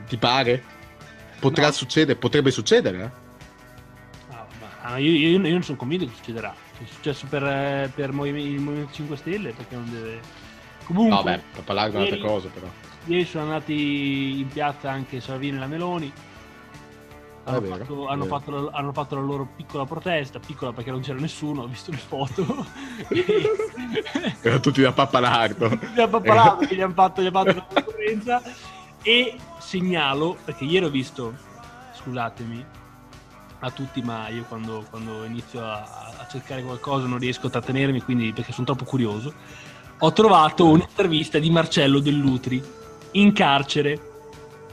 ti 0.08 0.18
pare? 0.18 0.64
Potrà 1.40 1.66
No. 1.66 1.72
succedere, 1.74 2.18
potrebbe 2.18 2.50
succedere, 2.50 3.04
eh? 3.04 3.10
Ah, 4.94 4.96
ah, 4.96 5.00
io, 5.00 5.12
io- 5.12 5.40
io 5.40 5.52
non 5.52 5.64
sono 5.64 5.78
convinto 5.78 6.06
che 6.06 6.12
succederà 6.16 6.54
è 6.84 6.86
successo 6.88 7.26
per, 7.28 7.44
eh, 7.44 7.92
per 7.94 8.10
il 8.10 8.16
Movimento 8.16 8.92
5 8.92 9.16
Stelle 9.16 9.52
perché 9.52 9.76
non 9.76 9.90
deve 9.90 10.20
comunque 10.86 11.16
No, 11.16 11.24
beh, 11.24 11.42
Pappalardo 11.56 11.98
è 11.98 12.02
un'altra 12.08 12.28
cosa, 12.28 12.48
però. 12.50 12.68
Ieri 13.06 13.26
sono 13.26 13.44
andati 13.46 14.40
in 14.40 14.48
piazza 14.48 14.90
anche 14.90 15.20
Salvini 15.20 15.58
e 15.58 15.60
la 15.60 15.68
Meloni. 15.68 16.12
Hanno, 17.46 17.60
vero, 17.60 17.76
fatto, 17.76 18.08
hanno, 18.08 18.26
fatto 18.26 18.52
la, 18.52 18.72
hanno 18.72 18.94
fatto 18.94 19.16
la 19.16 19.22
loro 19.22 19.50
piccola 19.54 19.84
protesta, 19.84 20.40
piccola 20.40 20.72
perché 20.72 20.92
non 20.92 21.02
c'era 21.02 21.20
nessuno, 21.20 21.64
ho 21.64 21.68
visto 21.68 21.92
le 21.92 21.98
foto. 21.98 22.44
Erano 24.42 24.60
tutti 24.62 24.82
da 24.82 24.94
pappalardo. 24.94 25.70
Tutti 25.70 26.00
a 26.00 26.08
pappalato 26.08 26.66
che 26.66 26.76
gli 26.76 26.82
hanno 26.82 26.94
fatto, 26.94 27.22
gli 27.22 27.26
hanno 27.28 27.44
fatto 27.44 27.66
la 27.74 27.84
concorrenza. 27.84 28.42
E 29.02 29.38
segnalo, 29.60 30.38
perché 30.46 30.64
ieri 30.64 30.86
ho 30.86 30.90
visto, 30.90 31.34
scusatemi 31.94 32.66
a 33.68 33.72
tutti, 33.72 34.02
ma 34.02 34.28
io 34.30 34.44
quando, 34.44 34.86
quando 34.90 35.24
inizio 35.24 35.64
a, 35.64 35.82
a 36.18 36.28
cercare 36.30 36.64
qualcosa 36.64 37.08
non 37.08 37.18
riesco 37.18 37.48
a 37.48 37.50
trattenermi, 37.50 38.02
quindi 38.02 38.34
perché 38.34 38.52
sono 38.52 38.66
troppo 38.66 38.86
curioso. 38.86 39.34
Ho 40.00 40.12
trovato 40.12 40.68
un'intervista 40.68 41.40
di 41.40 41.50
Marcello 41.50 42.00
Dell'Utri 42.00 42.62
in 43.12 43.32
carcere 43.32 44.12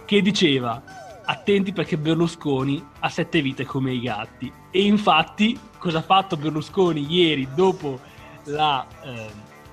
che 0.05 0.23
diceva 0.23 0.83
attenti 1.25 1.73
perché 1.73 1.97
Berlusconi 1.97 2.85
ha 3.01 3.09
sette 3.09 3.41
vite 3.41 3.65
come 3.65 3.93
i 3.93 4.01
gatti 4.01 4.53
e 4.71 4.83
infatti 4.83 5.57
cosa 5.79 5.99
ha 5.99 6.03
fatto 6.03 6.37
Berlusconi 6.37 7.07
ieri 7.09 7.47
dopo 7.55 8.01
la, 8.45 8.85
eh, 9.05 9.31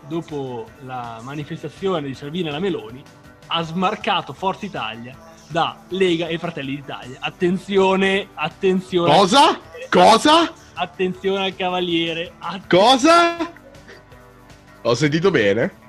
dopo 0.07 0.67
la 0.85 1.19
manifestazione 1.23 2.05
di 2.05 2.13
Salvini 2.13 2.49
e 2.49 2.51
la 2.51 2.59
Meloni 2.59 3.01
ha 3.47 3.61
smarcato 3.63 4.33
Forza 4.33 4.65
Italia 4.65 5.26
da 5.47 5.77
Lega 5.89 6.27
e 6.27 6.37
Fratelli 6.37 6.75
d'Italia 6.75 7.17
attenzione 7.19 8.29
attenzione 8.33 9.11
Cosa? 9.13 9.59
Cosa? 9.89 10.53
attenzione 10.73 11.45
al 11.45 11.55
cavaliere 11.55 12.33
att- 12.39 12.67
Cosa? 12.67 13.37
Ho 14.83 14.93
sentito 14.93 15.31
bene? 15.31 15.85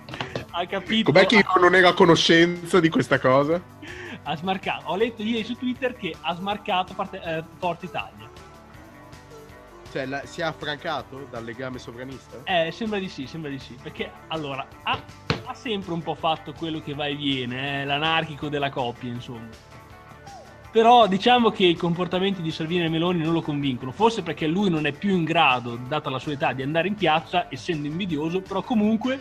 ha 0.50 0.66
capito 0.66 1.12
Com'è 1.12 1.26
che 1.26 1.36
io 1.36 1.60
non 1.60 1.74
ero 1.74 1.88
a 1.88 1.94
conoscenza 1.94 2.80
di 2.80 2.88
questa 2.88 3.18
cosa? 3.18 3.60
ha 4.22 4.36
smarcato 4.36 4.86
ho 4.86 4.96
letto 4.96 5.22
ieri 5.22 5.44
su 5.44 5.54
Twitter 5.54 5.94
che 5.96 6.14
ha 6.20 6.34
smarcato 6.34 6.94
parte- 6.94 7.20
eh, 7.22 7.44
Forza 7.58 7.84
Italia 7.86 8.28
Cioè, 9.92 10.04
la- 10.06 10.22
si 10.26 10.40
è 10.40 10.44
affrancato 10.44 11.26
dal 11.30 11.44
legame 11.44 11.78
sovranista? 11.78 12.36
Eh, 12.44 12.70
sembra 12.72 12.98
di 12.98 13.08
sì, 13.08 13.26
sembra 13.26 13.48
di 13.48 13.58
sì. 13.58 13.74
Perché 13.82 14.10
allora 14.28 14.66
ha, 14.82 15.00
ha 15.48 15.54
sempre 15.54 15.94
un 15.94 16.02
po' 16.02 16.14
fatto 16.14 16.52
quello 16.52 16.80
che 16.80 16.92
va 16.92 17.06
e 17.06 17.14
viene, 17.14 17.80
eh, 17.80 17.84
l'anarchico 17.86 18.48
della 18.50 18.68
coppia, 18.68 19.08
insomma. 19.08 19.48
Però 20.70 21.06
diciamo 21.06 21.50
che 21.50 21.64
i 21.64 21.74
comportamenti 21.74 22.42
di 22.42 22.50
Salvini 22.50 22.84
e 22.84 22.90
Meloni 22.90 23.22
non 23.22 23.32
lo 23.32 23.40
convincono, 23.40 23.90
forse 23.90 24.22
perché 24.22 24.46
lui 24.46 24.68
non 24.68 24.84
è 24.84 24.92
più 24.92 25.16
in 25.16 25.24
grado, 25.24 25.76
data 25.76 26.10
la 26.10 26.18
sua 26.18 26.32
età, 26.32 26.52
di 26.52 26.60
andare 26.60 26.88
in 26.88 26.94
piazza, 26.94 27.46
essendo 27.48 27.86
invidioso, 27.86 28.42
però 28.42 28.62
comunque 28.62 29.18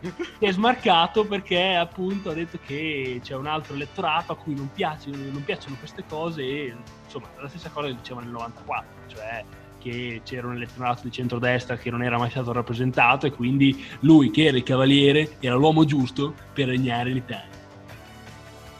si 0.00 0.44
è 0.44 0.52
smarcato 0.52 1.26
perché 1.26 1.74
appunto 1.74 2.30
ha 2.30 2.34
detto 2.34 2.60
che 2.64 3.18
c'è 3.20 3.34
un 3.34 3.48
altro 3.48 3.74
elettorato 3.74 4.30
a 4.30 4.36
cui 4.36 4.54
non, 4.54 4.70
piace- 4.70 5.10
non 5.10 5.42
piacciono 5.42 5.74
queste 5.76 6.04
cose 6.08 6.42
e 6.42 6.76
insomma 7.04 7.26
la 7.40 7.48
stessa 7.48 7.70
cosa 7.70 7.88
che 7.88 7.96
diceva 7.96 8.20
nel 8.20 8.30
94, 8.30 8.88
cioè 9.08 9.44
che 9.78 10.20
c'era 10.24 10.46
un 10.46 10.54
elettorato 10.54 11.02
di 11.04 11.12
centrodestra 11.12 11.76
che 11.76 11.90
non 11.90 12.02
era 12.02 12.18
mai 12.18 12.30
stato 12.30 12.52
rappresentato 12.52 13.26
e 13.26 13.30
quindi 13.32 13.84
lui 14.00 14.30
che 14.30 14.44
era 14.44 14.56
il 14.56 14.62
cavaliere 14.62 15.36
era 15.40 15.54
l'uomo 15.54 15.84
giusto 15.84 16.34
per 16.52 16.68
regnare 16.68 17.10
l'Italia. 17.10 17.56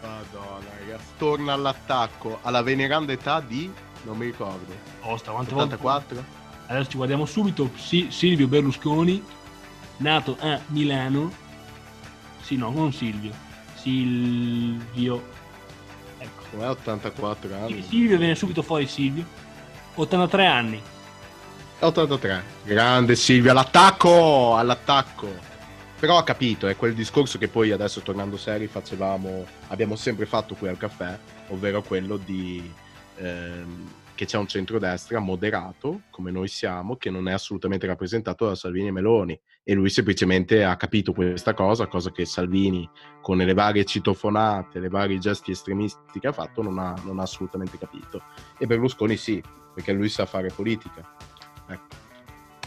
Madonna, 0.02 0.66
ragazzi. 0.78 1.04
Torna 1.16 1.52
all'attacco 1.52 2.38
alla 2.42 2.62
veneranda 2.62 3.12
età 3.12 3.40
di... 3.40 3.70
non 4.02 4.16
mi 4.16 4.26
ricordo. 4.26 4.74
Osta, 5.02 5.32
quante 5.32 5.54
volte? 5.54 5.74
84? 5.74 6.24
Adesso 6.66 6.90
ci 6.90 6.96
guardiamo 6.96 7.24
subito. 7.24 7.70
Sì, 7.76 8.08
Silvio 8.10 8.46
Berlusconi, 8.46 9.22
nato 9.98 10.36
a 10.40 10.60
Milano. 10.66 11.32
Sì, 12.40 12.56
no, 12.56 12.70
non 12.70 12.92
Silvio. 12.92 13.32
Silvio. 13.74 15.22
Ecco. 16.18 16.42
Com'è 16.50 16.68
84 16.68 17.48
Sì, 17.48 17.54
anni? 17.54 17.82
Silvio 17.82 18.18
viene 18.18 18.34
subito 18.34 18.62
fuori 18.62 18.86
Silvio. 18.86 19.24
83 19.98 20.46
anni. 20.46 20.80
83. 21.80 22.42
Grande 22.62 23.16
Silvio, 23.16 23.50
all'attacco! 23.50 24.56
All'attacco! 24.56 25.28
Però 25.98 26.16
ha 26.16 26.22
capito, 26.22 26.68
è 26.68 26.76
quel 26.76 26.94
discorso 26.94 27.36
che 27.38 27.48
poi 27.48 27.72
adesso 27.72 28.00
tornando 28.02 28.36
seri 28.36 28.68
facevamo, 28.68 29.44
abbiamo 29.66 29.96
sempre 29.96 30.26
fatto 30.26 30.54
qui 30.54 30.68
al 30.68 30.76
caffè, 30.76 31.18
ovvero 31.48 31.82
quello 31.82 32.16
di 32.16 32.72
ehm, 33.16 33.90
che 34.14 34.24
c'è 34.24 34.38
un 34.38 34.46
centrodestra 34.46 35.18
moderato, 35.18 36.02
come 36.10 36.30
noi 36.30 36.46
siamo, 36.46 36.96
che 36.96 37.10
non 37.10 37.28
è 37.28 37.32
assolutamente 37.32 37.88
rappresentato 37.88 38.46
da 38.46 38.54
Salvini 38.54 38.88
e 38.88 38.92
Meloni. 38.92 39.38
E 39.68 39.74
lui 39.74 39.90
semplicemente 39.90 40.64
ha 40.64 40.76
capito 40.76 41.12
questa 41.12 41.52
cosa, 41.52 41.88
cosa 41.88 42.10
che 42.10 42.24
Salvini, 42.24 42.88
con 43.20 43.36
le 43.36 43.52
varie 43.52 43.84
citofonate, 43.84 44.80
le 44.80 44.88
varie 44.88 45.18
gesti 45.18 45.50
estremisti 45.50 46.18
che 46.18 46.28
ha 46.28 46.32
fatto, 46.32 46.62
non 46.62 46.78
ha, 46.78 46.94
non 47.04 47.18
ha 47.18 47.24
assolutamente 47.24 47.76
capito. 47.76 48.22
E 48.56 48.64
Berlusconi 48.64 49.18
sì, 49.18 49.42
perché 49.74 49.92
lui 49.92 50.08
sa 50.08 50.24
fare 50.24 50.48
politica. 50.48 51.14
Ecco. 51.68 51.86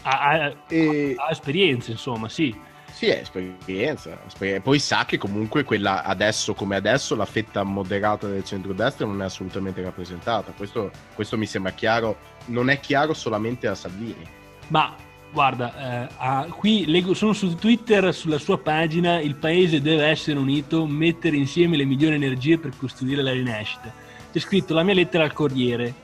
Ha, 0.02 0.30
ha- 0.30 0.54
E... 0.68 1.16
ha 1.18 1.28
esperienze, 1.32 1.90
insomma, 1.90 2.28
sì. 2.28 2.56
Sì, 2.92 3.06
è 3.06 3.18
esperienza. 3.18 4.16
esper- 4.24 4.62
Poi 4.62 4.78
sa 4.78 5.04
che 5.04 5.18
comunque 5.18 5.64
quella 5.64 6.04
adesso 6.04 6.54
come 6.54 6.76
adesso 6.76 7.16
la 7.16 7.24
fetta 7.24 7.64
moderata 7.64 8.28
del 8.28 8.44
centrodestra 8.44 9.06
non 9.06 9.20
è 9.22 9.24
assolutamente 9.24 9.82
rappresentata. 9.82 10.52
Questo, 10.52 10.92
questo 11.16 11.36
mi 11.36 11.46
sembra 11.46 11.72
chiaro. 11.72 12.16
Non 12.46 12.70
è 12.70 12.78
chiaro 12.78 13.12
solamente 13.12 13.66
a 13.66 13.74
Salvini. 13.74 14.24
Ma 14.68 14.94
guarda, 15.32 16.04
eh, 16.04 16.14
ah, 16.18 16.46
qui 16.50 16.84
leggo, 16.86 17.14
sono 17.14 17.32
su 17.32 17.54
Twitter, 17.56 18.12
sulla 18.14 18.38
sua 18.38 18.58
pagina, 18.58 19.18
il 19.20 19.34
paese 19.34 19.80
deve 19.80 20.06
essere 20.06 20.38
unito, 20.38 20.86
mettere 20.86 21.36
insieme 21.36 21.76
le 21.76 21.84
migliori 21.84 22.14
energie 22.14 22.58
per 22.58 22.72
costruire 22.76 23.22
la 23.22 23.32
rinascita. 23.32 23.92
C'è 24.32 24.38
scritto 24.38 24.74
la 24.74 24.82
mia 24.82 24.94
lettera 24.94 25.24
al 25.24 25.32
Corriere. 25.32 25.94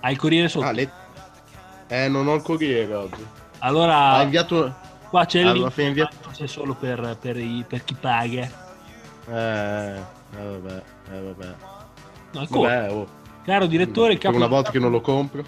Ha 0.00 0.10
il 0.10 0.16
Corriere 0.16 0.48
sotto. 0.48 0.66
Ah, 0.66 0.72
le- 0.72 0.90
Eh, 1.88 2.08
non 2.08 2.26
ho 2.26 2.34
il 2.34 2.42
corriere 2.42 2.94
oggi. 2.94 3.22
Allora, 3.58 4.12
Ha 4.12 4.22
inviato. 4.22 4.74
qua 5.10 5.26
c'è 5.26 5.40
il 5.40 5.46
alla 5.46 5.54
link, 5.54 5.70
fine 5.72 5.88
invia- 5.88 6.08
ma 6.24 6.30
c'è 6.32 6.46
solo 6.46 6.74
per, 6.74 7.18
per 7.20 7.36
i- 7.36 7.64
per 7.68 7.84
chi 7.84 7.94
paga. 7.94 8.50
Eh, 9.28 9.96
eh, 9.96 10.02
vabbè, 10.42 10.82
eh, 11.12 11.20
vabbè. 11.20 11.54
No. 12.32 12.46
Vabbè, 12.48 12.90
oh. 12.90 13.06
Caro 13.44 13.66
direttore, 13.66 14.12
il 14.12 14.18
Per 14.18 14.26
capo 14.28 14.36
una 14.36 14.46
volta 14.46 14.70
che 14.70 14.78
non 14.78 14.90
lo 14.90 15.00
compro. 15.02 15.44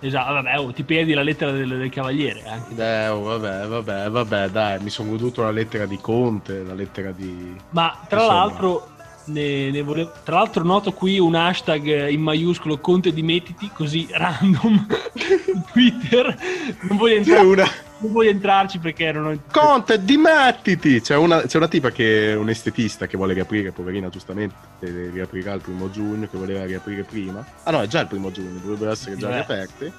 Esatto, 0.00 0.32
vabbè, 0.34 0.58
oh, 0.58 0.72
ti 0.72 0.82
perdi 0.82 1.14
la 1.14 1.22
lettera 1.22 1.50
del, 1.50 1.68
del 1.68 1.90
cavaliere 1.90 2.42
anche. 2.46 2.74
Eh, 2.76 3.08
oh, 3.08 3.22
vabbè, 3.22 3.66
vabbè, 3.66 4.10
vabbè, 4.10 4.48
dai, 4.50 4.80
mi 4.80 4.90
sono 4.90 5.10
goduto 5.10 5.42
la 5.42 5.50
lettera 5.50 5.86
di 5.86 5.98
Conte, 5.98 6.62
la 6.62 6.74
lettera 6.74 7.10
di... 7.10 7.56
Ma 7.70 7.98
tra 8.06 8.20
Insomma. 8.20 8.38
l'altro, 8.38 8.88
ne, 9.26 9.70
ne 9.70 9.82
volevo- 9.82 10.12
tra 10.24 10.36
l'altro 10.36 10.62
noto 10.64 10.92
qui 10.92 11.18
un 11.18 11.34
hashtag 11.34 12.08
in 12.08 12.20
maiuscolo 12.20 12.78
Conte 12.78 13.12
dimettiti, 13.12 13.70
così 13.72 14.06
random 14.12 14.86
su 15.14 15.62
Twitter. 15.72 16.36
Non 16.82 16.96
voglio, 16.96 17.14
C'è 17.14 17.18
entrare, 17.20 17.46
una... 17.46 17.64
non 17.98 18.12
voglio 18.12 18.30
entrarci 18.30 18.78
perché 18.78 19.12
non 19.12 19.26
ho... 19.26 19.38
Conte, 19.50 20.02
dimettiti! 20.04 21.00
C'è 21.00 21.16
una, 21.16 21.42
c'è 21.42 21.56
una 21.56 21.68
tipa 21.68 21.90
che 21.90 22.32
è 22.32 22.36
un 22.36 22.48
estetista 22.48 23.06
che 23.06 23.16
vuole 23.16 23.34
riaprire, 23.34 23.72
poverina, 23.72 24.08
giustamente, 24.08 24.54
eh, 24.80 25.10
riaprirà 25.12 25.52
il 25.54 25.60
primo 25.60 25.90
giugno, 25.90 26.28
che 26.28 26.36
voleva 26.36 26.64
riaprire 26.64 27.02
prima. 27.04 27.44
Ah 27.64 27.70
no, 27.70 27.80
è 27.82 27.86
già 27.86 28.00
il 28.00 28.06
primo 28.08 28.30
giugno, 28.30 28.58
dovrebbero 28.60 28.90
essere 28.92 29.16
già 29.16 29.28
Eh. 29.30 29.32
riaperte. 29.34 29.92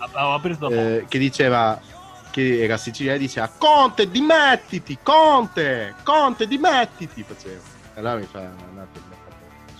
Eh, 0.69 1.05
che 1.07 1.17
diceva, 1.17 1.80
che 2.32 2.61
era 2.63 2.78
siciliana, 2.78 3.17
diceva 3.17 3.49
Conte, 3.57 4.09
dimettiti! 4.09 4.97
Conte! 5.01 5.95
Conte, 6.03 6.47
dimettiti! 6.47 7.23
Faceva. 7.23 7.73
Allora 7.97 8.15
mi 8.17 8.28
fa 8.30 8.39
un 8.39 8.78
attimo 8.78 9.05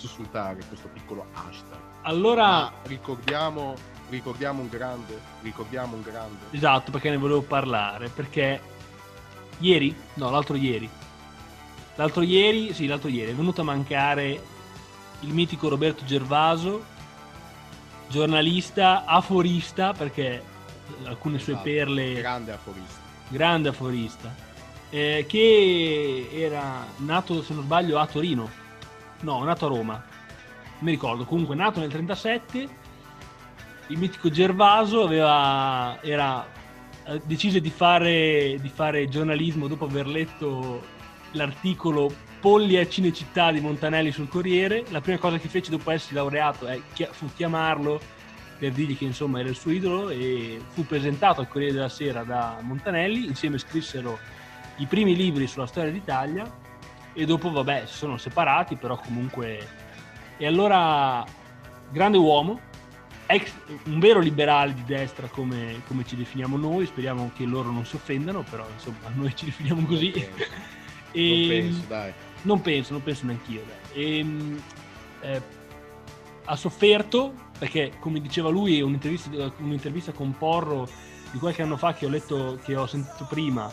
sussultare 0.06 0.62
questo 0.68 0.88
piccolo 0.94 1.26
hashtag. 1.34 1.78
Allora, 2.04 2.46
Ma 2.46 2.72
ricordiamo, 2.84 3.74
ricordiamo 4.10 4.62
un 4.62 4.70
grande, 4.70 5.20
ricordiamo 5.42 5.96
un 5.96 6.02
grande. 6.04 6.46
esatto, 6.52 6.92
perché 6.92 7.10
ne 7.10 7.18
volevo 7.18 7.42
parlare, 7.42 8.10
perché 8.10 8.62
ieri, 9.60 9.96
no, 10.16 10.30
l'altro 10.30 10.56
ieri, 10.56 10.88
l'altro 11.96 12.22
ieri, 12.22 12.74
sì, 12.74 12.86
l'altro 12.86 13.10
ieri 13.10 13.32
è 13.32 13.36
venuto 13.36 13.62
a 13.62 13.64
mancare 13.64 14.44
il 15.22 15.34
mitico 15.34 15.68
Roberto 15.70 16.06
Gervaso, 16.06 16.84
giornalista, 18.08 19.06
aforista, 19.06 19.94
perché 19.94 20.44
alcune 21.06 21.40
sue 21.40 21.54
Esatto, 21.54 21.68
perle 21.70 22.14
Grande 22.14 22.52
aforista. 22.52 23.00
grande 23.30 23.70
aforista, 23.70 24.36
eh, 24.92 25.26
che 25.28 26.30
era 26.32 26.86
nato, 26.98 27.42
se 27.42 27.54
non 27.56 27.64
sbaglio, 27.64 27.98
a 27.98 28.06
Torino. 28.06 28.64
No, 29.22 29.44
nato 29.44 29.66
a 29.66 29.70
Roma. 29.70 30.04
Mi 30.80 30.92
ricordo. 30.92 31.26
Comunque, 31.26 31.56
nato 31.56 31.80
nel 31.80 31.90
37, 31.90 32.68
il 33.88 33.98
mitico 33.98 34.30
Gervaso 34.30 35.04
aveva, 35.04 36.00
era, 36.02 36.46
eh, 37.06 37.22
decise 37.26 37.62
di 37.62 37.70
fare, 37.70 38.58
di 38.60 38.70
fare 38.70 39.08
giornalismo 39.08 39.68
dopo 39.68 39.86
aver 39.86 40.08
letto 40.08 40.94
l'articolo 41.32 42.14
Polli 42.40 42.78
a 42.78 42.88
Cinecittà 42.88 43.52
di 43.52 43.62
Montanelli 43.62 44.12
sul 44.12 44.28
Corriere. 44.28 44.84
La 44.90 45.02
prima 45.02 45.18
cosa 45.18 45.38
che 45.38 45.48
fece 45.48 45.72
dopo 45.72 45.92
essersi 45.92 46.14
laureato 46.14 46.68
è 46.68 46.80
fu 47.12 47.30
chiamarlo 47.34 48.00
per 48.58 48.72
dirgli 48.72 48.98
che 48.98 49.06
insomma 49.06 49.40
era 49.40 49.50
il 49.50 49.56
suo 49.56 49.72
idolo 49.72 50.10
e 50.10 50.62
fu 50.70 50.86
presentato 50.86 51.42
al 51.42 51.48
Corriere 51.48 51.74
della 51.74 51.90
Sera 51.90 52.24
da 52.24 52.58
Montanelli, 52.62 53.26
insieme 53.26 53.58
scrissero 53.58 54.20
i 54.78 54.86
primi 54.86 55.16
libri 55.16 55.48
sulla 55.48 55.68
storia 55.68 55.92
d'Italia 55.92 56.64
e 57.16 57.26
dopo 57.26 57.50
vabbè 57.50 57.86
si 57.88 57.96
sono 57.96 58.18
separati 58.18 58.76
però 58.76 58.98
comunque 58.98 59.68
e 60.38 60.46
allora 60.46 61.24
grande 61.90 62.18
uomo, 62.18 62.60
ex, 63.26 63.52
un 63.86 64.00
vero 64.00 64.20
liberale 64.20 64.74
di 64.74 64.84
destra 64.84 65.28
come, 65.28 65.82
come, 65.88 66.06
ci 66.06 66.16
definiamo 66.16 66.58
noi, 66.58 66.86
speriamo 66.86 67.32
che 67.36 67.46
loro 67.46 67.72
non 67.72 67.86
si 67.86 67.96
offendano, 67.96 68.44
però 68.44 68.68
insomma 68.74 69.10
noi 69.14 69.34
ci 69.36 69.46
definiamo 69.46 69.86
così. 69.86 70.12
e, 71.12 71.30
non 71.38 71.48
penso, 71.48 71.84
dai. 71.88 72.14
Non 72.42 72.62
penso, 72.62 72.94
non 72.94 73.04
penso 73.04 73.26
neanch'io. 73.26 73.64
E, 73.94 74.18
ehm, 74.18 74.62
eh, 75.22 75.42
ha 76.44 76.56
sofferto 76.56 77.34
perché, 77.58 77.94
come 78.00 78.20
diceva 78.20 78.50
lui, 78.50 78.82
un'intervista, 78.82 79.30
un'intervista 79.60 80.12
con 80.12 80.38
Porro 80.38 80.88
di 81.32 81.40
qualche 81.40 81.62
anno 81.62 81.78
fa 81.78 81.94
che 81.94 82.06
ho 82.06 82.10
letto, 82.10 82.60
che 82.64 82.76
ho 82.76 82.86
sentito 82.86 83.26
prima, 83.30 83.72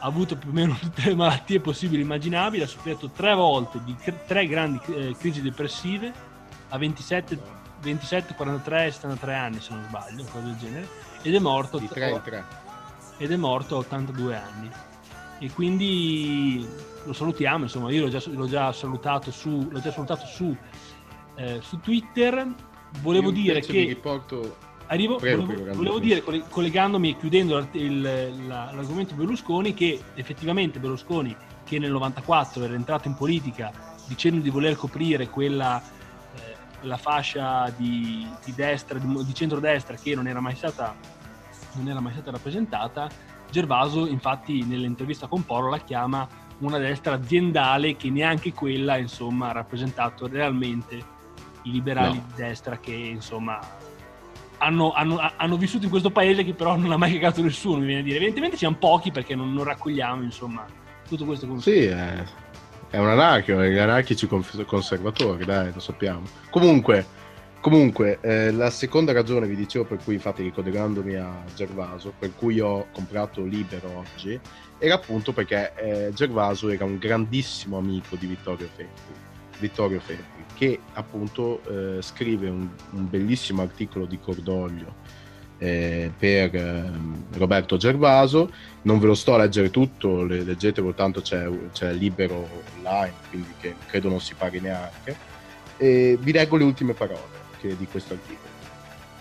ha 0.00 0.06
avuto 0.06 0.36
più 0.36 0.50
o 0.50 0.52
meno 0.52 0.76
tutte 0.80 1.02
le 1.04 1.14
malattie 1.14 1.60
possibili 1.60 2.00
e 2.00 2.04
immaginabili, 2.04 2.62
ha 2.62 2.66
sofferto 2.66 3.10
tre 3.10 3.34
volte 3.34 3.80
di 3.84 3.94
tre 4.26 4.46
grandi 4.46 4.80
eh, 4.94 5.14
crisi 5.16 5.42
depressive 5.42 6.12
a 6.70 6.78
27, 6.78 7.38
27, 7.80 8.34
43 8.34 8.86
e 8.86 8.90
73 8.90 9.34
anni 9.34 9.60
se 9.60 9.74
non 9.74 9.84
sbaglio, 9.88 10.24
cosa 10.24 10.44
del 10.44 10.56
genere, 10.56 10.88
ed 11.22 11.34
è 11.34 11.38
morto, 11.38 11.78
di 11.78 11.88
3 11.88 12.10
in 12.10 12.20
3. 12.22 12.44
Ed 13.18 13.30
è 13.30 13.36
morto 13.36 13.76
a 13.76 13.78
82 13.78 14.36
anni. 14.36 14.70
E 15.38 15.50
quindi 15.52 16.66
lo 17.04 17.12
salutiamo, 17.12 17.64
insomma, 17.64 17.90
io 17.90 18.02
l'ho 18.02 18.08
già, 18.08 18.22
l'ho 18.26 18.48
già 18.48 18.72
salutato 18.72 19.30
su, 19.30 19.68
l'ho 19.70 19.80
già 19.80 19.90
salutato 19.90 20.26
su, 20.26 20.54
eh, 21.34 21.60
su 21.62 21.80
Twitter. 21.80 22.46
Volevo 23.00 23.26
io 23.26 23.32
dire 23.32 23.60
che... 23.60 23.84
Riporto 23.84 24.68
Arrivo, 24.90 25.16
prego, 25.16 25.44
volevo, 25.44 25.62
prego, 25.62 25.76
volevo 25.76 25.98
dire, 26.00 26.22
collegandomi 26.48 27.10
e 27.10 27.16
chiudendo 27.16 27.64
il, 27.72 28.46
l'argomento 28.48 29.14
Berlusconi, 29.14 29.72
che 29.72 30.00
effettivamente 30.14 30.80
Berlusconi, 30.80 31.34
che 31.64 31.78
nel 31.78 31.92
94 31.92 32.64
era 32.64 32.74
entrato 32.74 33.06
in 33.06 33.14
politica 33.14 33.70
dicendo 34.06 34.40
di 34.40 34.50
voler 34.50 34.74
coprire 34.74 35.28
quella 35.28 35.80
eh, 35.80 36.56
la 36.82 36.96
fascia 36.96 37.72
di, 37.76 38.26
di 38.44 38.52
destra, 38.52 38.98
di, 38.98 39.24
di 39.24 39.34
centrodestra 39.34 39.94
che 39.94 40.16
non 40.16 40.26
era 40.26 40.40
mai 40.40 40.56
stata, 40.56 40.96
non 41.74 41.88
era 41.88 42.00
mai 42.00 42.12
stata 42.12 42.32
rappresentata, 42.32 43.08
Gervaso 43.48 44.06
infatti 44.06 44.64
nell'intervista 44.64 45.28
con 45.28 45.44
Poro 45.44 45.70
la 45.70 45.78
chiama 45.78 46.26
una 46.58 46.78
destra 46.78 47.14
aziendale 47.14 47.96
che 47.96 48.10
neanche 48.10 48.52
quella 48.52 48.96
insomma 48.96 49.50
ha 49.50 49.52
rappresentato 49.52 50.26
realmente 50.26 50.96
i 51.62 51.70
liberali 51.70 52.16
no. 52.16 52.24
di 52.28 52.34
destra 52.42 52.78
che 52.78 52.92
insomma 52.92 53.58
hanno, 54.62 54.92
hanno, 54.92 55.18
hanno, 55.36 55.56
vissuto 55.56 55.84
in 55.84 55.90
questo 55.90 56.10
paese 56.10 56.44
che 56.44 56.52
però 56.52 56.76
non 56.76 56.92
ha 56.92 56.96
mai 56.96 57.12
cagato 57.12 57.42
nessuno, 57.42 57.78
mi 57.78 57.86
viene 57.86 58.00
a 58.00 58.04
dire. 58.04 58.16
Evidentemente 58.16 58.56
siamo 58.56 58.76
pochi 58.76 59.10
perché 59.10 59.34
non, 59.34 59.52
non 59.52 59.64
raccogliamo, 59.64 60.22
insomma, 60.22 60.66
tutto 61.08 61.24
questo 61.24 61.46
consiglio. 61.46 61.80
Sì, 61.80 61.86
è, 61.86 62.24
è 62.90 62.98
un 62.98 63.08
anarchico, 63.08 63.62
gli 63.64 63.78
anarchici 63.78 64.26
conservatori, 64.26 65.44
dai, 65.44 65.72
lo 65.72 65.80
sappiamo. 65.80 66.22
Comunque, 66.50 67.06
comunque 67.60 68.18
eh, 68.20 68.50
la 68.52 68.68
seconda 68.70 69.12
ragione, 69.12 69.46
vi 69.46 69.56
dicevo, 69.56 69.86
per 69.86 69.98
cui 70.04 70.14
infatti 70.14 70.42
ricollegandomi 70.42 71.14
a 71.14 71.42
Gervaso, 71.54 72.12
per 72.18 72.34
cui 72.34 72.60
ho 72.60 72.88
comprato 72.92 73.42
Libero 73.42 74.04
oggi, 74.14 74.38
era 74.78 74.94
appunto 74.94 75.32
perché 75.32 75.72
eh, 75.76 76.12
Gervaso 76.12 76.68
era 76.68 76.84
un 76.84 76.98
grandissimo 76.98 77.78
amico 77.78 78.16
di 78.16 78.26
Vittorio 78.26 78.68
Feltri. 78.74 79.14
Vittorio 79.58 80.00
Feltri 80.00 80.39
che 80.60 80.78
appunto 80.92 81.62
eh, 81.70 82.02
scrive 82.02 82.50
un, 82.50 82.68
un, 82.90 83.08
bellissimo 83.08 83.62
articolo 83.62 84.04
di 84.04 84.18
cordoglio 84.20 84.92
eh, 85.56 86.12
per 86.18 86.54
eh, 86.54 86.90
Roberto 87.32 87.78
Gervaso. 87.78 88.52
Non 88.82 88.98
ve 88.98 89.06
lo 89.06 89.14
sto 89.14 89.32
a 89.32 89.38
leggere 89.38 89.70
tutto, 89.70 90.22
le, 90.22 90.42
leggetelo, 90.44 90.92
tanto 90.92 91.22
c'è, 91.22 91.48
c'è, 91.72 91.94
libero 91.94 92.46
online, 92.76 93.14
quindi 93.30 93.54
che 93.58 93.74
credo 93.86 94.10
non 94.10 94.20
si 94.20 94.34
paghi 94.34 94.60
neanche. 94.60 95.16
E 95.78 96.18
vi 96.20 96.30
leggo 96.30 96.58
le 96.58 96.64
ultime 96.64 96.92
parole 96.92 97.38
che, 97.58 97.74
di 97.74 97.86
questo 97.86 98.12
articolo. 98.12 98.48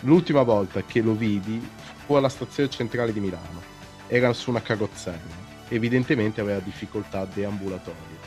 L'ultima 0.01 0.41
volta 0.41 0.83
che 0.83 0.99
lo 0.99 1.13
vidi 1.13 1.65
fu 2.03 2.15
alla 2.15 2.27
stazione 2.27 2.69
centrale 2.69 3.13
di 3.13 3.21
Milano. 3.21 3.61
Era 4.07 4.33
su 4.33 4.49
una 4.49 4.61
carrozzella. 4.61 5.47
Evidentemente 5.69 6.41
aveva 6.41 6.59
difficoltà 6.59 7.23
deambulatorie 7.23 8.18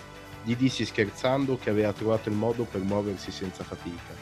gli 0.43 0.57
dissi 0.57 0.85
scherzando 0.85 1.57
che 1.59 1.71
aveva 1.71 1.93
trovato 1.93 2.29
il 2.29 2.35
modo 2.35 2.65
per 2.65 2.81
muoversi 2.81 3.31
senza 3.31 3.63
fatica. 3.65 4.13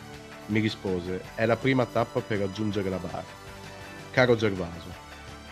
Mi 0.47 0.61
rispose, 0.61 1.23
è 1.35 1.47
la 1.47 1.57
prima 1.57 1.87
tappa 1.87 2.21
per 2.21 2.39
raggiungere 2.39 2.91
la 2.91 2.99
barra. 2.99 3.39
Caro 4.11 4.37
Gervaso, 4.37 4.93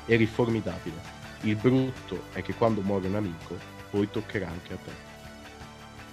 eri 0.06 0.26
formidabile. 0.26 1.16
Il 1.42 1.56
brutto 1.56 2.24
è 2.32 2.42
che 2.42 2.54
quando 2.54 2.80
muore 2.80 3.06
un 3.06 3.14
amico, 3.14 3.56
poi 3.90 4.10
toccherà 4.10 4.48
anche 4.48 4.72
a 4.72 4.76
te. 4.76 5.06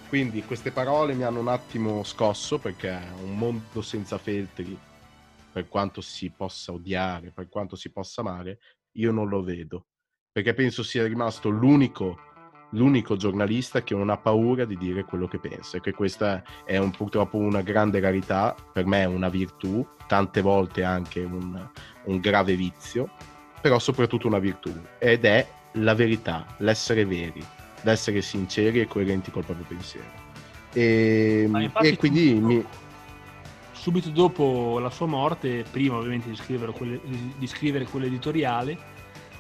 Quindi 0.07 0.43
queste 0.43 0.71
parole 0.71 1.15
mi 1.15 1.23
hanno 1.23 1.39
un 1.39 1.47
attimo 1.47 2.03
scosso 2.03 2.59
perché 2.59 2.89
è 2.89 3.11
un 3.23 3.35
mondo 3.35 3.81
senza 3.81 4.17
feltri, 4.17 4.77
per 5.51 5.67
quanto 5.67 5.99
si 5.99 6.29
possa 6.29 6.71
odiare, 6.71 7.31
per 7.31 7.49
quanto 7.49 7.75
si 7.75 7.91
possa 7.91 8.21
amare, 8.21 8.59
io 8.97 9.11
non 9.11 9.27
lo 9.27 9.41
vedo. 9.41 9.87
Perché 10.31 10.53
penso 10.53 10.83
sia 10.83 11.07
rimasto 11.07 11.49
l'unico 11.49 12.19
l'unico 12.75 13.15
giornalista 13.15 13.81
che 13.83 13.95
non 13.95 14.09
ha 14.09 14.17
paura 14.17 14.65
di 14.65 14.77
dire 14.77 15.03
quello 15.03 15.27
che 15.27 15.39
pensa 15.39 15.77
e 15.77 15.81
che 15.81 15.93
questa 15.93 16.43
è 16.63 16.77
un, 16.77 16.91
purtroppo 16.91 17.37
una 17.37 17.61
grande 17.61 17.99
rarità, 17.99 18.55
per 18.71 18.85
me 18.85 19.01
è 19.01 19.05
una 19.05 19.29
virtù, 19.29 19.85
tante 20.07 20.41
volte 20.41 20.83
anche 20.83 21.21
un, 21.21 21.67
un 22.03 22.19
grave 22.19 22.55
vizio, 22.55 23.09
però 23.61 23.79
soprattutto 23.79 24.27
una 24.27 24.39
virtù 24.39 24.71
ed 24.99 25.25
è 25.25 25.47
la 25.73 25.95
verità, 25.95 26.45
l'essere 26.57 27.05
veri, 27.05 27.43
l'essere 27.81 28.21
sinceri 28.21 28.79
e 28.79 28.87
coerenti 28.87 29.31
col 29.31 29.45
proprio 29.45 29.65
pensiero. 29.67 30.23
E, 30.73 31.49
e 31.81 31.97
quindi 31.97 32.29
subito, 32.29 32.45
mi... 32.45 32.65
subito 33.71 34.09
dopo 34.09 34.79
la 34.79 34.89
sua 34.89 35.07
morte, 35.07 35.63
prima 35.69 35.95
ovviamente 35.95 36.29
di 36.29 36.35
scrivere, 36.35 36.71
quelle, 36.73 36.99
di 37.37 37.47
scrivere 37.47 37.85
quell'editoriale, 37.85 38.93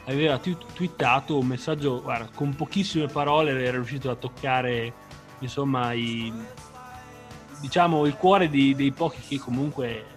aveva 0.05 0.37
twittato 0.37 1.37
un 1.37 1.47
messaggio, 1.47 2.01
guarda, 2.01 2.29
con 2.33 2.55
pochissime 2.55 3.07
parole 3.07 3.51
era 3.51 3.77
riuscito 3.77 4.09
a 4.09 4.15
toccare, 4.15 4.93
insomma, 5.39 5.93
i, 5.93 6.31
diciamo, 7.59 8.05
il 8.05 8.15
cuore 8.15 8.49
di, 8.49 8.75
dei 8.75 8.91
pochi 8.91 9.21
che 9.21 9.39
comunque 9.39 10.13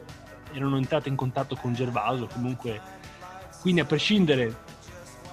erano 0.53 0.77
entrati 0.77 1.09
in 1.09 1.17
contatto 1.17 1.57
con 1.57 1.73
Gervaso, 1.73 2.29
comunque, 2.33 2.81
quindi 3.61 3.81
a 3.81 3.85
prescindere 3.85 4.67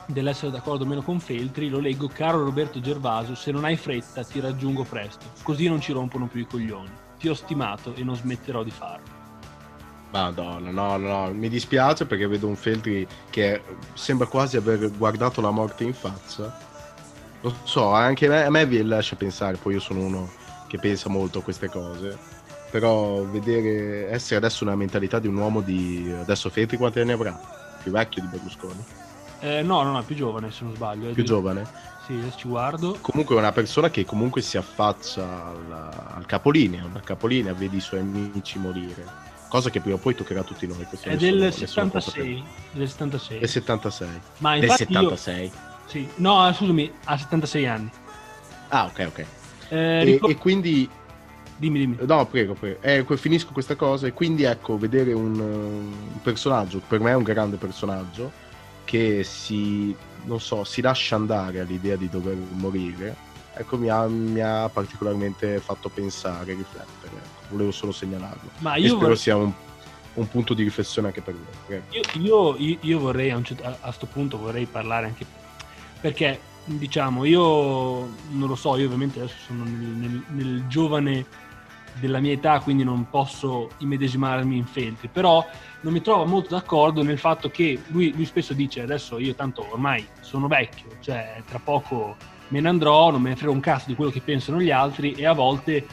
dell'essere 0.08 0.52
d'accordo 0.52 0.84
o 0.84 0.88
meno 0.88 1.02
con 1.02 1.20
Feltri, 1.20 1.70
lo 1.70 1.80
leggo, 1.80 2.08
caro 2.08 2.44
Roberto 2.44 2.80
Gervaso, 2.80 3.36
se 3.36 3.52
non 3.52 3.66
hai 3.66 3.76
fretta 3.76 4.24
ti 4.24 4.40
raggiungo 4.40 4.84
presto, 4.84 5.26
così 5.42 5.68
non 5.68 5.82
ci 5.82 5.92
rompono 5.92 6.28
più 6.28 6.42
i 6.42 6.48
coglioni. 6.48 7.04
Ti 7.18 7.30
ho 7.30 7.34
stimato 7.34 7.94
e 7.96 8.04
non 8.04 8.16
smetterò 8.16 8.64
di 8.64 8.72
farlo. 8.72 9.15
Madonna, 10.16 10.72
no, 10.72 10.96
no, 10.96 11.26
no, 11.26 11.34
mi 11.34 11.50
dispiace 11.50 12.06
perché 12.06 12.26
vedo 12.26 12.48
un 12.48 12.56
Feltri 12.56 13.06
che 13.30 13.62
sembra 13.96 14.26
quasi 14.28 14.56
aver 14.56 14.90
guardato 14.92 15.42
la 15.42 15.52
morte 15.52 15.84
in 15.84 15.94
faccia. 15.94 16.58
Lo 17.42 17.54
so, 17.64 17.92
anche 17.92 18.28
a 18.28 18.30
me, 18.30 18.44
a 18.46 18.50
me 18.50 18.66
vi 18.66 18.82
lascia 18.82 19.18
pensare, 19.18 19.58
poi 19.58 19.74
io 19.74 19.82
sono 19.82 20.00
uno 20.00 20.32
che 20.68 20.80
pensa 20.80 21.10
molto 21.10 21.40
a 21.40 21.42
queste 21.42 21.68
cose, 21.68 22.18
però 22.72 23.24
vedere 23.24 24.10
essere 24.10 24.38
adesso 24.38 24.64
una 24.64 24.76
mentalità 24.76 25.20
di 25.20 25.28
un 25.28 25.36
uomo 25.36 25.60
di... 25.60 26.10
adesso 26.18 26.50
Feltri 26.50 26.78
quanti 26.78 27.02
anni 27.02 27.12
avrà? 27.12 27.38
Più 27.84 27.92
vecchio 27.92 28.22
di 28.22 28.30
Berlusconi? 28.30 28.84
Eh, 29.42 29.62
no, 29.64 29.84
no, 29.84 29.92
no, 29.92 30.04
più 30.04 30.16
giovane 30.16 30.50
se 30.50 30.64
non 30.64 30.74
sbaglio. 30.76 31.12
Più 31.12 31.24
di... 31.24 31.28
giovane? 31.28 31.68
Sì, 32.06 32.14
adesso 32.14 32.38
ci 32.38 32.48
guardo. 32.48 32.98
Comunque 33.02 33.36
è 33.36 33.40
una 33.40 33.52
persona 33.52 33.90
che 33.90 34.06
comunque 34.06 34.42
si 34.42 34.56
affaccia 34.56 35.24
al, 35.24 35.90
al 36.16 36.26
capolinea, 36.26 36.86
al 36.92 37.04
capolinea, 37.04 37.54
vedi 37.54 37.78
i 37.78 37.82
suoi 37.82 38.00
amici 38.00 38.58
morire 38.60 39.25
cosa 39.56 39.70
che 39.70 39.80
prima 39.80 39.96
o 39.96 40.00
poi 40.00 40.16
toccherà 40.16 40.42
a 40.42 40.44
tutti 40.44 40.68
noi. 40.68 40.86
È 41.02 41.16
del 41.16 41.54
76, 41.54 42.44
del 42.72 42.90
76. 42.90 43.40
Del 43.40 43.50
76. 43.50 44.22
Ma 44.40 44.60
del 44.60 44.70
76. 44.70 45.46
Io... 45.46 45.52
Sì, 45.86 46.08
no, 46.16 46.52
scusami, 46.54 46.92
ha 47.06 47.18
76 47.18 47.68
anni. 47.68 47.90
Ah, 48.68 48.86
ok, 48.86 49.06
ok. 49.08 49.26
Eh, 49.70 49.78
e, 49.78 50.04
ricor- 50.04 50.32
e, 50.32 50.36
quindi... 50.36 50.90
Dimmi, 51.58 51.80
dimmi. 51.80 51.98
No, 52.02 52.26
prego, 52.26 52.54
prego. 52.54 52.82
Eh, 52.82 53.06
finisco 53.16 53.54
questa 53.54 53.76
cosa 53.76 54.08
e 54.08 54.12
quindi 54.12 54.44
ecco, 54.44 54.78
vedere 54.78 55.14
un, 55.14 55.40
un 55.40 56.22
personaggio, 56.22 56.82
per 56.86 57.00
me 57.00 57.12
è 57.12 57.16
un 57.16 57.24
grande 57.24 57.56
personaggio, 57.56 58.30
che 58.84 59.24
si, 59.24 59.96
non 60.24 60.42
so, 60.42 60.66
si 60.66 60.82
lascia 60.82 61.16
andare 61.16 61.62
all'idea 61.62 61.96
di 61.96 62.10
dover 62.10 62.36
morire, 62.36 63.16
ecco, 63.54 63.78
mi 63.78 63.88
ha, 63.88 64.06
mi 64.06 64.42
ha 64.42 64.68
particolarmente 64.68 65.62
fatto 65.62 65.88
pensare, 65.88 66.54
riflettere. 66.56 67.35
Volevo 67.50 67.72
solo 67.72 67.92
segnalarlo. 67.92 68.50
Ma 68.60 68.76
io 68.76 68.86
e 68.86 68.88
spero 68.88 69.02
vorrei... 69.02 69.18
sia 69.18 69.36
un, 69.36 69.52
un, 70.14 70.28
punto 70.28 70.54
di 70.54 70.64
riflessione 70.64 71.08
anche 71.08 71.22
per 71.22 71.34
voi. 71.34 71.82
Io, 72.22 72.56
io, 72.58 72.78
io, 72.82 73.00
vorrei 73.00 73.32
a 73.32 73.42
questo 73.82 74.06
punto 74.08 74.38
vorrei 74.38 74.66
parlare 74.66 75.08
anche 75.08 75.26
perché 76.00 76.40
diciamo 76.66 77.26
io 77.26 77.42
non 78.30 78.48
lo 78.48 78.56
so, 78.56 78.76
io 78.78 78.86
ovviamente 78.86 79.20
adesso 79.20 79.36
sono 79.46 79.64
nel, 79.64 79.74
nel, 79.74 80.24
nel 80.30 80.68
giovane 80.68 81.26
della 82.00 82.20
mia 82.20 82.34
età, 82.34 82.60
quindi 82.60 82.84
non 82.84 83.10
posso 83.10 83.70
immedesimarmi 83.78 84.58
in 84.58 84.66
Feltri, 84.66 85.08
però 85.08 85.46
non 85.82 85.94
mi 85.94 86.02
trovo 86.02 86.26
molto 86.26 86.50
d'accordo 86.50 87.04
nel 87.04 87.18
fatto 87.18 87.50
che 87.50 87.80
lui, 87.88 88.12
lui, 88.14 88.26
spesso 88.26 88.54
dice 88.54 88.82
adesso 88.82 89.18
io 89.18 89.34
tanto 89.34 89.66
ormai 89.72 90.06
sono 90.20 90.48
vecchio, 90.48 90.90
cioè 91.00 91.42
tra 91.48 91.60
poco 91.60 92.18
me 92.50 92.60
ne 92.60 92.68
andrò, 92.68 93.12
non 93.12 93.22
me 93.22 93.30
ne 93.30 93.36
frego 93.36 93.54
un 93.54 93.60
cazzo 93.60 93.86
di 93.88 93.96
quello 93.96 94.12
che 94.12 94.22
pensano 94.22 94.60
gli 94.60 94.72
altri 94.72 95.14
e 95.14 95.26
a 95.26 95.34
volte 95.34 95.86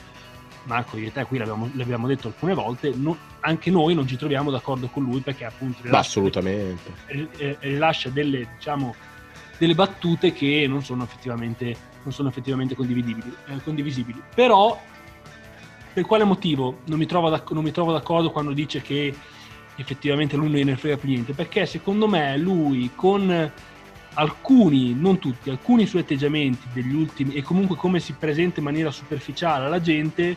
Marco, 0.64 0.96
io 0.96 1.08
e 1.08 1.12
te 1.12 1.24
qui 1.24 1.38
l'abbiamo, 1.38 1.70
l'abbiamo 1.74 2.06
detto 2.06 2.28
alcune 2.28 2.54
volte, 2.54 2.92
non, 2.94 3.16
anche 3.40 3.70
noi 3.70 3.94
non 3.94 4.06
ci 4.06 4.16
troviamo 4.16 4.50
d'accordo 4.50 4.88
con 4.88 5.02
lui 5.02 5.20
perché 5.20 5.44
appunto 5.44 5.82
rilascia, 5.82 6.00
assolutamente. 6.00 6.92
rilascia 7.60 8.10
delle, 8.10 8.48
diciamo, 8.56 8.94
delle 9.58 9.74
battute 9.74 10.32
che 10.32 10.66
non 10.68 10.82
sono 10.82 11.04
effettivamente, 11.04 11.76
non 12.02 12.12
sono 12.12 12.28
effettivamente 12.28 12.74
condivisibili, 12.74 13.34
eh, 13.46 13.62
condivisibili. 13.62 14.22
Però 14.34 14.80
per 15.92 16.04
quale 16.04 16.24
motivo 16.24 16.78
non 16.86 16.98
mi, 16.98 17.06
non 17.08 17.62
mi 17.62 17.70
trovo 17.70 17.92
d'accordo 17.92 18.30
quando 18.30 18.52
dice 18.52 18.80
che 18.80 19.14
effettivamente 19.76 20.36
lui 20.36 20.48
non 20.48 20.60
ne 20.60 20.76
frega 20.76 20.96
più 20.96 21.08
niente? 21.08 21.32
Perché 21.32 21.66
secondo 21.66 22.08
me 22.08 22.36
lui 22.38 22.90
con 22.94 23.52
alcuni, 24.14 24.94
non 24.94 25.18
tutti, 25.18 25.50
alcuni 25.50 25.86
suoi 25.86 26.02
atteggiamenti 26.02 26.68
degli 26.72 26.94
ultimi 26.94 27.34
e 27.34 27.42
comunque 27.42 27.76
come 27.76 28.00
si 28.00 28.12
presenta 28.12 28.58
in 28.58 28.64
maniera 28.64 28.90
superficiale 28.90 29.66
alla 29.66 29.80
gente, 29.80 30.36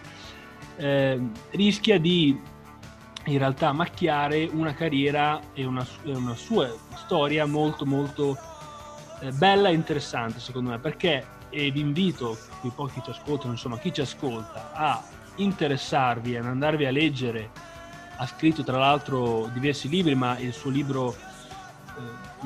eh, 0.78 1.20
rischia 1.52 2.00
di 2.00 2.54
in 3.28 3.38
realtà 3.38 3.72
macchiare 3.72 4.48
una 4.52 4.74
carriera 4.74 5.42
e 5.54 5.66
una, 5.66 5.86
una 6.04 6.36
sua 6.36 6.72
storia 6.96 7.46
molto 7.46 7.86
molto 7.86 8.38
eh, 9.22 9.32
bella 9.32 9.70
e 9.70 9.74
interessante 9.74 10.40
secondo 10.40 10.70
me. 10.70 10.80
Perché 10.80 11.34
e 11.50 11.72
vi 11.72 11.80
invito, 11.80 12.38
quei 12.60 12.72
pochi 12.76 13.02
ci 13.02 13.12
ascoltano, 13.12 13.54
insomma 13.54 13.78
chi 13.78 13.94
ci 13.94 14.02
ascolta, 14.02 14.72
a 14.74 15.02
interessarvi, 15.36 16.36
ad 16.36 16.46
andarvi 16.46 16.86
a 16.86 16.92
leggere, 16.92 17.50
ha 18.18 18.26
scritto 18.28 18.64
tra 18.64 18.78
l'altro 18.78 19.50
diversi 19.54 19.88
libri, 19.88 20.16
ma 20.16 20.38
il 20.38 20.54
suo 20.54 20.70
libro 20.70 21.16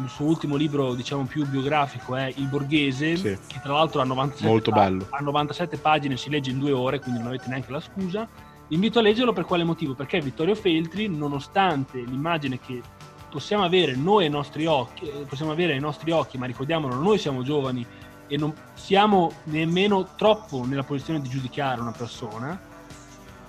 il 0.03 0.09
suo 0.09 0.25
ultimo 0.25 0.55
libro, 0.55 0.93
diciamo 0.93 1.25
più 1.25 1.45
biografico, 1.47 2.15
è 2.15 2.31
Il 2.35 2.47
Borghese, 2.47 3.15
sì. 3.15 3.37
che 3.47 3.59
tra 3.61 3.73
l'altro 3.73 4.01
ha 4.01 4.05
97, 4.05 4.71
pag- 4.71 5.05
ha 5.09 5.19
97 5.19 5.77
pagine, 5.77 6.17
si 6.17 6.29
legge 6.29 6.51
in 6.51 6.59
due 6.59 6.71
ore, 6.71 6.99
quindi 6.99 7.19
non 7.19 7.29
avete 7.29 7.47
neanche 7.47 7.71
la 7.71 7.79
scusa. 7.79 8.27
Vi 8.67 8.75
invito 8.75 8.99
a 8.99 9.01
leggerlo 9.01 9.33
per 9.33 9.45
quale 9.45 9.63
motivo? 9.63 9.95
Perché 9.95 10.21
Vittorio 10.21 10.55
Feltri, 10.55 11.07
nonostante 11.07 11.99
l'immagine 11.99 12.59
che 12.59 12.81
possiamo 13.29 13.63
avere 13.63 13.95
noi 13.95 14.25
ai 14.25 14.29
nostri 14.29 14.65
occhi, 14.65 15.05
eh, 15.05 15.25
possiamo 15.27 15.51
avere 15.51 15.73
ai 15.73 15.79
nostri 15.79 16.11
occhi, 16.11 16.37
ma 16.37 16.45
ricordiamolo, 16.45 16.95
noi 16.95 17.17
siamo 17.17 17.43
giovani 17.43 17.85
e 18.27 18.37
non 18.37 18.53
siamo 18.75 19.31
nemmeno 19.45 20.09
troppo 20.15 20.65
nella 20.65 20.83
posizione 20.83 21.19
di 21.21 21.29
giudicare 21.29 21.81
una 21.81 21.91
persona, 21.91 22.59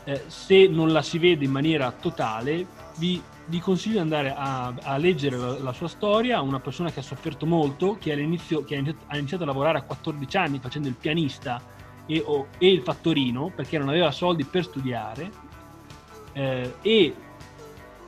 eh, 0.04 0.24
se 0.26 0.66
non 0.68 0.90
la 0.92 1.02
si 1.02 1.18
vede 1.18 1.44
in 1.44 1.50
maniera 1.50 1.92
totale, 1.92 2.66
vi 2.96 3.22
vi 3.50 3.58
consiglio 3.58 3.94
di 3.94 4.00
andare 4.00 4.32
a, 4.32 4.72
a 4.80 4.96
leggere 4.96 5.36
la, 5.36 5.58
la, 5.58 5.72
sua 5.72 5.88
storia, 5.88 6.40
una 6.40 6.60
persona 6.60 6.90
che 6.92 7.00
ha 7.00 7.02
sofferto 7.02 7.46
molto, 7.46 7.98
che, 7.98 8.12
all'inizio, 8.12 8.64
che 8.64 8.76
ha, 8.76 8.78
iniziato, 8.78 9.04
ha, 9.08 9.16
iniziato, 9.16 9.42
a 9.42 9.46
lavorare 9.46 9.78
a 9.78 9.82
14 9.82 10.36
anni 10.36 10.58
facendo 10.60 10.88
il 10.88 10.94
pianista 10.94 11.60
e, 12.06 12.22
o, 12.24 12.46
e 12.58 12.70
il 12.70 12.80
fattorino 12.82 13.52
perché 13.54 13.76
non 13.76 13.88
aveva 13.88 14.12
soldi 14.12 14.44
per 14.44 14.64
studiare 14.64 15.30
eh, 16.32 16.74
e 16.80 17.14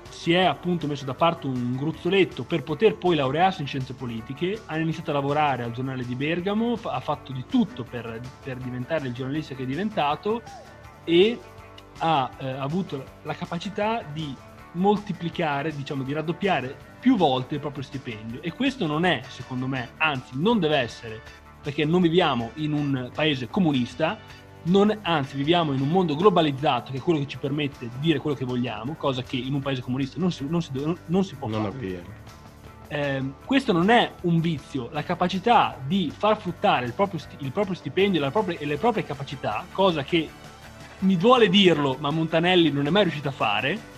si 0.09 0.32
è 0.32 0.45
appunto 0.45 0.86
messo 0.86 1.05
da 1.05 1.14
parte 1.14 1.49
un 1.49 1.74
gruzzoletto 1.74 2.45
per 2.45 2.62
poter 2.62 2.97
poi 2.97 3.16
laurearsi 3.16 3.62
in 3.62 3.66
scienze 3.66 3.95
politiche, 3.95 4.61
ha 4.66 4.78
iniziato 4.78 5.11
a 5.11 5.14
lavorare 5.14 5.64
al 5.64 5.72
giornale 5.72 6.05
di 6.05 6.14
Bergamo, 6.14 6.78
ha 6.80 7.01
fatto 7.01 7.32
di 7.32 7.45
tutto 7.49 7.82
per, 7.82 8.20
per 8.45 8.59
diventare 8.59 9.09
il 9.09 9.12
giornalista 9.12 9.57
che 9.57 9.64
è 9.64 9.66
diventato 9.66 10.43
e 11.03 11.36
ha 11.99 12.30
eh, 12.38 12.51
avuto 12.51 13.05
la 13.22 13.34
capacità 13.34 14.03
di 14.12 14.34
moltiplicare, 14.73 15.75
diciamo 15.75 16.03
di 16.03 16.12
raddoppiare 16.12 16.77
più 17.01 17.16
volte 17.16 17.55
il 17.55 17.61
proprio 17.61 17.83
stipendio. 17.83 18.43
E 18.43 18.53
questo 18.53 18.87
non 18.87 19.05
è, 19.05 19.23
secondo 19.29 19.66
me, 19.66 19.91
anzi 19.97 20.33
non 20.35 20.61
deve 20.61 20.77
essere, 20.77 21.20
perché 21.62 21.85
non 21.85 22.01
viviamo 22.01 22.51
in 22.55 22.73
un 22.73 23.11
paese 23.14 23.49
comunista, 23.49 24.18
non, 24.64 24.97
anzi 25.03 25.37
viviamo 25.37 25.73
in 25.73 25.81
un 25.81 25.89
mondo 25.89 26.14
globalizzato 26.14 26.93
che 26.93 26.99
è 26.99 27.01
quello 27.01 27.18
che 27.18 27.27
ci 27.27 27.39
permette 27.39 27.89
di 27.89 27.99
dire 27.99 28.18
quello 28.18 28.37
che 28.37 28.45
vogliamo, 28.45 28.95
cosa 28.95 29.23
che 29.23 29.37
in 29.37 29.55
un 29.55 29.61
paese 29.61 29.83
comunista 29.83 30.18
non 30.20 30.31
si, 30.31 30.47
non 30.49 30.62
si, 30.62 30.70
non 31.07 31.25
si 31.25 31.35
può 31.35 31.49
non 31.49 31.62
fare. 31.73 32.20
Eh, 32.89 33.23
questo 33.47 33.73
non 33.73 33.89
è 33.89 34.12
un 34.23 34.41
vizio, 34.41 34.91
la 34.93 35.03
capacità 35.03 35.79
di 35.87 36.12
far 36.14 36.39
fruttare 36.39 36.85
il 36.85 36.93
proprio, 36.93 37.20
il 37.39 37.51
proprio 37.51 37.75
stipendio 37.75 38.31
propria, 38.31 38.59
e 38.59 38.66
le 38.66 38.77
proprie 38.77 39.05
capacità, 39.05 39.64
cosa 39.73 40.05
che 40.05 40.29
mi 40.99 41.16
duole 41.16 41.49
dirlo, 41.49 41.97
ma 41.99 42.11
Montanelli 42.11 42.70
non 42.70 42.87
è 42.87 42.91
mai 42.91 43.03
riuscito 43.03 43.29
a 43.29 43.33
fare, 43.33 43.91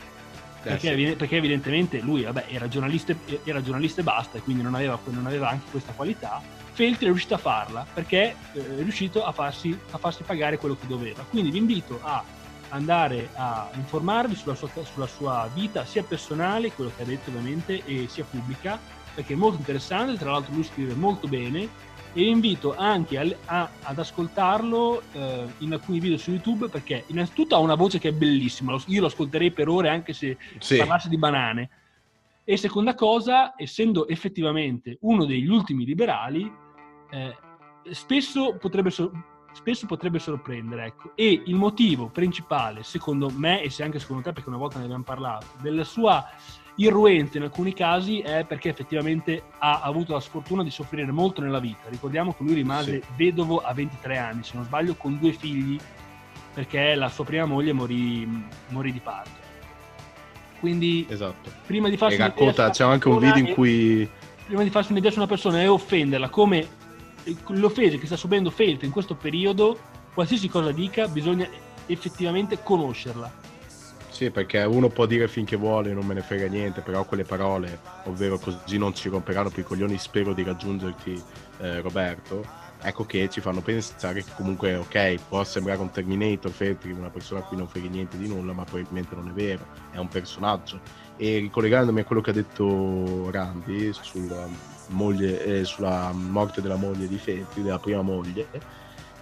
perché, 0.70 0.96
sì. 0.96 1.16
perché, 1.16 1.36
evidentemente 1.36 2.00
lui 2.00 2.22
vabbè, 2.22 2.46
era, 2.48 2.68
giornalista, 2.68 3.14
era, 3.44 3.62
giornalista, 3.62 4.00
e 4.00 4.04
basta, 4.04 4.38
e 4.38 4.40
quindi 4.40 4.62
non 4.62 4.74
aveva, 4.74 4.98
non 5.04 5.26
aveva, 5.26 5.48
anche 5.50 5.70
questa 5.70 5.92
qualità. 5.92 6.40
Feltri 6.72 7.04
è 7.04 7.08
riuscito 7.08 7.34
a 7.34 7.38
farla 7.38 7.86
perché 7.92 8.34
eh, 8.52 8.78
è 8.78 8.82
riuscito 8.82 9.24
a 9.24 9.30
farsi, 9.32 9.78
a 9.90 9.98
farsi, 9.98 10.22
pagare 10.22 10.56
quello 10.56 10.76
che 10.76 10.86
doveva. 10.86 11.24
Quindi 11.28 11.50
vi 11.50 11.58
invito 11.58 12.00
a 12.02 12.24
andare 12.70 13.28
a 13.34 13.68
informarvi 13.74 14.34
sulla 14.34 14.54
sua, 14.54 14.68
sulla 14.82 15.06
sua 15.06 15.48
vita, 15.54 15.84
sia 15.84 16.02
personale, 16.02 16.72
quello 16.72 16.90
che 16.96 17.02
ha 17.02 17.06
detto 17.06 17.30
ovviamente, 17.30 17.84
e 17.84 18.08
sia 18.08 18.24
pubblica, 18.24 18.80
perché 19.14 19.34
è 19.34 19.36
molto 19.36 19.58
interessante. 19.58 20.18
Tra 20.18 20.32
l'altro, 20.32 20.54
lui 20.54 20.64
scrive 20.64 20.94
molto 20.94 21.28
bene 21.28 21.92
e 22.14 22.22
vi 22.22 22.28
invito 22.28 22.76
anche 22.76 23.18
a, 23.18 23.26
a, 23.46 23.70
ad 23.82 23.98
ascoltarlo 23.98 25.02
eh, 25.12 25.46
in 25.58 25.72
alcuni 25.72 25.98
video 25.98 26.16
su 26.16 26.30
YouTube 26.30 26.68
perché 26.68 27.04
innanzitutto 27.08 27.56
ha 27.56 27.58
una 27.58 27.74
voce 27.74 27.98
che 27.98 28.10
è 28.10 28.12
bellissima, 28.12 28.76
io 28.86 29.00
lo 29.00 29.08
ascolterei 29.08 29.50
per 29.50 29.68
ore 29.68 29.88
anche 29.88 30.12
se 30.12 30.38
sì. 30.58 30.76
parlasse 30.76 31.08
di 31.08 31.18
banane. 31.18 31.70
E 32.44 32.56
seconda 32.56 32.94
cosa, 32.94 33.54
essendo 33.56 34.06
effettivamente 34.06 34.98
uno 35.00 35.24
degli 35.24 35.48
ultimi 35.48 35.84
liberali, 35.84 36.50
eh, 37.10 37.36
spesso, 37.90 38.56
potrebbe 38.58 38.90
so- 38.90 39.10
spesso 39.52 39.86
potrebbe 39.86 40.18
sorprendere. 40.18 40.84
Ecco. 40.84 41.12
E 41.16 41.42
il 41.46 41.54
motivo 41.54 42.08
principale, 42.08 42.82
secondo 42.82 43.30
me, 43.30 43.62
e 43.62 43.70
se 43.70 43.82
anche 43.82 43.98
secondo 43.98 44.22
te, 44.22 44.32
perché 44.32 44.48
una 44.48 44.58
volta 44.58 44.78
ne 44.78 44.84
abbiamo 44.84 45.04
parlato, 45.04 45.46
della 45.60 45.84
sua 45.84 46.24
irruente 46.76 47.38
in 47.38 47.44
alcuni 47.44 47.72
casi 47.72 48.20
è 48.20 48.44
perché 48.44 48.68
effettivamente 48.68 49.42
ha 49.58 49.80
avuto 49.80 50.12
la 50.12 50.20
sfortuna 50.20 50.62
di 50.62 50.70
soffrire 50.70 51.10
molto 51.12 51.40
nella 51.40 51.60
vita. 51.60 51.88
Ricordiamo 51.88 52.32
che 52.34 52.42
lui 52.42 52.54
rimase 52.54 53.00
sì. 53.00 53.08
vedovo 53.16 53.58
a 53.58 53.72
23 53.72 54.18
anni, 54.18 54.42
se 54.42 54.52
non 54.54 54.64
sbaglio, 54.64 54.94
con 54.94 55.18
due 55.18 55.32
figli, 55.32 55.78
perché 56.52 56.94
la 56.94 57.08
sua 57.08 57.24
prima 57.24 57.44
moglie 57.44 57.72
morì, 57.72 58.26
morì 58.68 58.92
di 58.92 59.00
parto. 59.00 59.42
Quindi, 60.58 61.06
esatto. 61.08 61.50
prima 61.66 61.88
di 61.88 61.96
farsi 61.96 62.16
racconta, 62.16 62.70
c'è 62.70 62.84
anche 62.84 63.08
un 63.08 63.18
video 63.18 63.36
in 63.36 63.52
cui... 63.54 64.08
Prima 64.46 64.62
di 64.62 64.70
farsi 64.70 64.92
un'idea 64.92 65.10
su 65.10 65.18
una 65.18 65.26
persona 65.26 65.62
e 65.62 65.68
offenderla 65.68 66.28
come 66.28 66.66
l'offesa 67.48 67.96
che 67.96 68.06
sta 68.06 68.16
subendo 68.16 68.50
Feltri 68.50 68.86
in 68.86 68.92
questo 68.92 69.14
periodo, 69.14 69.78
qualsiasi 70.12 70.48
cosa 70.48 70.70
dica, 70.70 71.08
bisogna 71.08 71.48
effettivamente 71.86 72.62
conoscerla 72.62 73.43
sì, 74.14 74.30
perché 74.30 74.62
uno 74.62 74.88
può 74.90 75.06
dire 75.06 75.26
finché 75.26 75.56
vuole, 75.56 75.92
non 75.92 76.06
me 76.06 76.14
ne 76.14 76.20
frega 76.20 76.46
niente, 76.46 76.82
però 76.82 77.04
quelle 77.04 77.24
parole, 77.24 77.80
ovvero 78.04 78.38
così 78.38 78.78
non 78.78 78.94
ci 78.94 79.08
romperanno 79.08 79.50
più 79.50 79.62
i 79.62 79.64
coglioni, 79.64 79.98
spero 79.98 80.32
di 80.32 80.44
raggiungerti 80.44 81.20
eh, 81.58 81.80
Roberto, 81.80 82.46
ecco 82.80 83.04
che 83.06 83.28
ci 83.28 83.40
fanno 83.40 83.60
pensare 83.60 84.22
che 84.22 84.30
comunque, 84.36 84.76
ok, 84.76 85.16
può 85.28 85.42
sembrare 85.42 85.80
un 85.80 85.90
Terminator, 85.90 86.52
Feltri, 86.52 86.92
una 86.92 87.10
persona 87.10 87.40
a 87.40 87.42
cui 87.42 87.56
non 87.56 87.66
frega 87.66 87.88
niente 87.88 88.16
di 88.16 88.28
nulla, 88.28 88.52
ma 88.52 88.62
probabilmente 88.62 89.16
non 89.16 89.30
è 89.30 89.32
vero, 89.32 89.66
è 89.90 89.96
un 89.96 90.06
personaggio. 90.06 90.80
E 91.16 91.38
ricollegandomi 91.38 91.98
a 91.98 92.04
quello 92.04 92.22
che 92.22 92.30
ha 92.30 92.34
detto 92.34 93.32
Randy 93.32 93.92
sulla, 93.92 94.46
moglie, 94.90 95.44
eh, 95.44 95.64
sulla 95.64 96.12
morte 96.12 96.60
della 96.60 96.76
moglie 96.76 97.08
di 97.08 97.18
Feltri, 97.18 97.62
della 97.62 97.80
prima 97.80 98.02
moglie, 98.02 98.46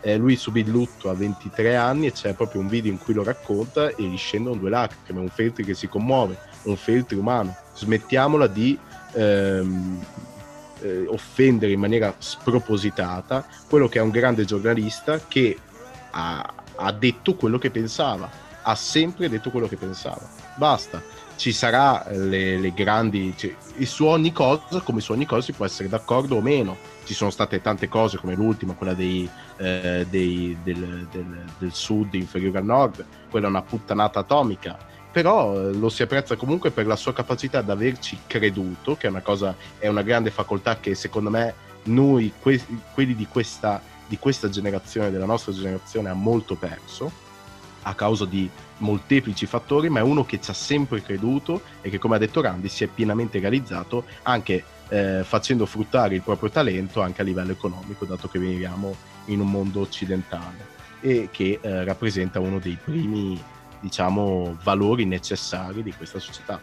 eh, 0.02 0.16
lui 0.16 0.36
subì 0.36 0.60
il 0.60 0.68
lutto 0.68 1.08
a 1.08 1.14
23 1.14 1.76
anni 1.76 2.06
e 2.06 2.12
c'è 2.12 2.34
proprio 2.34 2.60
un 2.60 2.68
video 2.68 2.90
in 2.90 2.98
cui 2.98 3.14
lo 3.14 3.22
racconta 3.22 3.88
e 3.88 4.02
gli 4.02 4.16
scendono 4.16 4.56
due 4.56 4.68
lacrime, 4.68 5.20
un 5.20 5.28
Feltri 5.28 5.64
che 5.64 5.74
si 5.74 5.88
commuove, 5.88 6.36
un 6.64 6.76
Feltri 6.76 7.16
umano. 7.16 7.56
Smettiamola 7.74 8.48
di 8.48 8.78
ehm, 9.12 10.04
eh, 10.80 11.06
offendere 11.06 11.72
in 11.72 11.80
maniera 11.80 12.14
spropositata 12.18 13.46
quello 13.68 13.88
che 13.88 13.98
è 13.98 14.02
un 14.02 14.10
grande 14.10 14.44
giornalista 14.44 15.20
che 15.26 15.56
ha, 16.10 16.54
ha 16.76 16.92
detto 16.92 17.36
quello 17.36 17.58
che 17.58 17.70
pensava, 17.70 18.28
ha 18.62 18.74
sempre 18.74 19.28
detto 19.28 19.50
quello 19.50 19.68
che 19.68 19.76
pensava. 19.76 20.28
Basta 20.56 21.00
ci 21.42 21.50
sarà 21.52 22.06
le, 22.08 22.56
le 22.56 22.72
grandi 22.72 23.34
cioè, 23.36 23.52
su 23.82 24.04
ogni 24.04 24.30
cosa 24.30 24.78
come 24.78 25.00
su 25.00 25.10
ogni 25.10 25.26
cosa 25.26 25.42
si 25.42 25.50
può 25.50 25.64
essere 25.64 25.88
d'accordo 25.88 26.36
o 26.36 26.40
meno. 26.40 26.76
Ci 27.02 27.14
sono 27.14 27.30
state 27.30 27.60
tante 27.60 27.88
cose 27.88 28.16
come 28.16 28.36
l'ultima 28.36 28.74
quella 28.74 28.94
dei, 28.94 29.28
eh, 29.56 30.06
dei, 30.08 30.56
del, 30.62 31.08
del, 31.10 31.44
del, 31.58 31.72
sud 31.72 32.14
inferiore 32.14 32.58
al 32.58 32.64
nord 32.64 33.04
quella 33.28 33.46
è 33.46 33.48
una 33.48 33.62
puttanata 33.62 34.20
atomica. 34.20 34.78
Però 35.10 35.58
eh, 35.58 35.72
lo 35.72 35.88
si 35.88 36.04
apprezza 36.04 36.36
comunque 36.36 36.70
per 36.70 36.86
la 36.86 36.94
sua 36.94 37.12
capacità 37.12 37.60
di 37.60 37.72
averci 37.72 38.20
creduto 38.24 38.94
che 38.94 39.08
è 39.08 39.10
una 39.10 39.20
cosa 39.20 39.56
è 39.80 39.88
una 39.88 40.02
grande 40.02 40.30
facoltà 40.30 40.78
che 40.78 40.94
secondo 40.94 41.28
me 41.28 41.54
noi 41.86 42.32
que- 42.40 42.64
quelli 42.94 43.16
di 43.16 43.26
questa, 43.26 43.82
di 44.06 44.16
questa 44.16 44.48
generazione 44.48 45.10
della 45.10 45.26
nostra 45.26 45.52
generazione 45.52 46.08
ha 46.08 46.14
molto 46.14 46.54
perso 46.54 47.21
a 47.82 47.94
causa 47.94 48.24
di 48.24 48.48
molteplici 48.78 49.46
fattori, 49.46 49.88
ma 49.88 50.00
è 50.00 50.02
uno 50.02 50.24
che 50.24 50.40
ci 50.40 50.50
ha 50.50 50.54
sempre 50.54 51.02
creduto 51.02 51.62
e 51.80 51.90
che, 51.90 51.98
come 51.98 52.16
ha 52.16 52.18
detto 52.18 52.40
Randy, 52.40 52.68
si 52.68 52.84
è 52.84 52.86
pienamente 52.86 53.38
realizzato 53.38 54.04
anche 54.22 54.64
eh, 54.88 55.22
facendo 55.24 55.66
fruttare 55.66 56.14
il 56.14 56.22
proprio 56.22 56.50
talento 56.50 57.00
anche 57.00 57.22
a 57.22 57.24
livello 57.24 57.52
economico, 57.52 58.04
dato 58.04 58.28
che 58.28 58.38
veniamo 58.38 58.94
in 59.26 59.40
un 59.40 59.50
mondo 59.50 59.80
occidentale. 59.80 60.70
e 61.02 61.28
che 61.32 61.58
eh, 61.60 61.84
rappresenta 61.84 62.38
uno 62.38 62.60
dei 62.60 62.78
primi, 62.82 63.40
diciamo, 63.80 64.56
valori 64.62 65.04
necessari 65.04 65.82
di 65.82 65.92
questa 65.92 66.20
società. 66.20 66.60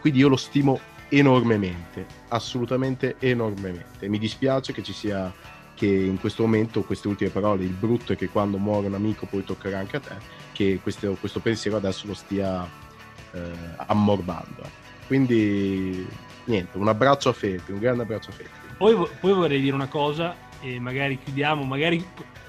Quindi 0.00 0.18
io 0.18 0.28
lo 0.28 0.36
stimo 0.36 0.80
enormemente, 1.08 2.04
assolutamente 2.28 3.16
enormemente. 3.20 4.08
Mi 4.08 4.18
dispiace 4.18 4.72
che 4.72 4.82
ci 4.82 4.92
sia 4.92 5.32
che 5.76 5.86
in 5.86 6.18
questo 6.18 6.42
momento 6.42 6.82
queste 6.82 7.06
ultime 7.06 7.30
parole, 7.30 7.62
il 7.62 7.74
brutto 7.74 8.14
è 8.14 8.16
che 8.16 8.28
quando 8.28 8.56
muore 8.56 8.86
un 8.86 8.94
amico 8.94 9.26
poi 9.26 9.44
toccherà 9.44 9.78
anche 9.78 9.96
a 9.98 10.00
te, 10.00 10.16
che 10.52 10.80
questo, 10.82 11.16
questo 11.20 11.40
pensiero 11.40 11.76
adesso 11.76 12.06
lo 12.06 12.14
stia 12.14 12.68
eh, 13.32 13.40
ammorbando. 13.86 14.62
Quindi 15.06 16.04
niente, 16.44 16.78
un 16.78 16.88
abbraccio 16.88 17.28
a 17.28 17.32
Feltri, 17.34 17.74
un 17.74 17.78
grande 17.78 18.02
abbraccio 18.02 18.30
a 18.30 18.32
Feltri. 18.32 18.74
Poi, 18.78 19.08
poi 19.20 19.32
vorrei 19.32 19.60
dire 19.60 19.74
una 19.74 19.86
cosa 19.86 20.34
e 20.60 20.80
magari 20.80 21.18
chiudiamo, 21.22 21.62
magari 21.62 22.04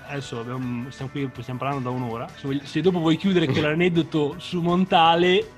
adesso 0.07 0.39
abbiamo, 0.39 0.89
stiamo 0.89 1.11
qui, 1.11 1.29
stiamo 1.41 1.59
parlando 1.59 1.89
da 1.89 1.95
un'ora, 1.95 2.27
se, 2.33 2.61
se 2.63 2.81
dopo 2.81 2.99
vuoi 2.99 3.17
chiudere 3.17 3.45
con 3.45 3.61
l'aneddoto 3.61 4.35
su 4.37 4.61
Montale, 4.61 5.51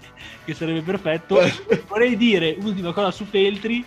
che 0.43 0.55
sarebbe 0.55 0.81
perfetto, 0.81 1.39
vorrei 1.87 2.17
dire 2.17 2.55
un'ultima 2.59 2.91
cosa 2.93 3.11
su 3.11 3.25
Feltri, 3.25 3.85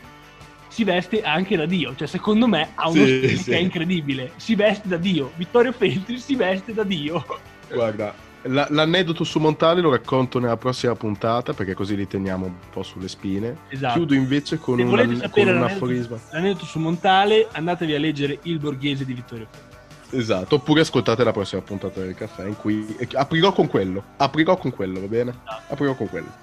si 0.73 0.85
veste 0.85 1.21
anche 1.23 1.55
da 1.55 1.67
Dio, 1.67 1.95
cioè 1.95 2.09
secondo 2.09 2.47
me 2.47 2.71
ha 2.77 2.89
uno 2.89 3.05
sì, 3.05 3.19
stile 3.19 3.37
sì. 3.37 3.51
che 3.51 3.57
è 3.59 3.61
incredibile, 3.61 4.33
si 4.37 4.55
veste 4.55 4.89
da 4.89 4.97
Dio, 4.97 5.33
Vittorio 5.37 5.71
Feltri 5.71 6.19
si 6.19 6.35
veste 6.35 6.73
da 6.73 6.83
Dio. 6.83 7.23
Guarda, 7.71 8.15
la, 8.45 8.67
l'aneddoto 8.71 9.23
su 9.23 9.39
Montale 9.39 9.83
lo 9.83 9.91
racconto 9.91 10.39
nella 10.39 10.57
prossima 10.57 10.95
puntata 10.95 11.53
perché 11.53 11.75
così 11.75 11.95
li 11.95 12.07
teniamo 12.07 12.47
un 12.47 12.55
po' 12.71 12.83
sulle 12.83 13.09
spine. 13.09 13.59
Esatto. 13.69 13.93
Chiudo 13.93 14.15
invece 14.15 14.59
con, 14.59 14.79
Se 14.79 14.85
un, 14.85 15.29
con 15.31 15.47
un 15.47 15.63
aforisma. 15.63 16.19
L'aneddoto 16.31 16.65
su 16.65 16.79
Montale, 16.79 17.49
andatevi 17.53 17.95
a 17.95 17.99
leggere 17.99 18.39
Il 18.45 18.59
Borghese 18.59 19.05
di 19.05 19.13
Vittorio 19.13 19.47
Feltri. 19.51 20.19
Esatto, 20.19 20.55
oppure 20.55 20.81
ascoltate 20.81 21.23
la 21.23 21.33
prossima 21.33 21.61
puntata 21.61 22.01
del 22.01 22.15
caffè 22.15 22.47
in 22.47 22.57
cui 22.57 22.97
aprirò 23.13 23.53
con 23.53 23.67
quello. 23.67 24.03
Aprirò 24.17 24.57
con 24.57 24.71
quello, 24.71 25.01
va 25.01 25.07
bene? 25.07 25.31
Esatto. 25.31 25.73
Aprirò 25.75 25.95
con 25.95 26.09
quello. 26.09 26.42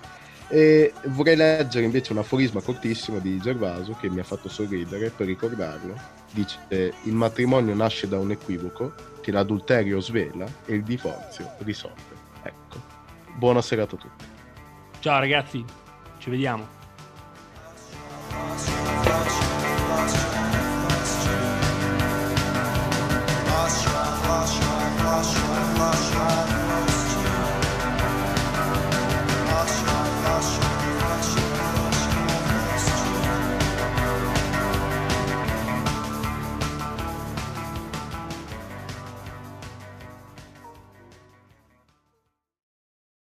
E 0.52 0.93
vorrei 1.06 1.36
leggere 1.36 1.86
invece 1.86 2.12
un 2.12 2.18
aforisma 2.18 2.60
cortissimo 2.60 3.20
di 3.20 3.39
Gervaso 3.39 3.95
che 4.00 4.10
mi 4.10 4.20
ha 4.20 4.24
fatto 4.24 4.50
sorridere 4.50 5.12
per 5.12 5.28
ricordarlo. 5.28 5.93
Dice: 6.32 6.58
Il 7.04 7.14
matrimonio 7.14 7.76
nasce 7.76 8.08
da 8.08 8.18
un 8.18 8.32
equivoco 8.32 8.93
che 9.22 9.32
l'adulterio 9.32 10.00
svela 10.00 10.45
e 10.66 10.74
il 10.74 10.84
divorzio 10.84 11.52
risolve. 11.60 12.18
Ecco. 12.41 12.82
Buona 13.36 13.62
serata 13.62 13.95
a 13.95 14.00
tutti. 14.00 14.26
Ciao 15.00 15.20
ragazzi, 15.20 15.64
ci 16.18 16.30
vediamo. 16.30 16.68
Russia, 23.45 24.18
Russia, 24.26 24.68
Russia. 24.97 25.39